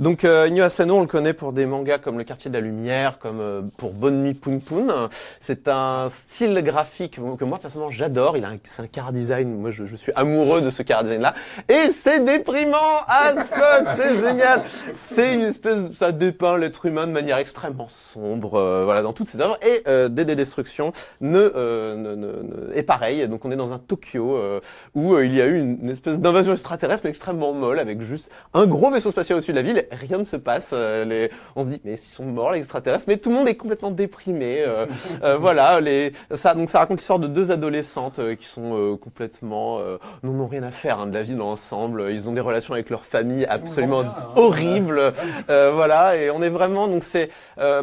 [0.00, 2.60] Donc euh, Inyo Asano, on le connaît pour des mangas comme Le Quartier de la
[2.60, 4.92] Lumière, comme euh, pour Bonne Nuit Poun Poun.
[5.38, 8.36] C'est un style graphique que moi personnellement j'adore.
[8.36, 9.60] Il a c'est un car design.
[9.60, 11.34] Moi, je, je suis amoureux de ce car design là,
[11.68, 13.86] et c'est déprimant as fuck.
[13.96, 14.64] C'est génial.
[14.94, 19.40] C'est espèce, ça dépeint l'être humain de manière extrêmement sombre, euh, voilà, dans toutes ses
[19.40, 19.56] œuvres.
[19.66, 23.28] Et euh, DD Destruction ne, euh, ne, ne- ne- est pareil.
[23.28, 24.60] Donc on est dans un Tokyo euh,
[24.94, 28.00] où euh, il y a eu une, une espèce d'invasion extraterrestre, mais extrêmement molle, avec
[28.02, 29.86] juste un gros vaisseau spatial au-dessus de la ville.
[29.92, 30.70] Rien ne se passe.
[30.74, 33.04] euh, les, on se dit, mais ils sont morts les extraterrestres.
[33.08, 34.64] Mais tout le monde est complètement déprimé.
[35.38, 39.98] voilà, les, ça, donc ça raconte l'histoire de deux adolescentes qui sont euh, complètement, euh,
[40.22, 42.06] n'en ont rien à faire hein, de la vie ensemble.
[42.10, 44.04] Ils ont des relations avec leur famille absolument
[44.36, 45.12] horribles.
[45.50, 47.28] Euh, voilà, et on est vraiment donc c'est
[47.58, 47.82] euh,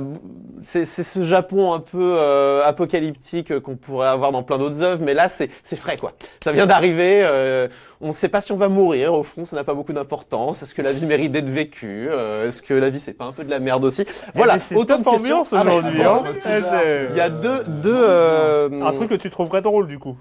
[0.61, 5.01] c'est c'est ce Japon un peu euh, apocalyptique qu'on pourrait avoir dans plein d'autres œuvres,
[5.03, 6.13] mais là c'est c'est frais quoi.
[6.43, 7.21] Ça vient d'arriver.
[7.23, 7.67] euh,
[8.01, 9.13] on ne sait pas si on va mourir.
[9.13, 10.61] Au fond, ça n'a pas beaucoup d'importance.
[10.63, 13.33] Est-ce que la vie mérite d'être vécue Euh, Est-ce que la vie c'est pas un
[13.33, 14.05] peu de la merde aussi?
[14.35, 15.43] Voilà, Eh, c'est autant de questions.
[15.51, 16.01] Ah, aujourd'hui.
[16.03, 16.23] hein.
[16.45, 20.17] Eh, Il y a deux deux euh, un truc que tu trouverais drôle du coup.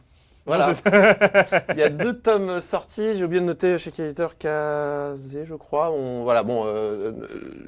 [0.49, 0.70] Voilà.
[1.74, 3.14] Il y a deux tomes sortis.
[3.16, 5.90] J'ai oublié de noter chez quel éditeur Kazé, je crois.
[5.92, 7.12] On, voilà, bon, euh, euh,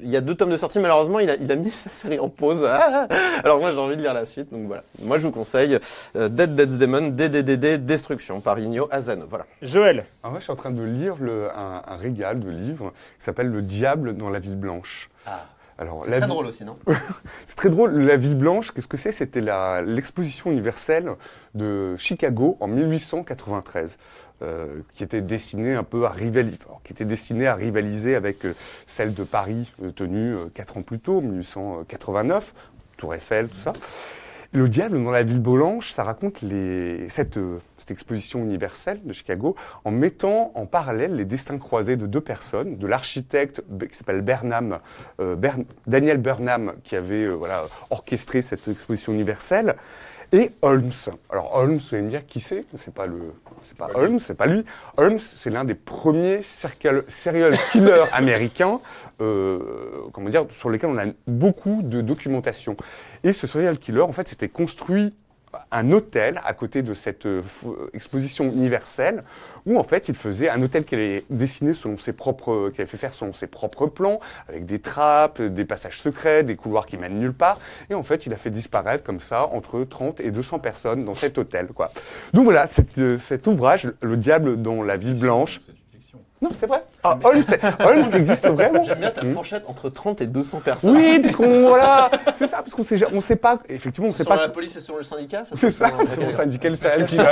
[0.03, 0.79] il y a deux tomes de sortie.
[0.79, 2.65] Malheureusement, il a, il a mis sa série en pause.
[2.67, 3.07] Ah
[3.43, 4.51] Alors moi, j'ai envie de lire la suite.
[4.51, 4.83] Donc voilà.
[5.01, 5.77] Moi, je vous conseille
[6.17, 9.25] euh, Dead Dead's Demon, DDDD Destruction par Igno Asano.
[9.29, 9.45] Voilà.
[9.61, 12.91] Joël, Alors moi, je suis en train de lire le- un, un régal de livres
[13.17, 15.09] qui s'appelle Le Diable dans la ville blanche.
[15.77, 16.77] Alors, la vi- aussi, non
[17.45, 17.97] C'est très drôle.
[18.01, 19.11] La ville blanche, qu'est-ce que c'est?
[19.11, 21.11] C'était la- l'exposition universelle
[21.55, 23.97] de Chicago en 1893.
[24.43, 28.55] euh, qui était destinée un peu à rivaliser, qui était destinée à rivaliser avec euh,
[28.87, 32.51] celle de Paris euh, tenue quatre ans plus tôt, 1889,
[32.97, 33.71] Tour Eiffel, tout ça.
[34.53, 39.13] Le diable dans la ville blanche, ça raconte les, cette, euh, cette exposition universelle de
[39.13, 44.19] Chicago en mettant en parallèle les destins croisés de deux personnes, de l'architecte qui s'appelle
[44.19, 44.79] Bernam,
[45.21, 49.77] euh, Bern- Daniel Burnham, qui avait euh, voilà, orchestré cette exposition universelle,
[50.33, 50.91] et Holmes.
[51.29, 52.65] Alors Holmes, vous allez me dire qui c'est?
[52.75, 53.33] C'est pas le,
[53.63, 54.63] c'est pas Holmes, c'est pas lui.
[54.97, 58.79] Holmes, c'est l'un des premiers serial, serial killers américains,
[59.21, 59.59] euh,
[60.13, 62.77] comment dire, sur lesquels on a beaucoup de documentation.
[63.23, 65.13] Et ce serial killer, en fait, s'était construit
[65.69, 69.25] un hôtel à côté de cette euh, f- exposition universelle
[69.65, 72.89] où en fait il faisait un hôtel qu'il avait dessiné selon ses propres qu'il avait
[72.89, 76.95] fait faire selon ses propres plans avec des trappes, des passages secrets, des couloirs qui
[76.95, 77.59] mènent nulle part
[77.89, 81.15] et en fait il a fait disparaître comme ça entre 30 et 200 personnes dans
[81.15, 81.89] cet hôtel quoi.
[82.31, 85.59] Donc voilà, cet, euh, cet ouvrage Le diable dans la ville blanche.
[86.41, 86.83] Non, c'est vrai.
[87.03, 87.43] Ah, Holmes,
[87.79, 88.81] Holmes existe vraiment.
[88.83, 90.95] J'aime bien ta fourchette entre 30 et 200 personnes.
[90.95, 94.37] Oui, puisqu'on voilà, c'est ça, parce qu'on sait, on sait pas, effectivement, on sait pas.
[94.37, 96.31] la police et selon le syndicat C'est ça, mon Ok.
[96.31, 97.23] syndicat le serial killer.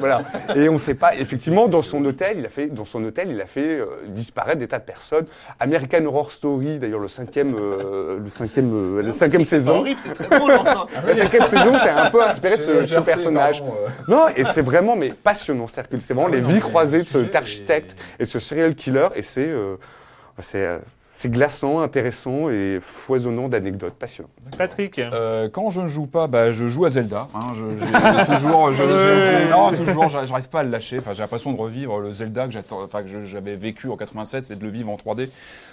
[0.00, 0.22] voilà.
[0.56, 3.40] Et on sait pas, effectivement, dans son hôtel, il a fait, dans son hôtel, il
[3.40, 5.26] a fait euh, disparaître des tas de personnes.
[5.60, 9.76] American Horror Story, d'ailleurs, le cinquième, euh, le cinquième, euh, le cinquième C'est saison.
[9.78, 10.86] horrible, c'est très drôle enfin.
[11.06, 13.62] La cinquième saison, c'est un peu inspiré de ce, personnage.
[13.62, 13.88] euh.
[14.08, 15.68] Non, et c'est vraiment mais passionnant.
[15.68, 18.38] C'est-à-dire que c'est vraiment Ah les vies croisées le de ce sujet architecte et ce
[18.38, 19.76] serial killer, et c'est, euh,
[20.40, 20.78] c'est, euh,
[21.20, 24.30] c'est glaçant, intéressant et foisonnant d'anecdotes passionnantes.
[24.56, 27.26] Patrick Euh, quand je ne joue pas, bah, je joue à Zelda.
[27.34, 27.40] hein.
[27.56, 27.92] Je- j'ai
[28.36, 30.98] toujours, je, non, toujours, j'arrive pas à le lâcher.
[31.00, 32.52] Enfin, j'ai l'impression de revivre le Zelda que
[33.06, 35.28] je- j'avais vécu en 87 et de le vivre en 3D.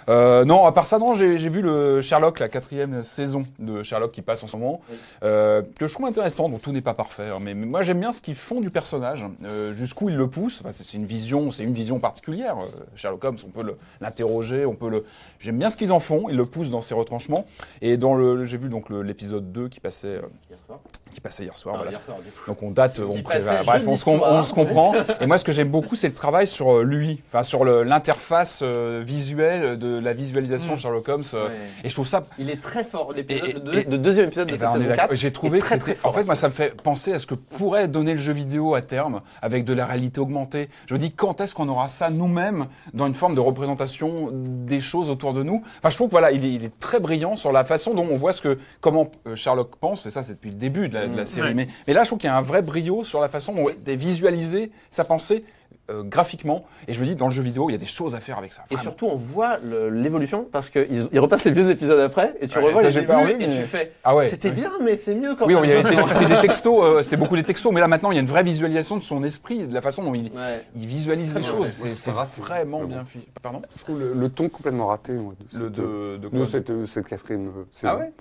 [0.08, 4.10] Euh, non, à part ça, non, j'ai vu le Sherlock, la quatrième saison de Sherlock
[4.10, 4.80] qui passe en ce moment,
[5.22, 6.48] euh, que je trouve intéressant.
[6.48, 8.70] Donc tout n'est pas parfait, hein, mais, mais moi j'aime bien ce qu'ils font du
[8.70, 10.60] personnage, euh, jusqu'où ils le poussent.
[10.64, 12.56] Enfin, c'est une vision, c'est une vision particulière.
[12.58, 12.66] euh,
[12.96, 15.04] Sherlock Holmes, on peut l'interroger, on peut le.
[15.38, 16.28] J'aime bien ce qu'ils en font.
[16.28, 17.46] Ils le poussent dans ses retranchements.
[17.82, 20.78] Et dans le, j'ai vu donc l'épisode 2 qui passait, euh, Hier soir.
[21.10, 21.74] qui passait hier soir.
[21.76, 21.92] Ah, voilà.
[21.92, 22.46] hier soir, du coup.
[22.48, 24.94] Donc on date, on bref, on se, on comprend.
[25.20, 28.60] Et moi, ce que j'aime beaucoup, c'est le travail sur euh, lui, enfin sur l'interface
[28.62, 31.22] euh, visuelle de la visualisation de Sherlock Holmes.
[31.34, 31.52] euh, Ouais.
[31.84, 32.24] Et je trouve ça.
[32.38, 33.12] Il est très fort.
[33.12, 35.08] L'épisode, et- le deuxième épisode de Eh cette ben, on est saison d'accord.
[35.10, 35.94] 4 J'ai trouvé que très, c'était.
[35.94, 36.10] fort.
[36.10, 38.74] En fait, moi, ça me fait penser à ce que pourrait donner le jeu vidéo
[38.74, 40.68] à terme avec de la réalité augmentée.
[40.86, 44.80] Je me dis, quand est-ce qu'on aura ça nous-mêmes dans une forme de représentation des
[44.80, 47.36] choses autour de nous Enfin, je trouve que voilà, il est, il est très brillant
[47.36, 50.06] sur la façon dont on voit ce que comment euh, Sherlock pense.
[50.06, 51.48] Et ça, c'est depuis le début de la, de la série.
[51.48, 51.54] Ouais.
[51.54, 53.68] Mais, mais là, je trouve qu'il y a un vrai brio sur la façon dont
[53.68, 55.44] est visualisé sa pensée.
[55.90, 58.14] Euh, graphiquement et je me dis dans le jeu vidéo il y a des choses
[58.14, 59.58] à faire avec ça Et surtout, on voit
[59.90, 63.00] l'évolution parce qu'ils ils repassent les vieux épisodes après et tu Ouais, revois les j'ai
[63.00, 63.92] débuts pas envie, et mais- tu fais.
[64.02, 64.26] Ah ouais.
[64.28, 65.64] C'était bien, mais c'est mieux quand oui, même.
[65.64, 68.20] été- c'était des textos, euh, c'était beaucoup des textos, mais là maintenant il y a
[68.20, 70.64] une vraie visualisation de son esprit, de la façon dont il, Ouais.
[70.74, 71.68] il visualise les choses.
[71.70, 73.20] C'est vraiment bien bon.
[73.42, 73.62] Pardon?
[73.76, 75.12] Je trouve le, le ton complètement raté.
[75.12, 76.46] moi, de Le cette, de, de de quoi?
[76.50, 77.64] cette, euh, cette quatrième euh.
[77.84, 78.12] Ah ouais?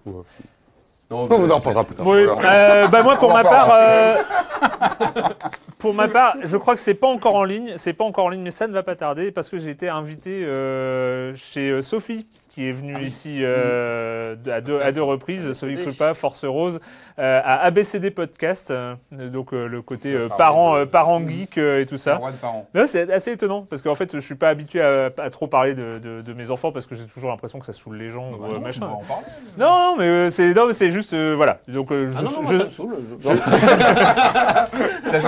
[1.12, 2.08] Non, on mais- en reparlera plus tard.
[2.08, 3.80] Oui, euh, bah moi pour On ma part, parlera.
[3.82, 4.16] euh,
[5.78, 8.30] pour ma part, je crois que c'est pas encore en ligne, c'est pas encore en
[8.30, 11.82] ligne, mais ça ne va pas tarder parce que j'ai été invité euh, chez euh,
[11.82, 16.78] Sophie qui est venue ici euh, à, deux, à deux reprises, Sophie Krupa, Force Rose,
[16.78, 16.80] euh,
[17.18, 21.86] à ABCD Podcast, euh, donc euh, le côté euh, parents euh, parents geek euh, et
[21.86, 22.20] tout ça.
[22.88, 26.00] C'est assez étonnant parce qu'en fait, je suis pas habitué à, à trop parler de,
[26.04, 28.38] de- de mes enfants parce que j'ai toujours l'imprestion que ça saoule les gens Bah
[28.42, 28.82] ou euh, non, machin.
[28.86, 29.26] en parler.
[29.58, 31.60] Non, non, mais euh, c'est non, mais c'est juste euh, voilà.
[31.68, 32.96] Donc euh, je, Ah non, non, moi, je- ça me saoule.
[33.22, 33.28] je-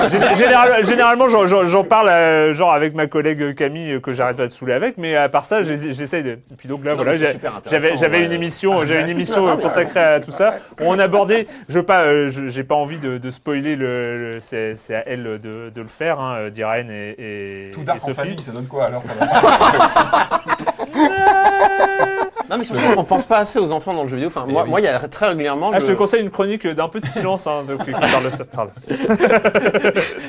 [0.09, 4.47] Gé- général- généralement, j'en- parle euh, genre avec ma collègue Camille euh, que j'arrête pas
[4.47, 6.31] de saouler avec, mais à part ça, j'ai- j'essaye de.
[6.31, 7.15] Et puis donc là, Non, voilà,
[7.95, 10.55] j'avais une émission, j'avais une émission euh, consacrée à tout ça.
[10.81, 14.39] où On abordait, je pas, euh, je- j'ai pas envie de, de spoiler le, le-
[14.39, 17.15] c'est c'est à elle de, de le faire, hein, d'Irène et,
[17.67, 18.13] et, Tout et dark en Sophie.
[18.15, 19.03] famille, ça donne quoi alors
[22.49, 24.29] Non, mais surtout, on pense pas assez aux enfants dans le jeu vidéo.
[24.29, 24.69] Enfin, moi, oui.
[24.69, 27.01] moi, il y a très régulièrement Ah, le, je te conseille une chronique d'un peu
[27.01, 28.45] de silence, hein, donc, qui parle de ça.
[28.45, 28.71] Pardon.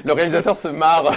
[0.04, 1.04] le réalisateur se marre.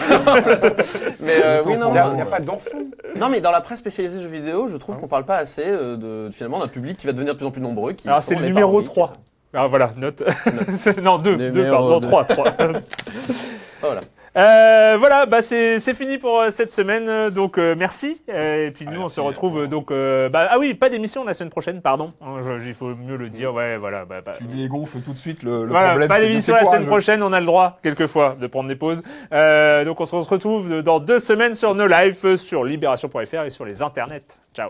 [1.19, 2.77] mais euh, oui, non, Il n'y a, pas d'enfants.
[3.15, 5.95] non, mais dans la presse spécialisée jeux vidéo, je trouve qu'on parle pas assez euh,
[5.97, 7.93] de finalement d'un public qui va devenir de plus en plus nombreux.
[7.93, 8.89] Qui Alors sont c'est le numéro parents geeks.
[8.93, 9.13] 3.
[9.53, 10.23] Alors voilà, note.
[11.01, 12.07] non, 2, 2, Numéro pardon, deux.
[12.07, 12.45] 3, 3.
[13.81, 14.01] Voilà.
[14.37, 18.21] Euh, voilà, bah c'est fini pour euh, cette semaine, euh, donc euh, merci.
[18.29, 19.89] Euh, et puis nous, on merci, se retrouve donc.
[19.89, 22.13] bah, ah oui, pas d'émission la semaine prochaine, pardon.
[22.21, 24.05] Hein, Il faut mieux le dire, ouais, voilà.
[24.05, 26.07] Bah, bah, Tu dégonfles tout de suite le, le voilà, problème.
[26.07, 29.01] pas d'émission la semaine prochaine, on a le droit, quelquefois, de prendre des pauses.
[29.31, 33.81] Donc on se retrouve dans deux semaines sur nos lives, sur libération.fr et sur les
[33.81, 34.39] internets.
[34.53, 34.69] Ciao.